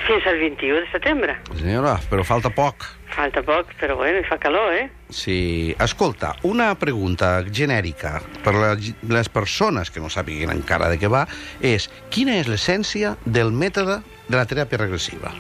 Fins 0.03 0.27
al 0.27 0.41
21 0.41 0.81
de 0.83 0.91
setembre. 0.91 1.37
Senyora, 1.61 1.95
però 2.11 2.27
falta 2.27 2.51
poc. 2.51 2.89
Falta 3.11 3.43
poc, 3.43 3.71
però 3.79 3.95
bueno, 3.99 4.19
hi 4.19 4.27
fa 4.27 4.37
calor, 4.39 4.73
eh? 4.75 4.85
Sí. 5.11 5.75
Escolta, 5.79 6.33
una 6.47 6.73
pregunta 6.79 7.37
genèrica 7.47 8.19
per 8.43 8.55
les 8.55 9.31
persones 9.31 9.91
que 9.91 10.03
no 10.03 10.11
sàpiguen 10.11 10.51
encara 10.51 10.91
de 10.91 10.99
què 10.99 11.11
va 11.11 11.25
és 11.59 11.87
quina 12.11 12.35
és 12.39 12.51
l'essència 12.51 13.15
del 13.25 13.51
mètode 13.55 14.01
de 14.31 14.37
la 14.39 14.47
teràpia 14.49 14.79
regressiva? 14.81 15.33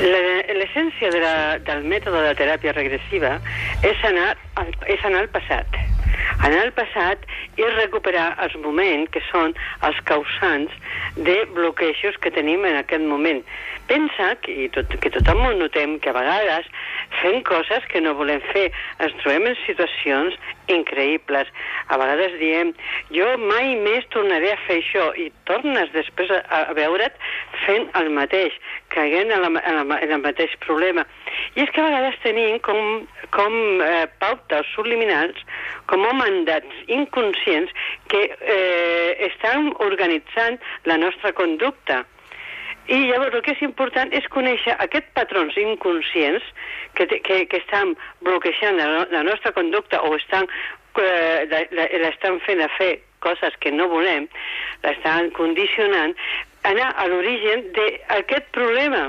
La- 0.00 0.32
L'essència 0.54 1.10
de 1.10 1.20
la, 1.22 1.34
del 1.66 1.84
mètode 1.90 2.20
de 2.24 2.34
teràpia 2.38 2.72
regressiva 2.74 3.36
és 3.82 4.00
anar, 4.06 4.32
al, 4.60 4.70
és 4.90 5.02
anar 5.06 5.20
al 5.24 5.28
passat. 5.34 5.76
Anar 6.46 6.60
al 6.64 6.72
passat 6.76 7.22
i 7.58 7.66
recuperar 7.76 8.26
els 8.44 8.54
moments 8.62 9.10
que 9.14 9.22
són 9.30 9.54
els 9.86 9.98
causants 10.08 10.72
de 11.16 11.36
bloquejos 11.54 12.18
que 12.22 12.32
tenim 12.34 12.64
en 12.66 12.76
aquest 12.80 13.02
moment. 13.06 13.42
Pensa 13.88 14.30
que, 14.40 14.52
i 14.64 14.68
tot, 14.72 14.88
que 15.02 15.10
tothom 15.12 15.42
ho 15.44 15.52
notem 15.58 15.98
que 16.00 16.08
a 16.08 16.16
vegades 16.16 16.68
fem 17.20 17.42
coses 17.44 17.84
que 17.92 18.00
no 18.00 18.14
volem 18.16 18.40
fer. 18.52 18.70
Ens 19.04 19.16
trobem 19.20 19.50
en 19.50 19.58
situacions 19.66 20.38
increïbles. 20.72 21.50
A 21.92 21.98
vegades 22.00 22.38
diem, 22.40 22.72
jo 23.12 23.26
mai 23.42 23.74
més 23.84 24.06
tornaré 24.14 24.54
a 24.54 24.60
fer 24.64 24.78
això, 24.80 25.10
i 25.20 25.28
tornes 25.50 25.92
després 25.92 26.32
a, 26.32 26.40
a 26.62 26.76
veure't 26.76 27.18
fent 27.66 27.90
el 28.00 28.08
mateix, 28.16 28.56
caient 28.94 29.28
en, 29.34 29.44
la, 29.44 29.52
en, 29.60 29.82
la, 29.82 30.00
en 30.06 30.16
el 30.16 30.24
mateix 30.24 30.56
problema. 30.64 31.04
I 31.54 31.66
és 31.66 31.74
que 31.74 31.82
a 31.82 31.90
vegades 31.90 32.16
tenim 32.24 32.56
com, 32.64 32.80
com 33.36 33.84
eh, 33.84 34.06
pautes 34.22 34.72
subliminals, 34.72 35.44
com 35.92 36.06
a 36.08 36.16
mandats 36.16 36.88
inconscients 36.88 37.72
que 38.08 38.24
eh, 38.32 39.28
estan 39.28 39.74
organitzant 39.84 40.60
la 40.88 40.96
nostra 41.04 41.36
conducta. 41.36 42.04
I 42.88 42.98
llavors 43.08 43.34
el 43.38 43.42
que 43.44 43.54
és 43.54 43.62
important 43.64 44.12
és 44.12 44.26
conèixer 44.32 44.74
aquests 44.84 45.12
patrons 45.16 45.56
inconscients 45.60 46.44
que, 46.98 47.06
que, 47.08 47.44
que 47.48 47.60
estan 47.62 47.94
bloquejant 48.26 48.76
la, 48.76 49.06
la 49.12 49.22
nostra 49.24 49.54
conducta 49.56 50.02
o 50.04 50.12
estan 50.18 50.48
eh, 51.00 51.64
l'estan 52.02 52.40
fent 52.44 52.60
a 52.60 52.68
fer 52.76 52.98
coses 53.24 53.56
que 53.64 53.72
no 53.72 53.88
volem, 53.88 54.28
l'estan 54.84 55.30
condicionant, 55.36 56.12
anar 56.68 56.90
a 57.00 57.06
l'origen 57.08 57.64
d'aquest 57.76 58.50
problema 58.52 59.08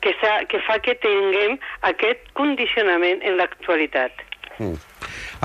que, 0.00 0.10
està, 0.10 0.40
que 0.50 0.58
fa 0.66 0.80
que 0.82 0.96
tinguem 0.98 1.58
aquest 1.86 2.26
condicionament 2.38 3.22
en 3.22 3.38
l'actualitat. 3.38 4.26
Mm. 4.58 4.76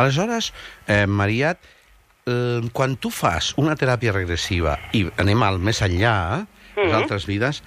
Aleshores, 0.02 0.52
eh, 0.88 1.06
Mariat, 1.06 1.62
eh, 2.26 2.62
quan 2.74 2.98
tu 2.98 3.14
fas 3.14 3.54
una 3.62 3.78
teràpia 3.80 4.16
regressiva 4.16 4.80
i 4.98 5.06
anem 5.22 5.46
al 5.46 5.62
més 5.62 5.82
enllà, 5.86 6.46
les 6.76 6.88
Mhm. 6.92 6.96
altres 7.02 7.26
vides, 7.26 7.64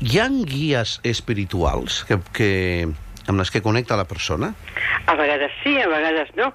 hi 0.00 0.18
ha 0.18 0.28
guies 0.28 1.00
espirituals 1.04 2.04
que, 2.08 2.18
que, 2.32 2.88
amb 3.28 3.38
les 3.38 3.50
que 3.50 3.62
connecta 3.62 3.96
la 3.96 4.04
persona? 4.10 4.54
A 5.06 5.14
vegades 5.14 5.52
sí, 5.62 5.76
a 5.80 5.88
vegades 5.88 6.28
no. 6.36 6.52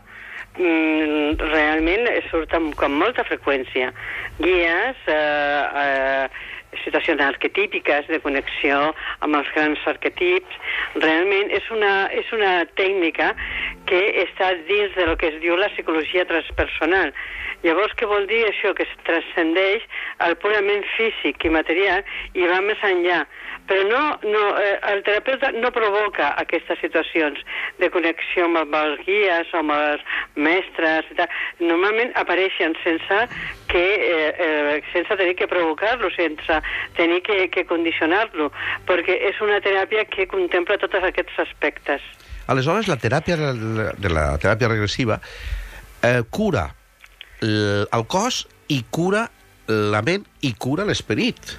Mm, 0.57 1.37
realment 1.37 2.07
surt 2.31 2.53
amb, 2.57 2.73
com 2.75 2.91
molta 2.97 3.23
freqüència. 3.23 3.91
Guies, 4.39 4.97
eh, 5.05 5.63
eh, 5.83 6.29
situacions 6.83 7.21
arquetípiques 7.23 8.07
de 8.11 8.19
connexió 8.23 8.91
amb 9.25 9.39
els 9.39 9.49
grans 9.55 9.87
arquetips. 9.89 10.59
Realment 10.95 11.51
és 11.55 11.71
una, 11.73 11.93
és 12.11 12.29
una 12.35 12.53
tècnica 12.79 13.33
que 13.89 14.01
està 14.27 14.53
dins 14.69 14.95
de 14.95 15.07
lo 15.09 15.17
que 15.17 15.31
es 15.33 15.41
diu 15.43 15.57
la 15.57 15.71
psicologia 15.73 16.27
transpersonal. 16.29 17.13
Llavors, 17.65 17.93
què 17.97 18.05
vol 18.05 18.27
dir 18.29 18.43
això? 18.45 18.73
Que 18.77 18.85
es 18.85 18.93
transcendeix 19.07 19.85
al 20.21 20.35
purament 20.41 20.85
físic 20.93 21.45
i 21.47 21.53
material 21.53 22.03
i 22.37 22.45
va 22.45 22.61
més 22.61 22.83
enllà. 22.85 23.23
Però 23.67 23.83
no, 23.89 24.01
no, 24.23 24.43
eh, 24.61 24.75
el 24.93 25.01
terapeuta 25.03 25.49
no 25.57 25.73
provoca 25.75 26.29
aquestes 26.39 26.79
situacions 26.79 27.41
de 27.81 27.89
connexió 27.91 28.45
amb 28.47 28.75
els 28.77 29.01
guies 29.07 29.51
o 29.53 29.63
amb 29.63 29.73
els 29.75 30.05
mestres. 30.35 31.09
i 31.11 31.17
tal. 31.17 31.33
Normalment 31.59 32.13
apareixen 32.15 32.77
sense 32.83 33.19
que 33.77 33.93
eh, 33.93 34.35
eh, 34.39 34.83
sense 34.91 35.15
tenir 35.15 35.35
que 35.35 35.47
provocar-lo, 35.47 36.09
sense 36.15 36.61
tenir 36.97 37.21
que, 37.21 37.45
que 37.53 37.65
condicionar-lo, 37.69 38.49
perquè 38.89 39.19
és 39.29 39.37
una 39.45 39.59
teràpia 39.61 40.07
que 40.09 40.25
contempla 40.31 40.79
tots 40.81 40.97
aquests 40.97 41.37
aspectes. 41.45 42.01
Aleshores, 42.49 42.89
la 42.89 42.97
teràpia 42.97 43.37
de 43.37 44.09
la 44.09 44.31
teràpia 44.41 44.71
regressiva 44.71 45.19
eh, 46.01 46.23
cura 46.31 46.71
el 47.37 48.05
cos 48.09 48.47
i 48.73 48.79
cura 48.89 49.27
la 49.67 50.01
ment 50.01 50.23
i 50.47 50.55
cura 50.57 50.87
l'esperit. 50.87 51.53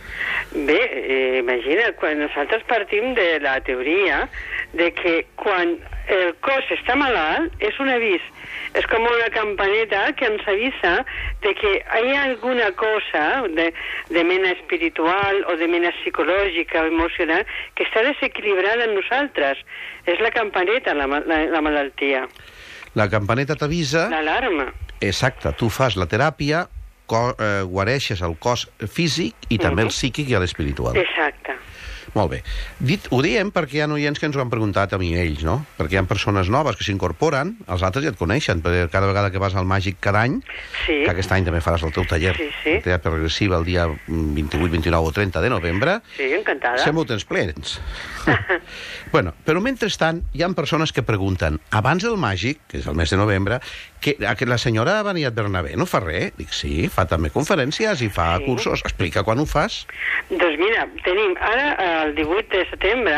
Bé, 0.51 0.79
eh, 0.81 1.39
imagina, 1.39 1.93
quan 2.01 2.19
nosaltres 2.19 2.65
partim 2.67 3.13
de 3.15 3.29
la 3.45 3.61
teoria 3.63 4.25
de 4.73 4.91
que 4.97 5.15
quan 5.39 5.77
el 6.09 6.35
cos 6.45 6.69
està 6.75 6.97
malalt 6.99 7.55
és 7.65 7.77
un 7.83 7.91
avís, 7.93 8.25
és 8.79 8.87
com 8.91 9.05
una 9.05 9.29
campaneta 9.35 10.07
que 10.17 10.29
ens 10.29 10.45
avisa 10.49 10.95
de 11.45 11.55
que 11.59 11.73
hi 11.79 12.15
ha 12.15 12.23
alguna 12.29 12.71
cosa 12.81 13.25
de, 13.55 13.71
de 14.11 14.25
mena 14.25 14.53
espiritual 14.57 15.45
o 15.53 15.57
de 15.61 15.69
mena 15.69 15.93
psicològica 16.01 16.85
o 16.85 16.93
emocional 16.93 17.45
que 17.77 17.85
està 17.89 18.05
desequilibrada 18.07 18.89
en 18.89 18.97
nosaltres. 18.97 19.61
És 20.09 20.21
la 20.25 20.33
campaneta, 20.33 20.97
la, 20.97 21.07
la, 21.07 21.45
la 21.53 21.61
malaltia, 21.65 22.25
La 22.99 23.09
campaneta 23.09 23.55
t'avisa... 23.55 24.09
l'alarma. 24.11 24.73
Exacte, 25.01 25.53
tu 25.55 25.69
fas 25.71 25.95
la 25.95 26.09
teràpia, 26.11 26.65
eh, 27.09 27.63
guareixes 27.71 28.23
el 28.27 28.35
cos 28.43 28.67
físic 28.91 29.49
i 29.55 29.59
també 29.63 29.85
el 29.87 29.93
psíquic 29.95 30.33
i 30.33 30.39
l'espiritual. 30.41 30.99
Exacte. 30.99 31.55
Molt 32.15 32.31
bé. 32.33 32.43
Dit, 32.81 33.07
ho 33.11 33.21
diem 33.23 33.51
perquè 33.53 33.79
hi 33.79 33.81
ha 33.85 33.89
oients 33.93 34.19
que 34.19 34.27
ens 34.27 34.37
ho 34.37 34.41
han 34.41 34.51
preguntat 34.51 34.93
a 34.95 34.99
mi 34.99 35.13
ells, 35.19 35.43
no? 35.45 35.59
Perquè 35.79 35.97
hi 35.97 36.01
ha 36.01 36.05
persones 36.09 36.49
noves 36.49 36.77
que 36.77 36.85
s'incorporen, 36.87 37.57
els 37.69 37.83
altres 37.83 38.05
ja 38.05 38.11
et 38.15 38.19
coneixen, 38.19 38.63
perquè 38.65 38.89
cada 38.93 39.07
vegada 39.11 39.31
que 39.31 39.39
vas 39.43 39.55
al 39.55 39.67
Màgic 39.69 39.99
cada 40.01 40.23
any, 40.23 40.41
Sí. 40.87 41.03
que 41.05 41.11
aquest 41.11 41.33
any 41.33 41.45
també 41.45 41.61
faràs 41.61 41.85
el 41.85 41.93
teu 41.93 42.05
taller 42.09 42.35
Sí, 42.37 42.49
sí. 42.65 42.71
de 42.79 42.83
teràpia 42.87 43.13
regressiva 43.13 43.59
el 43.59 43.65
dia 43.65 43.87
mm, 43.89 44.35
28, 44.35 44.71
29 44.73 45.07
o 45.09 45.13
30 45.13 45.41
de 45.41 45.51
novembre, 45.51 46.01
Sí, 46.17 46.33
encantada. 46.33 46.79
Sempre 46.79 47.03
ho 47.03 47.07
tens 47.07 47.25
plens. 47.25 47.81
bueno, 49.13 49.33
però 49.45 49.61
mentrestant 49.65 50.23
hi 50.35 50.43
ha 50.43 50.49
persones 50.57 50.93
que 50.93 51.03
pregunten, 51.07 51.61
abans 51.71 52.03
del 52.05 52.17
màgic, 52.21 52.61
que 52.69 52.79
és 52.81 52.87
el 52.89 52.97
mes 52.99 53.11
de 53.11 53.17
novembre, 53.21 53.61
que, 54.01 54.15
que 54.17 54.47
la 54.47 54.59
senyora 54.59 55.03
Beniat 55.03 55.35
Bernabé 55.35 55.75
no 55.77 55.87
fa 55.87 56.01
res? 56.01 56.33
Dic, 56.39 56.53
sí, 56.55 56.89
fa 56.93 57.05
també 57.11 57.31
conferències 57.35 58.01
i 58.03 58.09
fa 58.09 58.39
Sí. 58.39 58.45
cursos. 58.47 58.83
Explica 58.85 59.25
quan 59.25 59.39
ho 59.41 59.47
fas. 59.47 59.87
Doncs 60.31 60.59
mira, 60.61 60.87
tenim 61.05 61.35
ara, 61.41 61.98
el 62.05 62.15
18 62.17 62.49
de 62.53 62.65
setembre, 62.71 63.17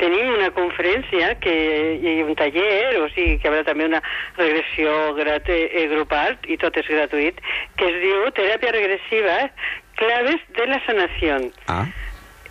tenim 0.00 0.32
una 0.34 0.50
conferència 0.56 1.34
que, 1.42 1.54
i 1.98 2.14
un 2.24 2.36
taller, 2.38 3.00
o 3.02 3.08
sigui, 3.14 3.38
que 3.42 3.50
haurà 3.50 3.64
també 3.66 3.88
una 3.90 4.02
regressió 4.38 4.94
grat 5.18 5.50
eh, 5.52 5.86
grupal, 5.92 6.38
i 6.48 6.58
tot 6.60 6.76
és 6.80 6.88
gratuït, 6.90 7.42
que 7.78 7.90
es 7.90 7.98
diu 8.04 8.30
Teràpia 8.38 8.74
Regressiva, 8.78 9.36
Claves 10.00 10.46
de 10.56 10.70
la 10.70 10.80
Sanació. 10.86 11.42
Ah. 11.70 11.84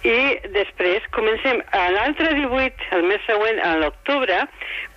I 0.01 0.41
després 0.55 1.05
comencem 1.13 1.59
a 1.77 1.81
l'altre 1.93 2.33
18, 2.33 2.87
el 2.97 3.03
mes 3.09 3.21
següent, 3.27 3.59
a 3.61 3.75
l'octubre, 3.83 4.37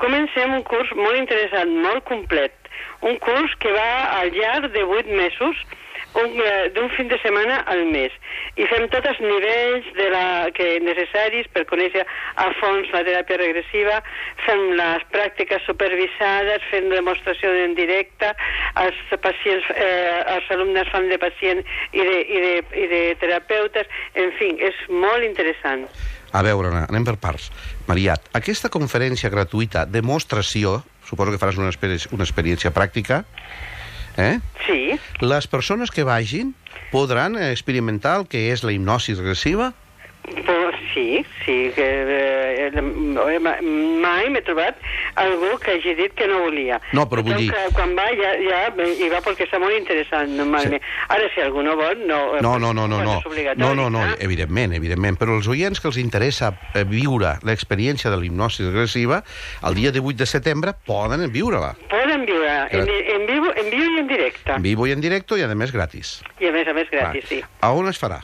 comencem 0.01 0.55
un 0.57 0.63
curs 0.65 0.93
molt 0.97 1.19
interessant, 1.19 1.75
molt 1.85 2.07
complet. 2.09 2.55
Un 3.05 3.19
curs 3.21 3.53
que 3.61 3.73
va 3.75 4.21
al 4.21 4.33
llarg 4.33 4.71
de 4.73 4.85
8 4.85 5.13
mesos, 5.13 5.61
d'un 6.15 6.91
fin 6.97 7.09
de 7.11 7.19
setmana 7.23 7.59
al 7.71 7.85
mes. 7.91 8.13
I 8.57 8.67
fem 8.71 8.87
tots 8.93 9.11
els 9.11 9.21
nivells 9.23 9.89
de 9.99 10.07
la, 10.13 10.27
que 10.55 10.79
necessaris 10.85 11.49
per 11.55 11.65
conèixer 11.71 12.05
a 12.05 12.47
fons 12.61 12.91
la 12.95 13.03
teràpia 13.07 13.41
regressiva, 13.41 14.01
fem 14.47 14.63
les 14.79 15.05
pràctiques 15.15 15.67
supervisades, 15.67 16.63
fem 16.71 16.89
demostració 16.93 17.51
en 17.65 17.75
directe, 17.79 18.31
els 18.85 19.01
pacients, 19.25 19.71
eh, 19.75 20.23
els 20.37 20.51
alumnes 20.55 20.91
fan 20.95 21.11
de 21.11 21.19
pacient 21.19 21.65
i 21.93 22.07
de, 22.11 22.19
i 22.23 22.43
de, 22.47 22.55
i 22.85 22.91
de 22.95 23.03
terapeutes, 23.23 23.91
en 24.15 24.35
fi, 24.39 24.55
és 24.71 24.85
molt 24.91 25.27
interessant. 25.27 25.89
A 26.35 26.43
veure, 26.43 26.71
anem 26.81 27.05
per 27.07 27.15
parts. 27.23 27.51
Mariat, 27.87 28.31
aquesta 28.35 28.71
conferència 28.73 29.31
gratuïta, 29.31 29.85
demostració, 29.87 30.81
suposo 31.07 31.35
que 31.35 31.39
faràs 31.39 31.61
una, 31.61 31.71
experi 31.71 32.01
una 32.15 32.27
experiència 32.27 32.73
pràctica, 32.75 33.23
eh? 34.17 34.41
Sí. 34.67 34.99
Les 35.21 35.47
persones 35.47 35.91
que 35.91 36.05
vagin 36.07 36.55
podran 36.93 37.37
experimentar 37.41 38.19
el 38.21 38.29
que 38.31 38.49
és 38.53 38.63
la 38.65 38.73
hipnosi 38.75 39.17
regressiva? 39.19 39.73
Però 40.25 40.71
sí, 40.95 41.25
sí, 41.45 41.71
que 41.77 41.85
eh, 41.85 42.71
eh, 42.73 43.39
ma- 43.45 43.59
mai 43.61 44.31
m'he 44.33 44.41
trobat 44.41 44.79
algú 45.21 45.59
que 45.61 45.75
hagi 45.77 45.93
dit 45.99 46.15
que 46.17 46.27
no 46.27 46.39
volia. 46.47 46.79
No, 46.97 47.05
però 47.11 47.23
vull 47.23 47.37
dir- 47.37 47.51
Que 47.53 47.67
quan 47.77 47.93
va, 47.97 48.07
ja, 48.17 48.33
ja 48.41 48.63
hi 48.73 49.09
va 49.13 49.21
perquè 49.21 49.45
està 49.45 49.61
molt 49.61 49.77
interessant, 49.77 50.33
normalment. 50.37 50.81
Ara, 51.13 51.29
si 51.35 51.43
algú 51.45 51.63
no 51.63 51.77
vol, 51.77 52.07
no... 52.09 52.37
eh, 52.39 52.41
No, 52.41 52.59
no, 52.59 52.73
no, 52.73 52.89
no, 52.89 53.03
no. 53.05 53.21
No, 53.57 53.75
no, 53.75 53.91
no, 53.91 54.03
evidentment, 54.19 54.73
evidentment. 54.73 55.19
Però 55.21 55.37
els 55.37 55.47
oients 55.49 55.79
que 55.81 55.89
els 55.93 55.99
interessa 56.01 56.55
eh, 56.75 56.85
viure 56.89 57.37
l'experiència 57.45 58.11
de 58.11 58.17
l'hipnosi 58.17 58.65
regressiva, 58.65 59.23
el 59.63 59.75
dia 59.77 59.93
18 59.93 60.17
de 60.25 60.27
setembre 60.27 60.73
poden 60.87 61.29
viure-la. 61.31 61.75
Poden 61.93 62.25
viure 62.25 62.51
en, 62.73 62.89
en, 62.89 63.27
vivo, 63.29 63.53
en 63.55 63.71
vivo 63.71 63.91
i 63.93 63.99
en 64.01 64.09
directe. 64.09 64.53
En 64.57 64.63
vivo 64.63 64.87
i 64.89 64.93
en 64.97 65.01
directo 65.05 65.37
i, 65.37 65.43
a 65.45 65.53
més, 65.55 65.71
gratis. 65.73 66.23
I 66.41 66.49
a 66.49 66.53
més 66.53 66.67
a 66.69 66.73
més 66.73 66.89
gratis, 66.91 67.25
sí. 67.29 67.43
A 67.61 67.73
on 67.77 67.89
es 67.93 68.01
farà? 68.01 68.23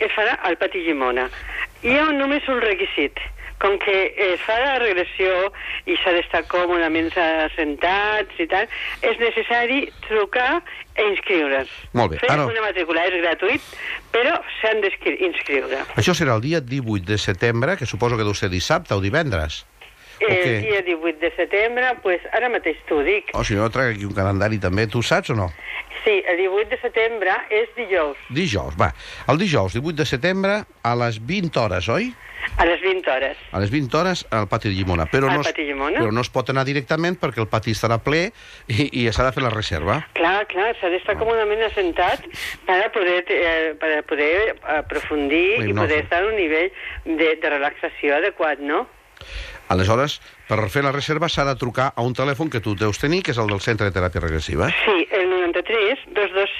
Es 0.00 0.12
farà 0.16 0.38
al 0.48 0.56
Pati 0.60 0.80
Llimona. 0.86 1.28
Hi 1.84 1.96
ha 1.98 2.08
només 2.16 2.46
un 2.48 2.60
requisit. 2.64 3.20
Com 3.60 3.74
que 3.76 3.94
es 4.16 4.40
fa 4.40 4.54
la 4.56 4.78
regressió 4.80 5.50
i 5.84 5.96
s'ha 6.00 6.14
d'estar 6.16 6.46
còmodament 6.48 7.10
assentats 7.20 8.38
i 8.40 8.46
tal, 8.48 8.64
és 9.04 9.18
necessari 9.20 9.82
trucar 10.06 10.62
i 10.96 11.04
inscriure's. 11.10 11.68
Molt 11.92 12.14
bé. 12.14 12.22
Fer 12.22 12.30
Ara, 12.32 12.46
una 12.48 12.62
matrícula 12.64 13.04
és 13.10 13.18
gratuït, 13.20 13.66
però 14.14 14.38
s'han 14.62 14.80
d'inscriure. 14.80 15.82
això 16.00 16.16
serà 16.16 16.38
el 16.38 16.40
dia 16.46 16.62
18 16.64 17.04
de 17.04 17.18
setembre, 17.20 17.76
que 17.76 17.84
suposo 17.84 18.16
que 18.16 18.24
deu 18.24 18.32
ser 18.34 18.48
dissabte 18.48 18.96
o 18.96 19.00
divendres. 19.04 19.66
El 20.20 20.36
què? 20.36 20.56
dia 20.64 20.80
18 20.84 21.20
de 21.20 21.30
setembre, 21.36 21.94
pues, 22.02 22.20
ara 22.32 22.48
mateix 22.52 22.76
t'ho 22.88 23.02
dic. 23.04 23.28
O 23.32 23.44
si 23.44 23.54
no, 23.56 23.68
trec 23.72 23.94
aquí 23.94 24.04
un 24.04 24.16
calendari 24.16 24.58
també. 24.60 24.86
Tu 24.86 25.00
saps 25.02 25.30
o 25.32 25.36
no? 25.36 25.50
Sí, 26.04 26.22
el 26.26 26.38
18 26.40 26.70
de 26.70 26.80
setembre 26.80 27.36
és 27.50 27.70
dijous. 27.76 28.18
Dijous, 28.30 28.74
va. 28.80 28.92
El 29.28 29.38
dijous, 29.38 29.74
18 29.76 29.96
de 30.02 30.06
setembre, 30.08 30.58
a 30.82 30.96
les 30.96 31.20
20 31.26 31.60
hores, 31.60 31.88
oi? 31.88 32.12
A 32.56 32.64
les 32.64 32.80
20 32.80 33.10
hores. 33.10 33.36
A 33.52 33.60
les 33.60 33.70
20 33.70 33.96
hores 33.96 34.26
al 34.30 34.48
pati 34.48 34.70
de 34.70 34.74
Llimona. 34.74 35.06
Però 35.06 35.28
Al 35.28 35.38
no, 35.38 35.44
pati 35.44 35.64
Llimona. 35.68 36.00
Però 36.00 36.12
no 36.12 36.22
es 36.24 36.30
pot 36.32 36.48
anar 36.50 36.64
directament 36.64 37.18
perquè 37.20 37.42
el 37.42 37.48
pati 37.52 37.74
estarà 37.76 38.00
ple 38.02 38.22
i, 38.66 38.88
i 39.02 39.04
s'ha 39.12 39.28
de 39.28 39.34
fer 39.36 39.44
la 39.44 39.52
reserva. 39.52 40.00
Clar, 40.16 40.46
clar, 40.50 40.72
s'ha 40.80 40.90
d'estar 40.92 41.18
còmodament 41.20 41.62
assentat 41.68 42.24
per 42.66 42.80
a 42.86 42.88
poder, 42.94 43.20
eh, 43.28 43.74
per 43.80 43.92
a 43.98 44.02
poder 44.08 44.56
aprofundir 44.80 45.60
La 45.60 45.68
i 45.68 45.76
poder 45.76 46.02
estar 46.06 46.24
en 46.24 46.32
un 46.32 46.40
nivell 46.40 46.72
de, 47.04 47.36
de 47.36 47.52
relaxació 47.52 48.16
adequat, 48.16 48.64
no? 48.64 48.86
Aleshores, 49.70 50.16
per 50.48 50.64
fer 50.66 50.82
la 50.82 50.90
reserva 50.90 51.28
s'ha 51.30 51.44
de 51.46 51.54
trucar 51.54 51.92
a 51.94 52.02
un 52.02 52.14
telèfon 52.18 52.48
que 52.50 52.58
tu 52.58 52.72
deus 52.74 52.98
tenir, 52.98 53.20
que 53.22 53.30
és 53.30 53.38
el 53.38 53.46
del 53.52 53.60
Centre 53.62 53.86
de 53.86 53.94
Teràpia 53.94 54.24
Regressiva. 54.24 54.66
Sí, 54.82 55.04
el 55.14 55.29
93 55.29 55.29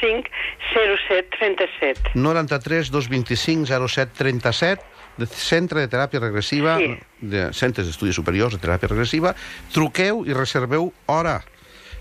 225 0.01 0.31
0737. 0.75 2.11
93 2.15 2.91
225 2.91 3.67
07 3.89 4.13
37 4.17 4.83
de 5.19 5.27
Centre 5.27 5.81
de 5.81 5.89
Teràpia 5.89 6.21
Regressiva, 6.21 6.79
Sí. 6.79 6.97
de 7.21 7.53
Centres 7.53 7.87
d'Estudis 7.87 8.15
Superiors 8.17 8.55
de 8.55 8.61
Teràpia 8.61 8.89
Regressiva. 8.89 9.35
Truqueu 9.73 10.25
i 10.27 10.33
reserveu 10.33 10.93
hora 11.07 11.41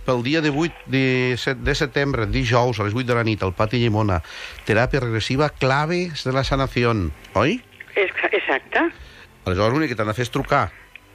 pel 0.06 0.24
dia 0.24 0.42
de 0.42 0.50
8 0.50 0.74
de, 0.88 1.36
de 1.60 1.76
setembre, 1.76 2.26
dijous, 2.26 2.80
a 2.80 2.84
les 2.88 2.94
8 2.96 3.06
de 3.06 3.16
la 3.18 3.24
nit, 3.24 3.44
al 3.44 3.54
Pati 3.54 3.78
Llimona. 3.78 4.22
Teràpia 4.66 5.02
regressiva, 5.04 5.50
claves 5.50 6.24
de 6.24 6.32
la 6.34 6.44
sanació, 6.44 6.96
oi? 7.36 7.60
Exacte. 7.96 8.88
Aleshores, 9.46 9.74
l'únic 9.74 9.90
que 9.92 9.96
t'han 10.00 10.08
de 10.10 10.16
fer 10.18 10.26
és 10.26 10.32
trucar. 10.32 10.70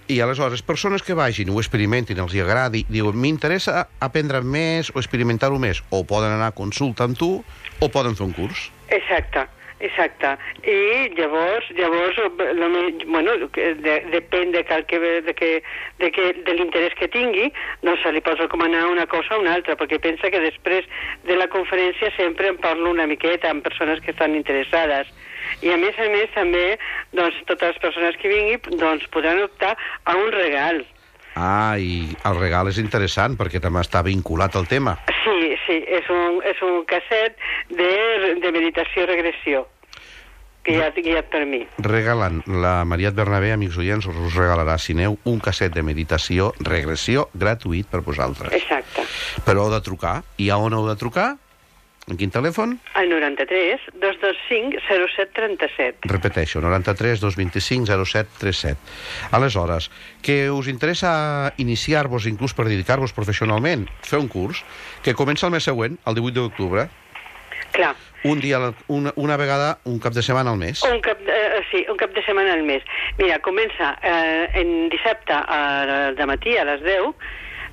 I 0.06 0.20
aleshores, 0.20 0.60
persones 0.60 1.02
que 1.02 1.14
vagin, 1.16 1.48
ho 1.48 1.60
experimentin, 1.62 2.18
els 2.20 2.34
hi 2.36 2.42
agradi, 2.44 2.82
diuen, 2.92 3.16
m'interessa 3.16 3.86
aprendre 4.04 4.42
més 4.44 4.90
o 4.92 5.00
experimentar-ho 5.00 5.56
més, 5.56 5.80
o 5.88 6.02
poden 6.04 6.34
anar 6.34 6.50
a 6.52 6.56
consulta 6.56 7.06
amb 7.08 7.16
tu, 7.16 7.38
o 7.80 7.88
poden 7.88 8.12
fer 8.18 8.26
un 8.26 8.34
curs. 8.36 8.66
Exacte, 8.92 9.46
exacte. 9.84 10.34
I 10.64 11.10
llavors, 11.16 11.68
llavors 11.76 12.16
me- 12.38 13.04
bueno, 13.04 13.36
de, 13.54 13.94
depèn 14.12 14.52
de, 14.52 14.64
cal 14.64 14.86
que, 14.86 14.98
de, 14.98 15.34
que, 15.34 15.62
de, 15.98 16.10
que, 16.10 16.32
de 16.46 16.54
l'interès 16.54 16.94
que 16.98 17.08
tingui, 17.08 17.52
doncs 17.82 18.02
se 18.02 18.12
li 18.12 18.20
pot 18.24 18.38
recomanar 18.40 18.86
una 18.90 19.06
cosa 19.06 19.36
o 19.36 19.40
una 19.40 19.54
altra, 19.54 19.76
perquè 19.76 20.00
pensa 20.00 20.30
que 20.30 20.40
després 20.40 20.88
de 21.24 21.36
la 21.36 21.48
conferència 21.48 22.10
sempre 22.16 22.48
en 22.48 22.56
parlo 22.58 22.90
una 22.90 23.06
miqueta 23.06 23.50
amb 23.50 23.62
persones 23.62 24.00
que 24.00 24.10
estan 24.12 24.34
interessades. 24.34 25.06
I 25.62 25.70
a 25.74 25.76
més 25.76 25.96
a 26.00 26.08
més 26.08 26.30
també, 26.34 26.78
doncs, 27.12 27.36
totes 27.46 27.74
les 27.74 27.78
persones 27.82 28.16
que 28.16 28.28
vinguin 28.32 28.78
doncs, 28.80 29.06
podran 29.12 29.42
optar 29.44 29.76
a 30.04 30.16
un 30.16 30.32
regal. 30.32 30.84
Ah, 31.36 31.74
i 31.78 32.14
el 32.24 32.36
regal 32.38 32.68
és 32.70 32.78
interessant, 32.78 33.34
perquè 33.36 33.60
també 33.60 33.80
està 33.82 34.04
vinculat 34.06 34.54
al 34.54 34.68
tema. 34.70 34.96
Sí, 35.24 35.56
sí, 35.66 35.80
és 35.88 36.06
un, 36.08 36.38
és 36.46 36.60
un 36.62 36.84
casset 36.86 37.34
de, 37.74 37.90
de 38.38 38.52
que 40.64 40.78
ja 40.80 40.88
ha 40.88 41.22
per 41.28 41.44
mi. 41.46 41.62
Regalen, 41.78 42.42
la 42.48 42.84
Mariat 42.88 43.14
Bernabé, 43.14 43.52
amics 43.52 43.76
oients, 43.78 44.08
us 44.08 44.34
regalarà, 44.34 44.78
si 44.80 44.96
aneu, 44.96 45.18
un 45.28 45.38
casset 45.38 45.74
de 45.74 45.84
meditació, 45.84 46.52
regressió, 46.58 47.28
gratuït 47.34 47.86
per 47.86 48.00
vosaltres. 48.00 48.52
Exacte. 48.56 49.04
Però 49.44 49.66
heu 49.66 49.74
de 49.74 49.82
trucar. 49.84 50.22
I 50.40 50.50
a 50.50 50.58
on 50.58 50.74
heu 50.74 50.88
de 50.88 50.96
trucar? 50.96 51.34
En 52.04 52.18
quin 52.20 52.28
telèfon? 52.28 52.74
Al 53.00 53.08
93 53.08 53.86
225 53.96 54.80
0737. 54.84 56.08
Repeteixo, 56.10 56.60
93 56.60 57.20
225 57.22 57.88
07 58.04 58.28
37. 58.40 58.76
Aleshores, 59.36 59.88
que 60.20 60.50
us 60.52 60.68
interessa 60.68 61.54
iniciar-vos, 61.56 62.28
inclús 62.28 62.52
per 62.52 62.68
dedicar-vos 62.68 63.16
professionalment, 63.16 63.88
fer 64.04 64.20
un 64.20 64.28
curs, 64.28 64.60
que 65.00 65.16
comença 65.16 65.48
el 65.48 65.56
mes 65.56 65.64
següent, 65.64 65.96
el 66.04 66.20
18 66.20 66.42
d'octubre, 66.42 66.88
Clar, 67.74 67.94
un 68.24 68.40
dia, 68.40 68.58
una, 68.88 69.12
una 69.16 69.36
vegada, 69.36 69.78
un 69.84 69.98
cap 70.00 70.12
de 70.12 70.22
setmana 70.22 70.50
al 70.50 70.58
mes. 70.58 70.82
un 70.82 71.00
cap, 71.00 71.18
eh, 71.28 71.62
sí, 71.70 71.84
un 71.90 71.96
cap 71.96 72.10
de 72.16 72.24
setmana 72.24 72.54
al 72.54 72.62
mes. 72.64 72.82
Mira, 73.18 73.38
comença 73.44 73.94
eh, 74.02 74.48
en 74.60 74.88
dissabte 74.88 75.36
a, 75.36 76.12
de 76.16 76.26
matí 76.26 76.56
a 76.56 76.64
les 76.64 76.82
10, 76.82 77.12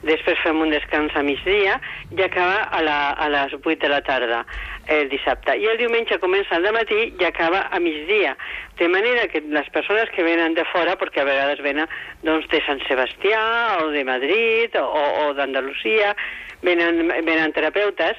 després 0.07 0.39
fem 0.41 0.59
un 0.61 0.71
descans 0.73 1.15
a 1.15 1.23
migdia 1.25 1.77
i 2.11 2.21
acaba 2.25 2.67
a, 2.71 2.81
la, 2.85 2.99
a 3.13 3.29
les 3.29 3.53
8 3.57 3.77
de 3.83 3.89
la 3.91 4.01
tarda 4.05 4.43
el 4.91 5.09
dissabte. 5.09 5.55
I 5.57 5.67
el 5.71 5.79
diumenge 5.79 6.17
comença 6.19 6.57
al 6.57 6.67
matí 6.73 7.11
i 7.19 7.25
acaba 7.25 7.67
a 7.71 7.79
migdia. 7.79 8.35
De 8.79 8.87
manera 8.89 9.27
que 9.29 9.43
les 9.45 9.69
persones 9.69 10.09
que 10.15 10.23
venen 10.25 10.55
de 10.57 10.65
fora, 10.71 10.97
perquè 10.97 11.21
a 11.21 11.27
vegades 11.27 11.61
venen 11.61 11.89
doncs, 12.25 12.47
de 12.49 12.61
Sant 12.65 12.81
Sebastià 12.87 13.41
o 13.83 13.91
de 13.93 14.03
Madrid 14.07 14.77
o, 14.79 14.85
o 15.27 15.33
d'Andalusia, 15.37 16.15
venen, 16.61 17.07
venen 17.25 17.53
terapeutes, 17.53 18.17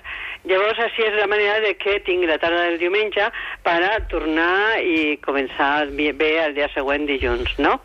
llavors 0.48 0.78
així 0.82 1.04
és 1.06 1.18
la 1.18 1.28
manera 1.30 1.60
de 1.62 1.74
que 1.78 2.00
tingui 2.06 2.30
la 2.30 2.38
tarda 2.42 2.66
del 2.68 2.80
diumenge 2.80 3.28
per 3.66 3.78
tornar 4.10 4.80
i 4.82 5.18
començar 5.22 5.88
bé 5.94 6.32
el 6.46 6.56
dia 6.58 6.70
següent 6.74 7.06
dilluns, 7.10 7.58
no? 7.58 7.78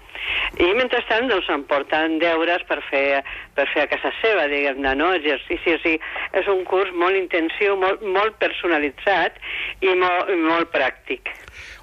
I 0.63 0.70
mentrestant 0.78 1.30
doncs 1.32 1.49
em 1.53 1.65
porten 1.70 2.18
deures 2.24 2.63
per 2.70 2.80
fer, 2.89 3.22
per 3.57 3.68
fer 3.74 3.86
a 3.86 3.91
casa 3.91 4.13
seva, 4.22 4.47
diguem-ne, 4.51 4.93
no? 4.99 5.11
Exercici, 5.18 5.76
o 5.76 5.82
sigui, 5.84 5.99
és 6.39 6.49
un 6.53 6.63
curs 6.70 6.93
molt 6.95 7.20
intensiu, 7.20 7.78
molt, 7.82 8.03
molt 8.05 8.39
personalitzat 8.41 9.39
i 9.82 9.93
molt, 9.93 10.34
i 10.34 10.39
molt 10.41 10.74
pràctic. 10.74 11.34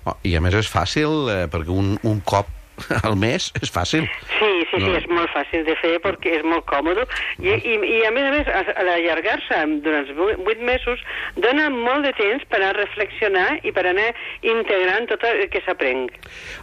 Oh, 0.05 0.17
I 0.27 0.37
a 0.37 0.43
més 0.45 0.57
és 0.59 0.69
fàcil, 0.71 1.31
eh, 1.33 1.45
perquè 1.53 1.73
un, 1.73 1.95
un 2.05 2.21
cop 2.29 2.54
al 3.07 3.17
mes 3.17 3.51
és 3.63 3.71
fàcil. 3.73 4.07
Sí, 4.39 4.51
sí, 4.71 4.81
No. 4.81 4.87
sí, 4.89 4.97
és 4.99 5.07
molt 5.09 5.31
fàcil 5.31 5.63
de 5.67 5.77
fer 5.79 5.93
perquè 6.03 6.33
és 6.41 6.45
molt 6.45 6.65
còmode 6.67 7.05
i, 7.39 7.53
i, 7.55 7.75
i 7.79 7.99
a 8.07 8.11
més 8.11 8.25
a 8.27 8.33
més, 8.35 8.49
a- 8.51 8.83
l'allargar-se 8.83 9.61
durant 9.85 10.09
vu- 10.17 10.35
vuit 10.45 10.61
mesos 10.67 11.01
dona 11.37 11.69
molt 11.71 12.03
de 12.09 12.13
temps 12.19 12.43
per 12.51 12.63
a 12.67 12.73
reflexionar 12.75 13.61
i 13.63 13.71
per 13.73 13.87
anar 13.87 14.11
integrant 14.43 15.07
tot 15.13 15.23
el 15.29 15.47
que 15.53 15.63
s'aprenc. 15.67 16.11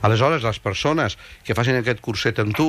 Aleshores, 0.04 0.44
les 0.44 0.60
persones 0.60 1.18
que 1.48 1.56
facin 1.56 1.80
aquest 1.80 2.02
curset 2.04 2.40
amb 2.44 2.56
tu 2.58 2.68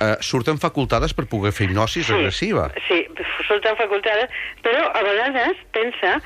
eh, 0.00 0.16
surten 0.24 0.58
facultades 0.62 1.12
per 1.14 1.26
poder 1.28 1.52
fer 1.52 1.68
hipnosi 1.68 2.02
regressiva. 2.08 2.70
Sí, 2.88 3.02
surten 3.46 3.76
facultades, 3.76 4.30
però 4.64 4.86
a 4.94 5.02
vegades 5.04 5.60
pensa 5.74 6.16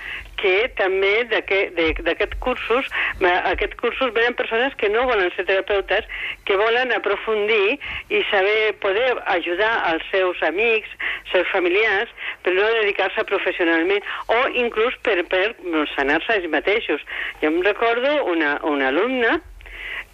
que 0.40 0.68
també 0.78 1.12
d'aquests 1.30 2.38
cursos, 2.44 2.90
aquests 3.22 3.78
cursos 3.80 4.12
venen 4.16 4.36
persones 4.38 4.74
que 4.80 4.90
no 4.92 5.06
volen 5.08 5.30
ser 5.36 5.46
terapeutes, 5.48 6.08
que 6.44 6.58
volen 6.60 6.92
aprofundir 6.96 7.78
i 8.10 8.22
saber 8.30 8.74
poder 8.84 9.08
ajudar 9.36 9.72
als 9.92 10.04
seus 10.10 10.42
amics, 10.42 10.90
seus 11.32 11.48
familiars, 11.52 12.10
però 12.44 12.58
no 12.60 12.68
dedicar-se 12.80 13.24
professionalment, 13.30 14.04
o 14.28 14.40
inclús 14.66 14.96
per, 15.06 15.18
per 15.30 15.46
sanar-se 15.94 16.38
ells 16.38 16.52
mateixos. 16.52 17.02
Jo 17.42 17.50
em 17.52 17.60
recordo 17.66 18.20
una, 18.30 18.58
una 18.62 18.92
alumna 18.92 19.40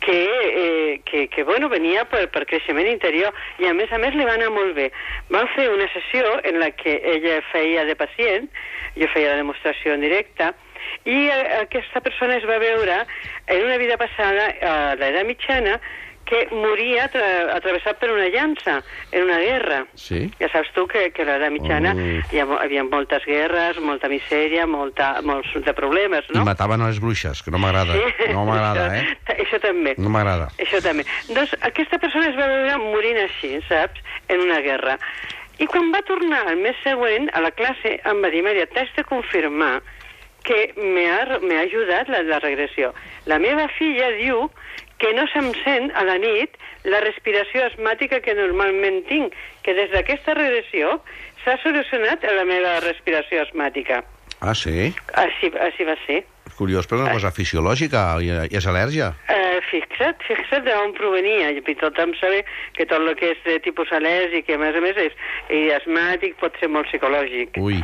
que, 0.01 0.19
eh, 0.33 1.01
que, 1.05 1.29
que 1.29 1.45
bueno, 1.45 1.69
venia 1.69 2.07
per, 2.09 2.27
per 2.33 2.47
creixement 2.49 2.89
interior 2.89 3.37
i 3.61 3.69
a 3.69 3.75
més 3.77 3.93
a 3.93 4.01
més 4.03 4.17
li 4.17 4.27
va 4.27 4.35
anar 4.39 4.51
molt 4.55 4.75
bé. 4.77 4.89
Vam 5.31 5.49
fer 5.55 5.69
una 5.71 5.87
sessió 5.93 6.41
en 6.49 6.59
la 6.63 6.73
que 6.73 6.99
ella 7.15 7.41
feia 7.53 7.85
de 7.89 7.97
pacient, 8.01 8.51
jo 8.97 9.09
feia 9.15 9.35
la 9.35 9.41
demostració 9.45 9.95
en 9.95 10.05
directe, 10.09 10.51
i 11.05 11.17
eh, 11.29 11.41
aquesta 11.61 12.03
persona 12.05 12.39
es 12.41 12.47
va 12.49 12.59
veure 12.63 13.03
en 13.47 13.65
una 13.65 13.79
vida 13.81 13.97
passada, 14.01 14.51
a 14.61 14.77
l'edat 15.01 15.29
mitjana, 15.29 15.79
que 16.31 16.45
moria 16.55 17.09
tra 17.11 17.27
atravessat 17.57 17.99
per 17.99 18.13
una 18.15 18.29
llança 18.31 18.77
en 19.11 19.25
una 19.27 19.39
guerra. 19.43 19.81
Sí? 19.99 20.23
Ja 20.39 20.49
saps 20.53 20.71
tu 20.77 20.87
que, 20.91 21.09
que 21.15 21.25
a 21.27 21.29
l'edat 21.29 21.51
mitjana 21.55 21.91
Oh. 21.91 21.99
hi, 22.31 22.39
ha, 22.39 22.45
hi 22.47 22.65
havia 22.69 22.85
moltes 22.87 23.25
guerres, 23.27 23.81
molta 23.83 24.09
misèria, 24.13 24.67
molta, 24.71 25.11
molts 25.27 25.51
de 25.67 25.75
problemes, 25.75 26.29
I 26.31 26.39
no? 26.39 26.45
mataven 26.47 26.81
a 26.87 26.89
les 26.93 27.01
bruixes, 27.03 27.43
que 27.43 27.51
no 27.51 27.59
m'agrada. 27.59 27.99
No 28.31 28.45
m'agrada, 28.47 28.87
eh? 29.01 29.05
Això, 29.43 29.59
també. 29.63 29.97
No 29.99 30.13
m'agrada. 30.15 30.49
Això 30.63 30.79
també. 30.85 31.05
Doncs 31.35 31.57
aquesta 31.67 31.99
persona 31.99 32.31
es 32.31 32.39
va 32.39 32.47
veure 32.47 32.79
morint 32.87 33.19
així, 33.27 33.57
saps?, 33.69 34.01
en 34.31 34.45
una 34.47 34.61
guerra. 34.63 34.97
I 35.61 35.67
quan 35.69 35.91
va 35.93 36.01
tornar 36.09 36.45
al 36.49 36.57
mes 36.63 36.77
següent 36.85 37.27
a 37.37 37.43
la 37.45 37.51
classe 37.53 37.99
em 38.09 38.23
va 38.23 38.31
dir, 38.33 38.45
Maria, 38.47 38.69
t'has 38.71 38.89
de 38.97 39.03
confirmar 39.05 39.81
que 40.47 40.71
m'ha 40.79 41.59
ajudat 41.67 42.09
la, 42.09 42.23
la 42.25 42.39
regressió. 42.41 42.95
La 43.29 43.37
meva 43.43 43.67
filla 43.77 44.09
diu 44.17 44.47
que 45.01 45.13
no 45.17 45.27
se'm 45.33 45.51
sent 45.65 45.91
a 45.97 46.05
la 46.07 46.19
nit 46.21 46.57
la 46.85 47.01
respiració 47.05 47.65
asmàtica 47.67 48.21
que 48.25 48.37
normalment 48.37 49.03
tinc, 49.09 49.37
que 49.65 49.75
des 49.77 49.91
d'aquesta 49.95 50.37
regressió 50.39 50.99
s'ha 51.45 51.57
solucionat 51.65 52.25
la 52.37 52.45
meva 52.49 52.79
respiració 52.85 53.43
asmàtica. 53.47 54.03
Ah, 54.41 54.55
sí? 54.57 54.93
Així, 55.21 55.51
així 55.61 55.85
va 55.89 55.97
ser. 56.07 56.23
Curiós, 56.57 56.87
però 56.89 57.05
una 57.05 57.13
cosa 57.15 57.31
fisiològica, 57.33 58.03
i, 58.21 58.29
i 58.53 58.57
és 58.57 58.67
al·lèrgia. 58.69 59.13
Eh, 59.33 59.61
fixa't, 59.71 60.21
fixa't 60.27 60.65
d'on 60.67 60.93
provenia. 60.97 61.51
I 61.57 61.77
tothom 61.81 62.13
sabe 62.21 62.43
que 62.77 62.87
tot 62.89 63.01
el 63.05 63.15
que 63.21 63.33
és 63.35 63.43
de 63.47 63.59
tipus 63.65 63.93
al·lèrgic, 63.97 64.49
i 64.51 64.57
a 64.57 64.61
més 64.61 64.77
a 64.77 64.83
més 64.85 65.01
és 65.01 65.17
i 65.57 65.63
asmàtic, 65.77 66.37
pot 66.41 66.57
ser 66.61 66.69
molt 66.73 66.89
psicològic. 66.91 67.61
Ui, 67.61 67.81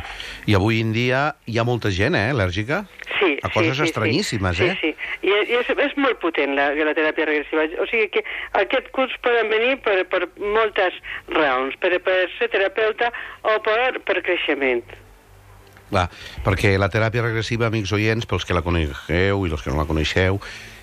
i 0.49 0.57
avui 0.57 0.81
en 0.83 0.93
dia 0.93 1.23
hi 1.49 1.57
ha 1.57 1.65
molta 1.67 1.93
gent, 1.93 2.17
eh, 2.17 2.29
al·lèrgica? 2.33 2.83
Sí, 3.17 3.37
A 3.41 3.49
coses 3.49 3.77
sí, 3.77 3.81
sí, 3.81 3.89
estranyíssimes, 3.89 4.57
sí. 4.57 4.69
eh? 4.69 4.77
Sí, 4.81 4.93
sí. 4.93 5.06
I, 5.27 5.33
i 5.33 5.57
és, 5.59 5.71
és 5.83 5.95
molt 5.99 6.21
potent 6.23 6.55
la, 6.55 6.69
la 6.71 6.93
teràpia 6.95 7.27
regressiva. 7.27 7.65
O 7.83 7.87
sigui 7.89 8.07
que 8.13 8.23
aquest 8.59 8.87
curs 8.95 9.15
poden 9.25 9.51
venir 9.51 9.75
per, 9.83 9.99
per 10.11 10.23
moltes 10.39 10.95
raons, 11.35 11.75
per, 11.83 11.91
per 12.05 12.21
ser 12.37 12.47
terapeuta 12.53 13.11
o 13.43 13.57
per, 13.65 13.99
per 14.07 14.21
creixement. 14.23 14.85
Clar, 15.87 16.07
perquè 16.43 16.73
la 16.79 16.89
teràpia 16.91 17.23
regressiva, 17.23 17.67
amics 17.67 17.93
oients, 17.95 18.27
pels 18.27 18.47
que 18.47 18.55
la 18.55 18.63
coneixeu 18.63 19.45
i 19.47 19.51
els 19.51 19.63
que 19.63 19.71
no 19.71 19.79
la 19.79 19.87
coneixeu, 19.87 20.39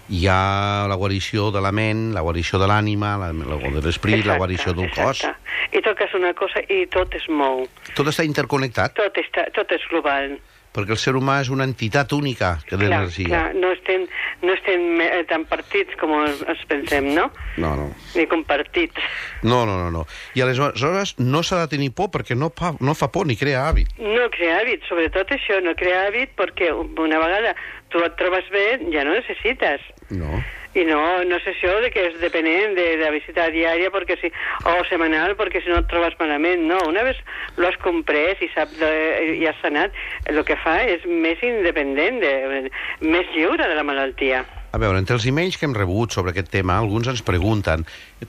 hi 0.09 0.26
ha 0.28 0.84
la 0.88 0.97
guarició 1.01 1.51
de 1.53 1.61
la 1.64 1.72
ment, 1.72 2.11
la 2.16 2.22
guarició 2.24 2.61
de 2.61 2.68
l'ànima, 2.68 3.14
la, 3.20 3.30
la 3.32 3.59
de 3.61 3.84
l'esprit, 3.84 4.24
la 4.28 4.36
guarició 4.40 4.74
del 4.76 4.90
cos. 4.92 5.24
Exacte. 5.24 5.76
I 5.76 5.80
toques 5.84 6.12
una 6.16 6.32
cosa 6.36 6.61
i 6.68 6.84
tot 6.92 7.14
es 7.16 7.24
mou. 7.28 7.64
Tot 7.97 8.09
està 8.12 8.24
interconnectat, 8.26 8.97
Tot, 8.97 9.16
està, 9.20 9.49
tot 9.57 9.72
és 9.72 9.84
global. 9.90 10.36
Perquè 10.75 10.97
el 10.97 11.01
ser 11.01 11.14
humà 11.14 11.39
és 11.45 11.51
una 11.55 11.64
entitat 11.68 12.12
única 12.12 12.57
que 12.66 12.75
Clar, 12.77 12.81
d'energia. 12.83 13.29
clar, 13.31 13.55
no 13.55 13.70
estem, 13.72 14.07
no 14.43 14.55
estem 14.57 15.01
eh, 15.05 15.22
tan 15.31 15.45
partits 15.47 15.95
com 16.01 16.12
ens 16.25 16.64
pensem, 16.70 17.12
no? 17.14 17.29
No, 17.62 17.75
no. 17.79 17.87
Ni 18.16 18.27
compartits. 18.31 18.99
No, 19.43 19.62
no, 19.68 19.77
no, 19.79 19.91
no. 19.95 20.05
I 20.35 20.43
aleshores 20.43 21.14
no 21.18 21.45
s'ha 21.47 21.62
de 21.64 21.70
tenir 21.77 21.93
por 21.95 22.11
perquè 22.11 22.37
no 22.37 22.51
fa, 22.51 22.75
no 22.81 22.95
fa 22.99 23.11
por 23.14 23.27
ni 23.31 23.37
crea 23.39 23.62
hàbit. 23.68 23.95
No 24.03 24.27
crea 24.35 24.59
hàbit, 24.61 24.83
sobretot 24.91 25.31
això, 25.37 25.61
no 25.62 25.77
crea 25.79 26.09
hàbit 26.09 26.35
perquè 26.39 26.72
una 26.75 27.22
vegada 27.22 27.55
tu 27.95 28.03
et 28.03 28.16
trobes 28.18 28.47
bé, 28.51 28.66
ja 28.91 29.05
no 29.07 29.14
necessites. 29.14 29.81
No. 30.11 30.43
I 30.75 30.85
no, 30.89 31.01
no 31.29 31.39
és 31.39 31.47
això 31.51 31.77
de 31.85 31.91
que 31.95 32.09
és 32.11 32.16
depenent 32.20 32.75
de, 32.77 32.87
de 32.99 33.05
la 33.05 33.12
visita 33.14 33.47
diària 33.55 33.93
perquè 33.95 34.18
si, 34.20 34.31
o 34.66 34.75
setmanal 34.89 35.37
perquè 35.39 35.62
si 35.62 35.70
no 35.70 35.81
et 35.83 35.91
trobes 35.91 36.16
malament. 36.20 36.66
No, 36.68 36.81
una 36.89 37.05
vegada 37.07 37.12
lo 37.57 37.68
has 37.68 37.77
comprès 37.83 38.41
i, 38.43 38.49
sap 38.55 38.72
de, 38.81 38.91
i 39.39 39.47
has 39.47 39.59
sanat, 39.62 39.95
el 40.31 40.41
que 40.47 40.57
fa 40.59 40.81
és 40.89 41.05
més 41.07 41.41
independent, 41.45 42.20
de, 42.22 42.35
més 43.05 43.31
lliure 43.37 43.68
de 43.68 43.79
la 43.79 43.87
malaltia. 43.87 44.43
A 44.75 44.81
veure, 44.83 44.99
entre 44.99 45.14
els 45.14 45.27
emails 45.31 45.55
que 45.55 45.68
hem 45.68 45.77
rebut 45.77 46.16
sobre 46.16 46.33
aquest 46.35 46.51
tema, 46.51 46.81
alguns 46.81 47.07
ens 47.12 47.22
pregunten 47.22 47.85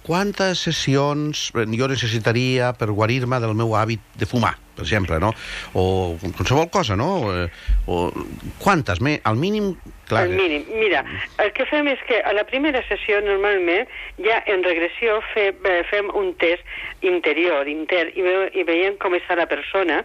quantes 0.06 0.62
sessions 0.68 1.48
jo 1.56 1.88
necessitaria 1.90 2.70
per 2.78 2.92
guarir-me 2.92 3.40
del 3.42 3.56
meu 3.58 3.74
hàbit 3.74 4.04
de 4.20 4.30
fumar, 4.30 4.54
per 4.76 4.84
exemple, 4.86 5.20
no? 5.24 5.32
O 5.74 6.18
qualsevol 6.36 6.70
cosa, 6.70 6.96
no? 7.00 7.10
Eh, 7.34 7.50
O 7.88 8.12
quantes? 8.60 9.00
Al 9.24 9.36
mínim... 9.36 9.76
Clar, 10.06 10.24
Al 10.24 10.36
mínim. 10.38 10.66
Mira, 10.78 11.04
el 11.42 11.52
que 11.54 11.66
fem 11.66 11.88
és 11.90 12.02
que 12.06 12.20
a 12.22 12.34
la 12.38 12.44
primera 12.46 12.84
sessió 12.86 13.18
normalment 13.26 13.88
ja 14.22 14.38
en 14.46 14.62
regressió 14.64 15.18
fe, 15.34 15.48
eh, 15.50 15.80
fem 15.90 16.12
un 16.14 16.34
test 16.38 16.62
interior, 17.02 17.66
inter, 17.68 18.12
i, 18.14 18.22
ve, 18.22 18.36
i 18.54 18.66
veiem 18.68 19.00
com 19.02 19.18
està 19.18 19.38
la 19.40 19.48
persona 19.50 20.04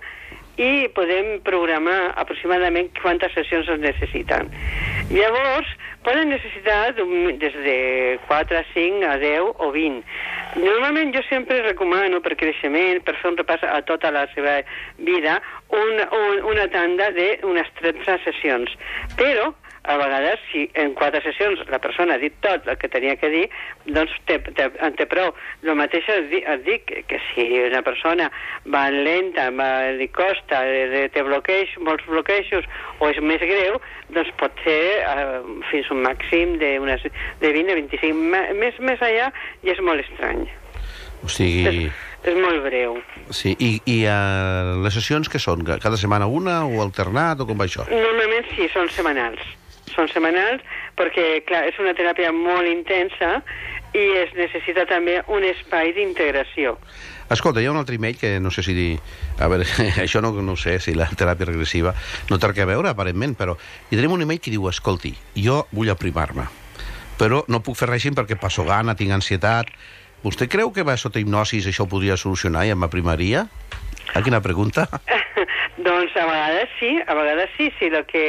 i 0.60 0.88
podem 0.92 1.38
programar 1.46 2.12
aproximadament 2.20 2.90
quantes 3.00 3.32
sessions 3.32 3.68
es 3.72 3.80
necessiten. 3.80 4.50
Llavors, 5.08 5.70
poden 6.04 6.28
necessitar 6.32 6.92
des 6.94 7.56
de 7.64 7.78
4, 8.28 8.60
5 8.74 9.08
a 9.08 9.16
10 9.22 9.48
o 9.56 9.70
20. 9.72 10.04
Normalment 10.60 11.14
jo 11.16 11.22
sempre 11.28 11.62
recomano 11.64 12.20
per 12.20 12.36
creixement, 12.36 13.00
per 13.06 13.16
fer 13.20 13.32
un 13.32 13.40
repàs 13.40 13.64
a 13.64 13.80
tota 13.88 14.12
la 14.12 14.26
seva 14.34 14.60
vida, 14.98 15.38
un, 15.72 16.04
un, 16.20 16.44
una 16.52 16.68
tanda 16.72 17.10
d'unes 17.16 17.72
13 17.80 18.20
sessions. 18.26 18.76
Però 19.16 19.52
a 19.84 19.96
vegades, 19.96 20.40
si 20.52 20.66
en 20.74 20.92
quatre 20.94 21.22
sessions 21.24 21.62
la 21.72 21.78
persona 21.80 22.14
ha 22.14 22.20
dit 22.20 22.34
tot 22.44 22.66
el 22.68 22.76
que 22.78 22.90
tenia 22.92 23.16
que 23.16 23.30
dir, 23.32 23.46
doncs 23.86 24.12
té, 24.28 24.36
té, 24.56 24.66
en 24.84 24.96
té 24.98 25.06
prou. 25.08 25.32
El 25.64 25.78
mateix 25.78 26.08
et 26.12 26.28
dic, 26.32 26.44
et 26.44 26.64
dic 26.66 26.92
que, 27.08 27.20
si 27.30 27.46
una 27.64 27.80
persona 27.86 28.28
va 28.68 28.84
lenta, 28.92 29.48
va, 29.56 29.70
li 29.96 30.10
costa, 30.12 30.62
té 31.14 31.24
bloqueig, 31.24 31.72
molts 31.86 32.04
bloquejos, 32.10 32.68
o 33.00 33.08
és 33.08 33.22
més 33.24 33.40
greu, 33.40 33.80
doncs 34.12 34.32
pot 34.42 34.62
ser 34.66 34.82
eh, 35.00 35.40
fins 35.70 35.88
un 35.94 36.04
màxim 36.04 36.58
de, 36.60 36.76
unes, 36.82 37.08
de 37.40 37.54
20 37.56 37.72
a 37.72 37.80
25. 37.80 38.12
M 38.20 38.60
més, 38.60 38.76
més 38.84 39.02
allà 39.04 39.32
i 39.64 39.72
és 39.72 39.80
molt 39.84 40.04
estrany. 40.04 40.46
o 41.24 41.32
sigui... 41.32 41.88
És 42.20 42.36
molt 42.36 42.60
breu. 42.66 42.98
Sí, 43.32 43.54
i, 43.56 43.70
i 43.88 44.02
uh, 44.04 44.74
les 44.84 44.92
sessions 44.92 45.30
que 45.32 45.40
són? 45.40 45.62
Cada 45.64 45.96
setmana 45.96 46.26
una 46.28 46.58
o 46.68 46.82
alternat 46.84 47.40
o 47.40 47.46
com 47.48 47.56
va 47.56 47.64
això? 47.64 47.86
Normalment 47.88 48.44
sí, 48.52 48.68
són 48.74 48.92
setmanals. 48.92 49.40
Són 49.94 50.08
setmanals 50.12 50.64
perquè, 50.98 51.42
clar, 51.48 51.64
és 51.70 51.78
una 51.82 51.94
teràpia 51.96 52.32
molt 52.34 52.68
intensa 52.68 53.40
i 53.96 54.04
es 54.20 54.34
necessita 54.38 54.84
també 54.86 55.18
un 55.28 55.44
espai 55.46 55.94
d'integració. 55.96 56.76
Escolta, 57.30 57.62
hi 57.62 57.66
ha 57.66 57.72
un 57.72 57.78
altre 57.78 57.94
email 57.94 58.18
que 58.18 58.38
no 58.42 58.50
sé 58.50 58.62
si... 58.66 58.74
Dir... 58.74 58.98
A 59.40 59.48
veure, 59.48 59.64
això 60.04 60.22
no, 60.22 60.32
no 60.42 60.56
sé, 60.58 60.78
si 60.82 60.94
la 60.98 61.08
teràpia 61.10 61.48
regressiva 61.48 61.94
no 62.30 62.38
té 62.38 62.50
a 62.50 62.66
veure, 62.66 62.90
aparentment, 62.90 63.36
però 63.38 63.54
hi 63.56 63.96
tenim 63.96 64.12
un 64.12 64.22
email 64.26 64.40
que 64.42 64.50
diu, 64.50 64.68
escolti, 64.68 65.14
jo 65.34 65.62
vull 65.72 65.90
aprimar-me, 65.90 66.44
però 67.18 67.44
no 67.48 67.62
puc 67.62 67.78
fer 67.78 67.88
règim 67.88 68.18
perquè 68.18 68.38
passo 68.38 68.66
gana, 68.68 68.96
tinc 68.98 69.16
ansietat... 69.16 69.72
Vostè 70.20 70.50
creu 70.52 70.68
que 70.68 70.82
va 70.84 70.98
sota 71.00 71.16
hipnosis 71.16 71.64
això 71.70 71.86
ho 71.86 71.88
podria 71.88 72.12
solucionar 72.20 72.66
i 72.68 72.74
em 72.74 72.82
aprimaria? 72.84 73.46
Ah, 74.12 74.20
quina 74.20 74.42
pregunta? 74.44 74.84
doncs 75.86 76.12
a 76.12 76.26
vegades 76.28 76.74
sí, 76.76 76.90
a 77.00 77.14
vegades 77.16 77.54
sí, 77.56 77.70
si 77.78 77.88
el 77.88 78.04
que, 78.04 78.24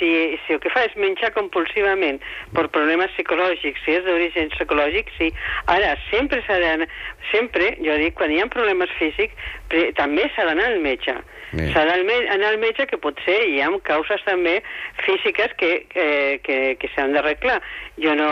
si, 0.00 0.10
si 0.46 0.56
el 0.56 0.60
que 0.64 0.72
fa 0.74 0.82
és 0.88 0.96
menjar 0.98 1.30
compulsivament 1.36 2.18
per 2.56 2.66
problemes 2.74 3.12
psicològics, 3.14 3.84
si 3.84 3.94
és 4.00 4.06
d'origen 4.08 4.50
psicològic, 4.56 5.12
sí. 5.18 5.30
Ara, 5.70 5.94
sempre 6.10 6.42
s'ha 6.46 6.58
d'anar, 6.58 6.88
sempre, 7.30 7.76
jo 7.84 7.94
dic, 8.00 8.16
quan 8.18 8.32
hi 8.34 8.40
ha 8.42 8.48
problemes 8.50 8.90
físics, 8.98 9.36
pre- 9.70 9.92
també 10.00 10.26
s'ha 10.34 10.48
d'anar 10.48 10.72
al 10.72 10.80
metge. 10.82 11.14
Bé. 11.52 11.66
S'ha 11.74 11.82
d'anar 11.84 12.48
al 12.52 12.58
metge 12.62 12.86
que 12.86 12.98
potser 13.02 13.36
hi 13.48 13.60
ha 13.60 13.70
causes 13.82 14.22
també 14.26 14.60
físiques 15.04 15.52
que, 15.58 15.70
que, 15.90 16.06
que, 16.46 16.58
que 16.78 16.90
s'han 16.94 17.12
d'arreglar. 17.16 17.58
Jo 18.00 18.14
no, 18.16 18.30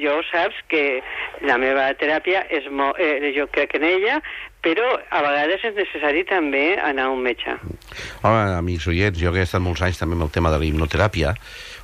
jo 0.00 0.20
saps 0.30 0.56
que 0.70 1.02
la 1.44 1.58
meva 1.60 1.90
teràpia 2.00 2.44
és 2.48 2.70
mo, 2.70 2.92
eh, 2.96 3.32
jo 3.36 3.48
crec 3.52 3.74
en 3.76 3.84
ella, 3.84 4.20
però 4.64 4.86
a 5.10 5.22
vegades 5.24 5.64
és 5.64 5.76
necessari 5.76 6.24
també 6.28 6.64
anar 6.76 7.08
a 7.08 7.14
un 7.14 7.22
metge. 7.24 7.56
Home, 8.22 8.40
amics 8.58 8.88
oients, 8.92 9.18
jo 9.20 9.32
que 9.32 9.42
he 9.42 9.48
estat 9.48 9.62
molts 9.64 9.82
anys 9.86 10.00
també 10.00 10.18
amb 10.18 10.28
el 10.28 10.32
tema 10.34 10.52
de 10.52 10.60
la 10.60 10.68
hipnoteràpia, 10.68 11.34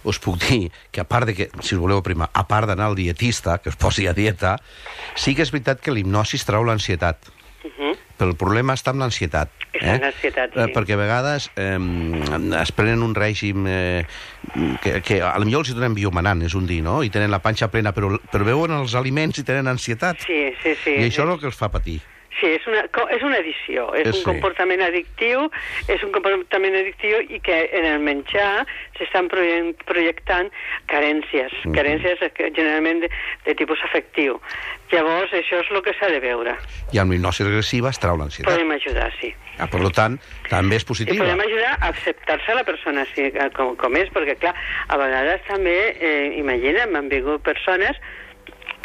us 0.06 0.20
puc 0.22 0.38
dir 0.44 0.70
que 0.92 1.02
a 1.02 1.08
part 1.08 1.26
de 1.26 1.34
que, 1.34 1.48
si 1.60 1.74
us 1.74 1.82
voleu 1.82 2.02
primar, 2.04 2.30
a 2.32 2.44
part 2.46 2.68
d'anar 2.70 2.90
al 2.90 2.98
dietista, 2.98 3.58
que 3.58 3.72
us 3.72 3.80
posi 3.80 4.06
a 4.06 4.14
dieta, 4.14 4.56
sí 5.16 5.34
que 5.34 5.42
és 5.46 5.52
veritat 5.54 5.82
que 5.82 5.94
l'hipnosi 5.94 6.38
trau 6.46 6.64
l'ansietat. 6.64 7.32
Uh 7.64 7.70
-huh. 7.76 7.96
Però 8.16 8.30
el 8.30 8.36
problema 8.36 8.74
està 8.74 8.90
amb 8.90 9.00
l'ansietat. 9.00 9.48
Està 9.72 9.94
en 9.94 10.00
l'ansietat, 10.00 10.52
sí. 10.52 10.60
Eh, 10.60 10.72
perquè 10.72 10.92
a 10.92 10.96
vegades 10.96 11.50
eh, 11.56 11.78
es 12.62 12.72
prenen 12.72 13.02
un 13.02 13.14
règim 13.14 13.66
eh, 13.66 14.06
que, 14.82 15.02
que 15.02 15.22
a 15.22 15.38
millor 15.38 15.60
els 15.60 15.70
hi 15.70 15.74
donen 15.74 15.94
biomanant, 15.94 16.42
és 16.42 16.54
un 16.54 16.66
dir, 16.66 16.82
no? 16.82 17.02
I 17.02 17.10
tenen 17.10 17.30
la 17.30 17.40
panxa 17.40 17.68
plena, 17.68 17.92
però, 17.92 18.18
però 18.30 18.44
veuen 18.44 18.70
els 18.70 18.94
aliments 18.94 19.38
i 19.38 19.44
tenen 19.44 19.66
ansietat. 19.66 20.16
Sí, 20.20 20.54
sí, 20.62 20.74
sí. 20.84 20.90
I 20.90 21.04
això 21.10 21.24
és 21.24 21.34
el 21.34 21.40
que 21.40 21.46
els 21.46 21.56
fa 21.56 21.68
patir. 21.68 22.00
Sí, 22.40 22.46
és 22.52 22.66
una, 22.68 22.82
és 23.14 23.22
una 23.24 23.36
addició, 23.38 23.94
és 23.94 24.04
Eh, 24.04 24.08
un 24.10 24.18
sí. 24.18 24.24
comportament 24.24 24.82
addictiu, 24.84 25.46
és 25.88 26.02
un 26.04 26.10
comportament 26.12 26.74
addictiu 26.76 27.22
i 27.32 27.40
que 27.40 27.70
en 27.72 27.86
el 27.86 27.98
menjar 28.04 28.66
s'estan 28.98 29.28
projectant 29.28 30.50
carències, 30.86 31.52
Mhm. 31.64 31.72
carències 31.74 32.18
generalment 32.54 33.00
de, 33.00 33.10
de 33.46 33.54
tipus 33.54 33.78
afectiu. 33.84 34.38
Llavors, 34.92 35.32
això 35.32 35.60
és 35.64 35.70
el 35.70 35.82
que 35.82 35.94
s'ha 35.98 36.08
de 36.12 36.20
veure. 36.20 36.56
I 36.92 36.98
amb 36.98 37.12
l'hipnosi 37.12 37.42
regressiva 37.42 37.88
es 37.90 37.98
trau 37.98 38.16
l'ansietat. 38.18 38.52
Podem 38.52 38.70
ajudar, 38.70 39.10
sí. 39.20 39.32
Ah, 39.58 39.66
per 39.66 39.80
tant, 39.92 40.20
també 40.50 40.76
és 40.76 40.82
I 40.82 40.86
positiva. 40.86 41.24
podem 41.24 41.40
ajudar 41.40 41.78
a 41.80 41.88
acceptar-se 41.88 42.54
la 42.54 42.64
persona 42.64 43.06
eh, 43.16 43.32
com, 43.56 43.74
com 43.76 43.96
és, 43.96 44.10
perquè, 44.12 44.36
clar, 44.36 44.54
a 44.88 44.96
vegades 44.98 45.40
també, 45.48 45.96
eh, 45.98 46.34
imagina, 46.36 46.86
m'han 46.86 47.08
vingut 47.08 47.40
persones 47.42 47.96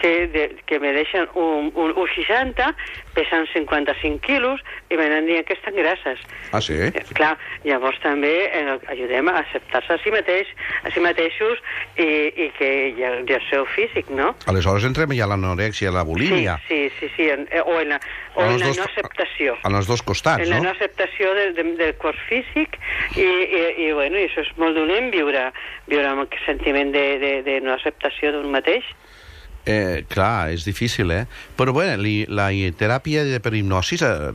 que, 0.02 0.28
de, 0.34 0.44
que 0.66 0.80
me 0.82 0.92
deixen 0.98 1.28
un, 1.38 1.70
un, 1.78 1.94
un 1.96 2.08
60, 2.16 2.72
pesen 3.14 3.46
55 3.54 4.20
quilos 4.26 4.62
i 4.90 4.98
venen 4.98 5.28
dient 5.30 5.46
que 5.46 5.54
estan 5.54 5.76
grasses. 5.78 6.20
Ah, 6.52 6.62
sí? 6.62 6.74
Eh, 6.90 7.04
Clar, 7.14 7.36
llavors 7.68 8.00
també 8.04 8.34
eh, 8.50 8.64
ajudem 8.90 9.30
a 9.30 9.38
acceptar-se 9.44 9.94
a 9.94 10.00
si 10.02 10.12
mateix, 10.14 10.50
a 10.84 10.92
si 10.92 11.04
mateixos 11.04 11.62
i, 12.02 12.08
i 12.34 12.50
que 12.58 12.72
i 12.98 13.06
el, 13.06 13.22
i 13.30 13.38
el 13.38 13.46
seu 13.52 13.68
físic, 13.76 14.10
no? 14.10 14.32
Aleshores 14.50 14.88
entrem 14.90 15.14
ja 15.14 15.28
a 15.28 15.32
l'anorèxia 15.36 15.92
i 15.92 15.96
la 15.96 16.04
bulímia. 16.08 16.58
Sí, 16.68 16.88
sí, 16.98 17.08
sí, 17.08 17.12
sí 17.18 17.30
en, 17.30 17.46
eh, 17.52 17.62
o 17.62 17.78
en 17.80 17.94
la, 17.94 18.02
o 18.36 18.42
En 18.46 18.56
en 18.56 18.60
la 18.60 18.68
dos- 18.72 18.78
no 18.82 18.90
acceptació. 18.90 19.58
En 19.68 19.76
els 19.78 19.88
dos 19.88 20.02
costats, 20.02 20.42
en 20.44 20.50
la 20.50 20.58
no? 20.58 20.64
no 20.64 20.74
acceptació 20.74 21.34
del, 21.38 21.54
del, 21.54 21.76
del 21.78 21.96
cos 22.02 22.18
físic 22.30 22.80
i, 23.16 23.22
i, 23.28 23.62
i, 23.86 23.92
bueno, 23.94 24.18
i 24.18 24.26
això 24.30 24.42
és 24.42 24.52
molt 24.58 24.76
dolent 24.76 25.12
viure, 25.14 25.46
viure 25.92 26.08
amb 26.10 26.26
aquest 26.26 26.46
sentiment 26.50 26.90
de, 26.96 27.06
de, 27.22 27.32
de 27.46 27.60
no 27.62 27.74
acceptació 27.78 28.32
d'un 28.34 28.50
mateix. 28.52 28.88
Eh, 29.66 30.04
clar, 30.10 30.50
és 30.56 30.64
difícil, 30.66 31.12
eh? 31.14 31.26
Però 31.58 31.74
bé, 31.76 31.94
li, 32.02 32.26
la 32.26 32.48
teràpia 32.78 33.24
de, 33.28 33.38
per 33.44 33.54
hipnosis 33.54 34.02
eh, 34.02 34.32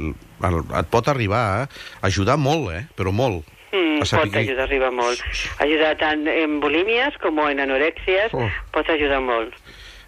et 0.78 0.90
pot 0.92 1.08
arribar 1.10 1.42
a 1.42 1.68
ajudar 2.06 2.36
molt, 2.38 2.70
eh? 2.70 2.84
Però 2.94 3.10
molt. 3.10 3.42
Mm, 3.72 4.04
saber 4.06 4.28
pot 4.30 4.38
ajudar, 4.38 4.68
arriba 4.68 4.92
molt. 4.94 5.24
Ajudar 5.64 5.96
tant 5.98 6.22
en 6.30 6.60
bulímies 6.62 7.18
com 7.22 7.40
en 7.42 7.60
anorèxies, 7.66 8.30
Oh. 8.32 8.46
pot 8.72 8.88
ajudar 8.94 9.20
molt. 9.20 9.54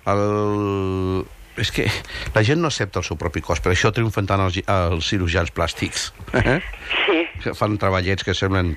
El... 0.07 1.25
És 1.59 1.73
que 1.75 1.89
la 2.37 2.45
gent 2.47 2.61
no 2.63 2.69
accepta 2.71 3.01
el 3.01 3.05
seu 3.09 3.19
propi 3.19 3.41
cos, 3.43 3.59
per 3.59 3.73
això 3.73 3.91
triomfen 3.91 4.29
tant 4.31 4.45
els, 4.45 4.61
els 4.63 5.09
cirurgians 5.11 5.51
plàstics. 5.51 6.13
Eh? 6.39 6.61
Sí. 6.95 7.19
Que 7.43 7.55
fan 7.59 7.75
treballets 7.83 8.23
que 8.23 8.37
semblen 8.39 8.77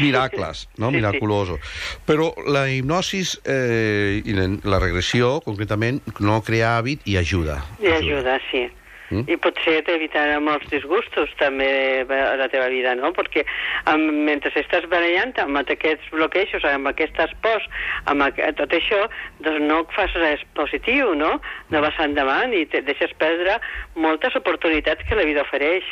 miracles, 0.00 0.68
no? 0.76 0.88
Sí, 0.88 0.96
sí. 0.96 1.00
Miraculosos. 1.00 1.74
Però 2.08 2.30
la 2.46 2.66
hipnosis 2.70 3.36
i 3.44 4.36
la, 4.36 4.78
regressió, 4.78 5.38
concretament, 5.44 6.02
no 6.20 6.40
crea 6.46 6.76
hàbit 6.78 7.04
i 7.10 7.18
ajuda. 7.20 7.60
I 7.82 7.92
ajuda, 7.98 8.38
sí. 8.50 8.66
Mm. 9.12 9.26
i 9.28 9.36
potser 9.36 9.82
t'evitarà 9.84 10.38
molts 10.40 10.66
disgustos 10.72 11.32
també 11.38 11.68
a 12.08 12.36
la 12.40 12.48
teva 12.48 12.70
vida, 12.72 12.94
no? 12.96 13.12
Perquè 13.16 13.44
amb, 13.90 14.08
mentre 14.26 14.52
estàs 14.56 14.86
barallant 14.90 15.34
amb 15.42 15.60
aquests 15.60 16.08
bloquejos, 16.14 16.64
amb 16.68 16.88
aquestes 16.88 17.34
pors, 17.44 17.66
amb 18.10 18.24
aqu 18.24 18.48
tot 18.58 18.72
això, 18.76 19.04
doncs 19.44 19.66
no 19.68 19.82
fas 19.96 20.14
res 20.18 20.44
positiu, 20.56 21.12
no? 21.18 21.36
No 21.70 21.84
vas 21.84 22.00
endavant 22.00 22.56
i 22.56 22.64
te 22.70 22.80
deixes 22.86 23.12
perdre 23.20 23.58
moltes 23.94 24.34
oportunitats 24.40 25.04
que 25.08 25.20
la 25.20 25.28
vida 25.28 25.44
ofereix. 25.44 25.84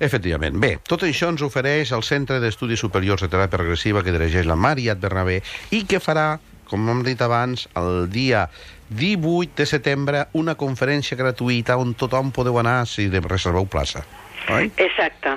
Efectivament. 0.00 0.56
Bé, 0.56 0.78
tot 0.88 1.04
això 1.04 1.28
ens 1.28 1.42
ofereix 1.44 1.92
el 1.92 2.02
Centre 2.06 2.38
d'Estudis 2.40 2.80
Superiors 2.80 3.20
de 3.20 3.28
Teràpia 3.28 3.60
Regressiva 3.60 4.00
que 4.02 4.14
dirigeix 4.14 4.48
la 4.48 4.56
Mariat 4.56 5.00
Bernabé 5.02 5.42
i 5.76 5.82
que 5.84 6.00
farà, 6.00 6.38
com 6.70 6.88
hem 6.88 7.02
dit 7.04 7.20
abans, 7.20 7.66
el 7.76 8.08
dia 8.08 8.46
18 8.96 9.52
de 9.60 9.66
setembre 9.68 10.24
una 10.40 10.56
conferència 10.56 11.18
gratuïta 11.20 11.76
on 11.76 11.92
tothom 11.94 12.32
podeu 12.32 12.56
anar 12.62 12.86
si 12.88 13.10
de 13.12 13.20
reserveu 13.20 13.68
plaça. 13.68 14.06
Oi? 14.48 14.72
Exacte. 14.80 15.36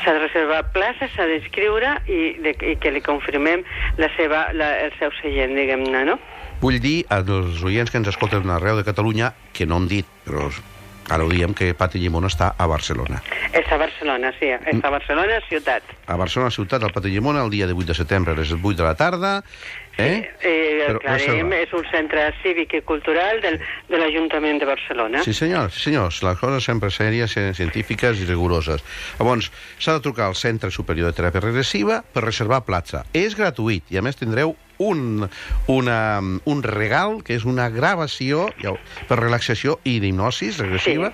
S'ha 0.00 0.16
de 0.16 0.24
reservar 0.24 0.62
plaça, 0.72 1.10
s'ha 1.12 1.28
d'inscriure 1.28 1.92
i, 2.08 2.20
de, 2.40 2.56
i 2.72 2.76
que 2.80 2.94
li 2.94 3.04
confirmem 3.04 3.66
la 4.00 4.08
seva, 4.16 4.46
la, 4.56 4.72
el 4.86 4.96
seu 4.96 5.12
seient, 5.20 5.52
diguem-ne, 5.60 6.06
no? 6.08 6.16
Vull 6.64 6.80
dir 6.80 7.02
als 7.12 7.60
oients 7.64 7.92
que 7.92 8.00
ens 8.00 8.08
escolten 8.08 8.48
arreu 8.52 8.80
de 8.80 8.88
Catalunya, 8.88 9.34
que 9.52 9.68
no 9.68 9.76
hem 9.80 9.92
dit, 9.92 10.08
però 10.24 10.48
ara 11.10 11.24
ho 11.24 11.28
diem, 11.28 11.54
que 11.54 11.72
Pati 11.74 11.98
Llimona 11.98 12.30
està 12.30 12.52
a 12.56 12.66
Barcelona. 12.70 13.20
És 13.52 13.66
a 13.70 13.76
Barcelona, 13.80 14.32
sí, 14.38 14.46
és 14.50 14.80
a 14.82 14.90
Barcelona, 14.90 15.40
ciutat. 15.48 15.82
A 16.06 16.16
Barcelona, 16.16 16.50
ciutat, 16.54 16.82
al 16.86 16.92
Pati 16.94 17.10
Llimona, 17.10 17.44
el 17.44 17.50
dia 17.50 17.66
18 17.66 17.92
de 17.92 17.98
setembre, 17.98 18.34
a 18.34 18.38
les 18.38 18.52
8 18.52 18.74
de 18.78 18.86
la 18.86 18.94
tarda, 18.94 19.42
eh? 19.98 20.30
Eh, 20.40 20.86
Però 20.86 21.00
reserva. 21.02 21.56
és 21.60 21.72
un 21.76 21.84
centre 21.90 22.30
cívic 22.42 22.72
i 22.78 22.80
cultural 22.86 23.40
del, 23.42 23.58
de 23.90 23.98
l'Ajuntament 24.00 24.60
de 24.62 24.66
Barcelona. 24.70 25.22
Sí, 25.26 25.34
senyor, 25.34 25.70
sí, 25.70 25.90
senyors. 25.90 26.22
Les 26.22 26.38
coses 26.38 26.64
sempre 26.64 26.90
sèries, 26.94 27.36
eh, 27.36 27.52
científiques 27.54 28.20
i 28.22 28.24
rigoroses. 28.24 28.82
Llavors, 29.18 29.50
s'ha 29.78 29.98
de 29.98 30.00
trucar 30.00 30.30
al 30.30 30.38
Centre 30.38 30.70
Superior 30.70 31.10
de 31.10 31.18
Teràpia 31.20 31.42
Regressiva 31.44 32.02
per 32.02 32.24
reservar 32.24 32.62
plaça. 32.64 33.04
És 33.12 33.36
gratuït 33.36 33.84
i, 33.90 33.98
a 33.98 34.02
més, 34.02 34.16
tindreu 34.16 34.56
un, 34.80 35.28
una, 35.68 35.98
un 36.20 36.62
regal, 36.64 37.20
que 37.24 37.36
és 37.36 37.46
una 37.48 37.68
gravació 37.72 38.48
ja, 38.62 38.74
per 39.08 39.20
relaxació 39.20 39.78
i 39.84 39.98
d'hipnosis 40.02 40.58
regressiva, 40.62 41.12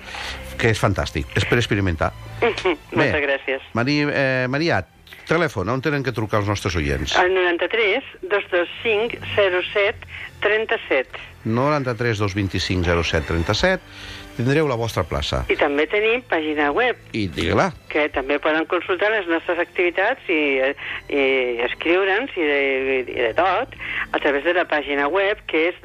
que 0.57 0.71
és 0.73 0.81
fantàstic. 0.81 1.29
És 1.37 1.45
per 1.45 1.59
experimentar. 1.59 2.13
Moltes 2.97 3.23
gràcies. 3.27 3.65
Mari, 3.77 3.99
eh, 4.07 4.45
Mariat, 4.51 4.89
telèfon, 5.27 5.69
on 5.73 5.83
tenen 5.83 6.05
que 6.05 6.15
trucar 6.15 6.41
els 6.41 6.51
nostres 6.51 6.77
oients? 6.79 7.17
Al 7.19 7.33
93 7.35 8.13
225 8.23 9.19
07 9.35 10.07
37. 10.47 11.25
93 11.47 12.23
225 12.23 13.03
07 13.03 13.27
37. 13.27 13.81
Tindreu 14.37 14.67
la 14.69 14.77
vostra 14.77 15.03
plaça. 15.03 15.43
I 15.49 15.57
també 15.57 15.87
tenim 15.89 16.21
pàgina 16.29 16.69
web, 16.75 16.99
I 17.17 17.25
digue-la. 17.33 17.71
que 17.89 18.07
també 18.13 18.37
poden 18.39 18.67
consultar 18.69 19.09
les 19.11 19.25
nostres 19.27 19.57
activitats 19.63 20.21
i, 20.29 20.41
i 21.09 21.23
escriure'ns 21.65 22.35
i, 22.37 22.45
de, 22.45 22.99
i 23.01 23.21
de 23.25 23.33
tot 23.37 23.73
a 24.13 24.19
través 24.21 24.45
de 24.45 24.53
la 24.53 24.67
pàgina 24.69 25.07
web 25.09 25.41
que 25.49 25.67
és 25.71 25.81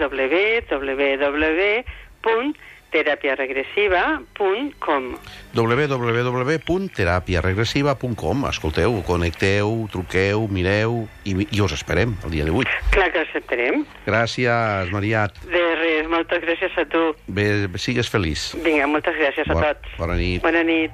www.terapiaregressiva.com 2.93 5.17
www.terapiaregressiva.com 5.55 8.47
Escolteu, 8.49 9.03
connecteu, 9.07 9.89
truqueu, 9.93 10.49
mireu 10.49 11.09
i, 11.25 11.47
i 11.51 11.61
us 11.61 11.73
esperem 11.77 12.17
el 12.25 12.31
dia 12.35 12.45
18. 12.45 12.71
Clar 12.93 13.11
que 13.13 13.19
acceptarem. 13.25 13.85
Gràcies, 14.07 14.91
Mariat. 14.93 15.33
De 15.49 15.65
res, 15.81 16.09
moltes 16.13 16.43
gràcies 16.45 16.79
a 16.79 16.85
tu. 16.93 17.05
Bé, 17.29 17.49
sigues 17.81 18.09
feliç. 18.13 18.51
Vinga, 18.65 18.87
moltes 18.91 19.15
gràcies 19.19 19.49
a 19.49 19.55
Bo- 19.55 19.61
tots. 19.67 19.89
bona 19.99 20.15
nit. 20.21 20.43
Bona 20.45 20.63
nit. 20.67 20.93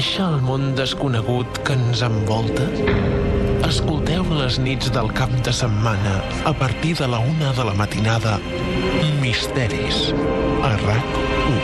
Conèixer 0.00 0.24
el 0.24 0.40
món 0.40 0.62
desconegut 0.72 1.58
que 1.60 1.74
ens 1.76 2.00
envolta? 2.00 2.64
Escolteu 3.68 4.24
les 4.32 4.56
nits 4.56 4.88
del 4.94 5.10
cap 5.12 5.28
de 5.44 5.52
setmana 5.52 6.14
a 6.48 6.54
partir 6.56 6.94
de 6.96 7.04
la 7.04 7.18
una 7.20 7.52
de 7.52 7.66
la 7.68 7.74
matinada 7.76 8.38
Misteris 9.20 10.14
a 10.64 10.72
RAC1. 10.80 11.60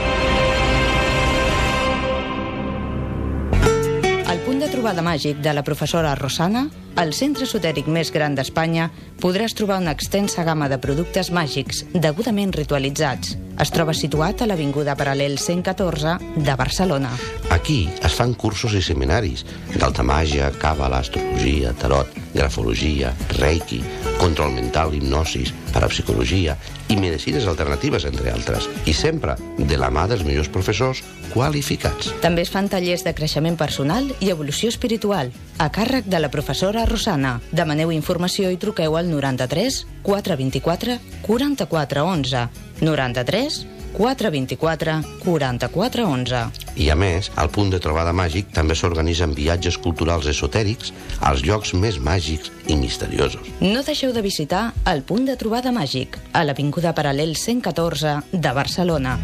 Al 4.29 4.45
punt 4.45 4.61
de 4.61 4.69
trobada 4.69 5.01
màgic 5.01 5.41
de 5.41 5.57
la 5.57 5.65
professora 5.65 6.13
Rosana, 6.21 6.69
al 6.97 7.13
centre 7.13 7.45
esotèric 7.45 7.89
més 7.93 8.11
gran 8.13 8.35
d'Espanya, 8.35 8.89
podràs 9.21 9.55
trobar 9.57 9.79
una 9.83 9.93
extensa 9.97 10.45
gamma 10.49 10.69
de 10.73 10.79
productes 10.81 11.31
màgics 11.31 11.85
degudament 11.93 12.55
ritualitzats. 12.57 13.37
Es 13.61 13.71
troba 13.73 13.95
situat 13.97 14.43
a 14.43 14.49
l'Avinguda 14.49 14.97
Paral·lel 15.01 15.39
114 15.41 16.17
de 16.37 16.57
Barcelona. 16.61 17.13
Aquí 17.53 17.87
es 18.05 18.17
fan 18.17 18.35
cursos 18.37 18.75
i 18.77 18.83
seminaris 18.85 19.47
d'alta 19.77 20.05
màgia, 20.05 20.51
càbala, 20.61 21.01
astrologia, 21.05 21.73
tarot, 21.81 22.13
grafologia, 22.37 23.15
reiki, 23.41 23.81
control 24.21 24.53
mental, 24.57 24.93
hipnosis, 24.95 25.55
parapsicologia 25.73 26.57
i 26.93 26.97
medicines 27.01 27.47
alternatives, 27.49 28.05
entre 28.09 28.31
altres. 28.33 28.69
I 28.87 28.93
sempre 28.93 29.37
de 29.59 29.81
la 29.81 29.91
mà 29.93 30.07
dels 30.09 30.25
millors 30.25 30.53
professors 30.53 31.03
qualificats. 31.33 32.13
També 32.23 32.45
es 32.47 32.53
fan 32.53 32.71
tallers 32.73 33.05
de 33.05 33.13
creixement 33.17 33.57
personal 33.61 34.09
i 34.21 34.31
evolució 34.33 34.71
espiritual, 34.73 35.33
a 35.59 35.69
càrrec 35.73 36.09
de 36.09 36.21
la 36.21 36.31
professora 36.33 36.86
Rosana. 36.87 37.37
Demaneu 37.53 37.93
informació 37.93 38.51
i 38.55 38.59
truqueu 38.61 38.97
al 38.97 39.11
93 39.11 39.85
424 40.07 40.99
44 41.27 42.05
11. 42.05 42.45
93 42.81 43.65
424 43.97 45.03
44 45.25 46.07
11. 46.07 46.43
I 46.77 46.91
a 46.93 46.97
més, 46.97 47.31
al 47.41 47.49
punt 47.49 47.71
de 47.73 47.81
trobada 47.81 48.13
màgic 48.13 48.51
també 48.53 48.77
s'organitzen 48.77 49.33
viatges 49.35 49.79
culturals 49.81 50.29
esotèrics 50.29 50.93
als 51.25 51.45
llocs 51.47 51.73
més 51.73 51.97
màgics 51.99 52.53
i 52.69 52.77
misteriosos. 52.77 53.41
No 53.63 53.83
deixeu 53.87 54.13
de 54.13 54.23
visitar 54.23 54.75
el 54.85 55.03
punt 55.03 55.25
de 55.25 55.37
trobada 55.41 55.73
màgic 55.73 56.21
a 56.33 56.45
l'Avinguda 56.45 56.93
Paral·lel 56.93 57.33
114 57.37 58.21
de 58.33 58.53
Barcelona. 58.53 59.17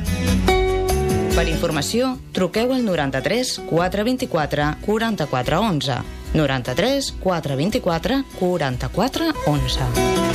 Per 1.32 1.46
informació, 1.48 2.16
truqueu 2.36 2.74
al 2.74 2.82
93 2.84 3.54
424 3.68 4.72
44 4.84 5.62
11. 5.68 6.21
93 6.34 7.14
424 7.22 8.24
44 8.38 9.34
11. 9.46 10.31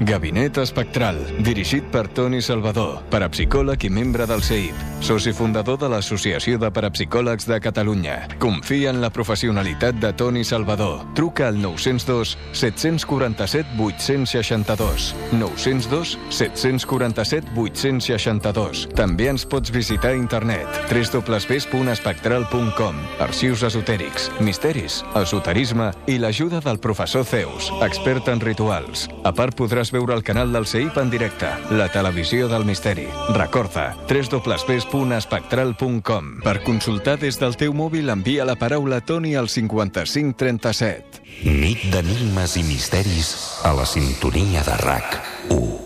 Gabinet 0.00 0.58
Espectral, 0.58 1.16
dirigit 1.40 1.84
per 1.88 2.08
Toni 2.12 2.42
Salvador, 2.44 3.00
parapsicòleg 3.08 3.80
i 3.88 3.90
membre 3.90 4.28
del 4.28 4.42
CEIP, 4.44 4.76
soci 5.00 5.32
fundador 5.32 5.80
de 5.80 5.88
l'Associació 5.88 6.60
de 6.60 6.68
Parapsicòlegs 6.68 7.48
de 7.48 7.56
Catalunya. 7.64 8.28
Confia 8.38 8.92
en 8.92 9.00
la 9.00 9.08
professionalitat 9.08 9.96
de 9.96 10.12
Toni 10.12 10.44
Salvador. 10.44 11.00
Truca 11.16 11.48
al 11.48 11.56
902 11.62 12.36
747 12.52 13.72
862. 13.80 15.14
902 15.32 16.18
747 16.28 17.56
862. 17.56 18.92
També 18.96 19.28
ens 19.32 19.46
pots 19.48 19.72
visitar 19.72 20.10
a 20.12 20.16
internet 20.20 20.68
www.espectral.com 20.92 23.00
Arxius 23.24 23.64
esotèrics, 23.64 24.28
misteris, 24.44 25.00
esoterisme 25.16 25.88
i 26.06 26.20
l'ajuda 26.20 26.60
del 26.60 26.78
professor 26.84 27.24
Zeus, 27.24 27.72
expert 27.80 28.28
en 28.28 28.44
rituals. 28.44 29.08
A 29.24 29.32
part 29.32 29.56
podràs 29.56 29.85
veure 29.94 30.14
el 30.14 30.22
canal 30.26 30.52
del 30.52 30.66
CEIP 30.66 30.98
en 31.02 31.10
directe, 31.10 31.46
la 31.70 31.88
televisió 31.92 32.48
del 32.48 32.64
misteri. 32.64 33.06
Recorda, 33.36 33.94
www.espectral.com 34.08 36.40
Per 36.44 36.62
consultar 36.66 37.18
des 37.22 37.40
del 37.40 37.56
teu 37.60 37.72
mòbil 37.76 38.10
envia 38.14 38.44
la 38.48 38.56
paraula 38.58 39.00
Toni 39.00 39.36
al 39.36 39.48
5537. 39.52 41.24
Nit 41.46 41.78
d'enigmes 41.92 42.56
i 42.56 42.62
misteris 42.66 43.34
a 43.64 43.72
la 43.76 43.86
sintonia 43.86 44.62
de 44.66 44.76
RAC 44.84 45.20
1. 45.50 45.85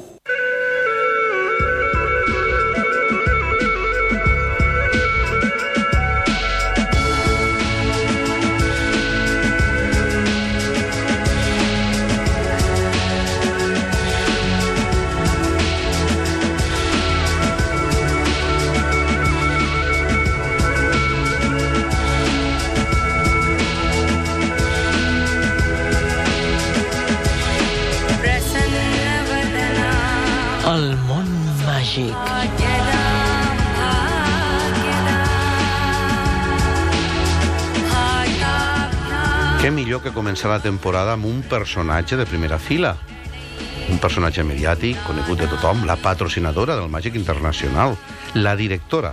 Començar 40.31 40.51
la 40.53 40.63
temporada 40.63 41.17
amb 41.17 41.27
un 41.27 41.41
personatge 41.43 42.15
de 42.15 42.23
primera 42.23 42.57
fila? 42.63 42.93
Un 43.91 43.99
personatge 43.99 44.45
mediàtic, 44.47 45.01
conegut 45.03 45.41
de 45.43 45.49
tothom, 45.51 45.83
la 45.89 45.97
patrocinadora 45.99 46.77
del 46.79 46.87
Màgic 46.87 47.17
Internacional, 47.19 47.97
la 48.39 48.55
directora, 48.55 49.11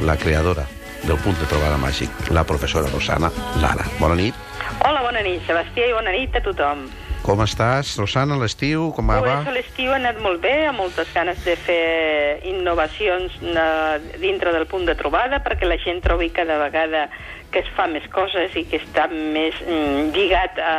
la 0.00 0.16
creadora 0.16 0.64
del 1.04 1.20
punt 1.20 1.36
de 1.36 1.44
trobada 1.50 1.76
màgic, 1.76 2.08
la 2.32 2.46
professora 2.48 2.88
Rosana 2.88 3.28
Lara. 3.60 3.84
Bona 4.00 4.16
nit. 4.16 4.32
Hola, 4.80 5.02
bona 5.04 5.20
nit, 5.28 5.44
Sebastià, 5.44 5.90
i 5.90 5.92
bona 5.92 6.16
nit 6.16 6.40
a 6.40 6.40
tothom. 6.40 6.86
Com 7.24 7.40
estàs, 7.40 7.94
Rosana, 7.96 8.36
l'estiu? 8.36 8.90
Com 8.92 9.08
va? 9.08 9.16
Pues, 9.24 9.46
L'estiu 9.56 9.94
ha 9.94 9.96
anat 9.96 10.18
molt 10.20 10.42
bé, 10.44 10.66
amb 10.68 10.82
moltes 10.82 11.08
ganes 11.16 11.38
de 11.46 11.54
fer 11.56 12.40
innovacions 12.50 13.38
eh, 13.40 13.94
dintre 14.20 14.52
del 14.52 14.66
punt 14.68 14.84
de 14.84 14.92
trobada, 14.98 15.38
perquè 15.40 15.64
la 15.64 15.78
gent 15.80 16.02
trobi 16.04 16.28
cada 16.36 16.58
vegada 16.60 17.06
que 17.54 17.62
es 17.64 17.70
fa 17.78 17.86
més 17.88 18.04
coses 18.12 18.52
i 18.60 18.66
que 18.68 18.76
està 18.82 19.06
més 19.08 19.56
mm, 19.64 20.10
lligat 20.12 20.60
a, 20.60 20.74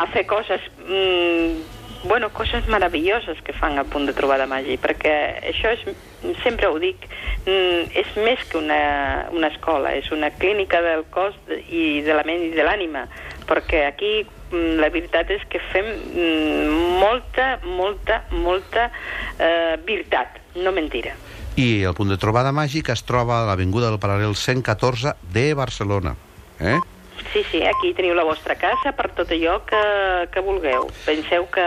a 0.00 0.06
fer 0.14 0.24
coses 0.30 0.64
mm, 0.86 1.76
bueno, 2.06 2.30
coses 2.32 2.64
meravelloses 2.72 3.42
que 3.44 3.52
fan 3.52 3.76
al 3.76 3.88
punt 3.92 4.06
de 4.08 4.14
trobada 4.16 4.46
màgic, 4.48 4.80
perquè 4.80 5.12
això 5.50 5.74
és, 5.74 5.84
sempre 6.40 6.70
ho 6.70 6.78
dic, 6.80 7.04
mm, 7.44 7.92
és 8.00 8.16
més 8.24 8.46
que 8.48 8.62
una, 8.62 8.80
una 9.34 9.52
escola, 9.52 9.92
és 9.92 10.08
una 10.14 10.32
clínica 10.40 10.80
del 10.80 11.04
cos 11.12 11.36
i 11.68 12.00
de 12.06 12.16
la 12.16 12.24
ment 12.24 12.48
i 12.48 12.54
de 12.56 12.64
l'ànima, 12.64 13.04
perquè 13.44 13.84
aquí 13.90 14.14
la 14.52 14.90
veritat 14.94 15.30
és 15.34 15.44
que 15.50 15.60
fem 15.72 15.86
mm, 15.86 16.98
molta, 17.00 17.48
molta, 17.64 18.22
molta 18.30 18.90
eh, 19.38 19.76
veritat, 19.86 20.40
no 20.62 20.72
mentira. 20.72 21.16
I 21.56 21.86
el 21.88 21.96
punt 21.96 22.12
de 22.12 22.18
trobada 22.20 22.52
màgic 22.52 22.90
es 22.92 23.02
troba 23.08 23.40
a 23.40 23.46
l'Avinguda 23.48 23.88
del 23.88 24.00
Paral·lel 24.02 24.36
114 24.36 25.16
de 25.32 25.46
Barcelona. 25.56 26.12
Eh? 26.60 26.78
Sí, 27.32 27.42
sí, 27.50 27.62
aquí 27.64 27.94
teniu 27.96 28.14
la 28.16 28.26
vostra 28.28 28.54
casa 28.60 28.92
per 28.96 29.08
tot 29.16 29.32
allò 29.32 29.58
que, 29.68 29.80
que 30.32 30.42
vulgueu. 30.44 30.90
Penseu 31.06 31.48
que 31.52 31.64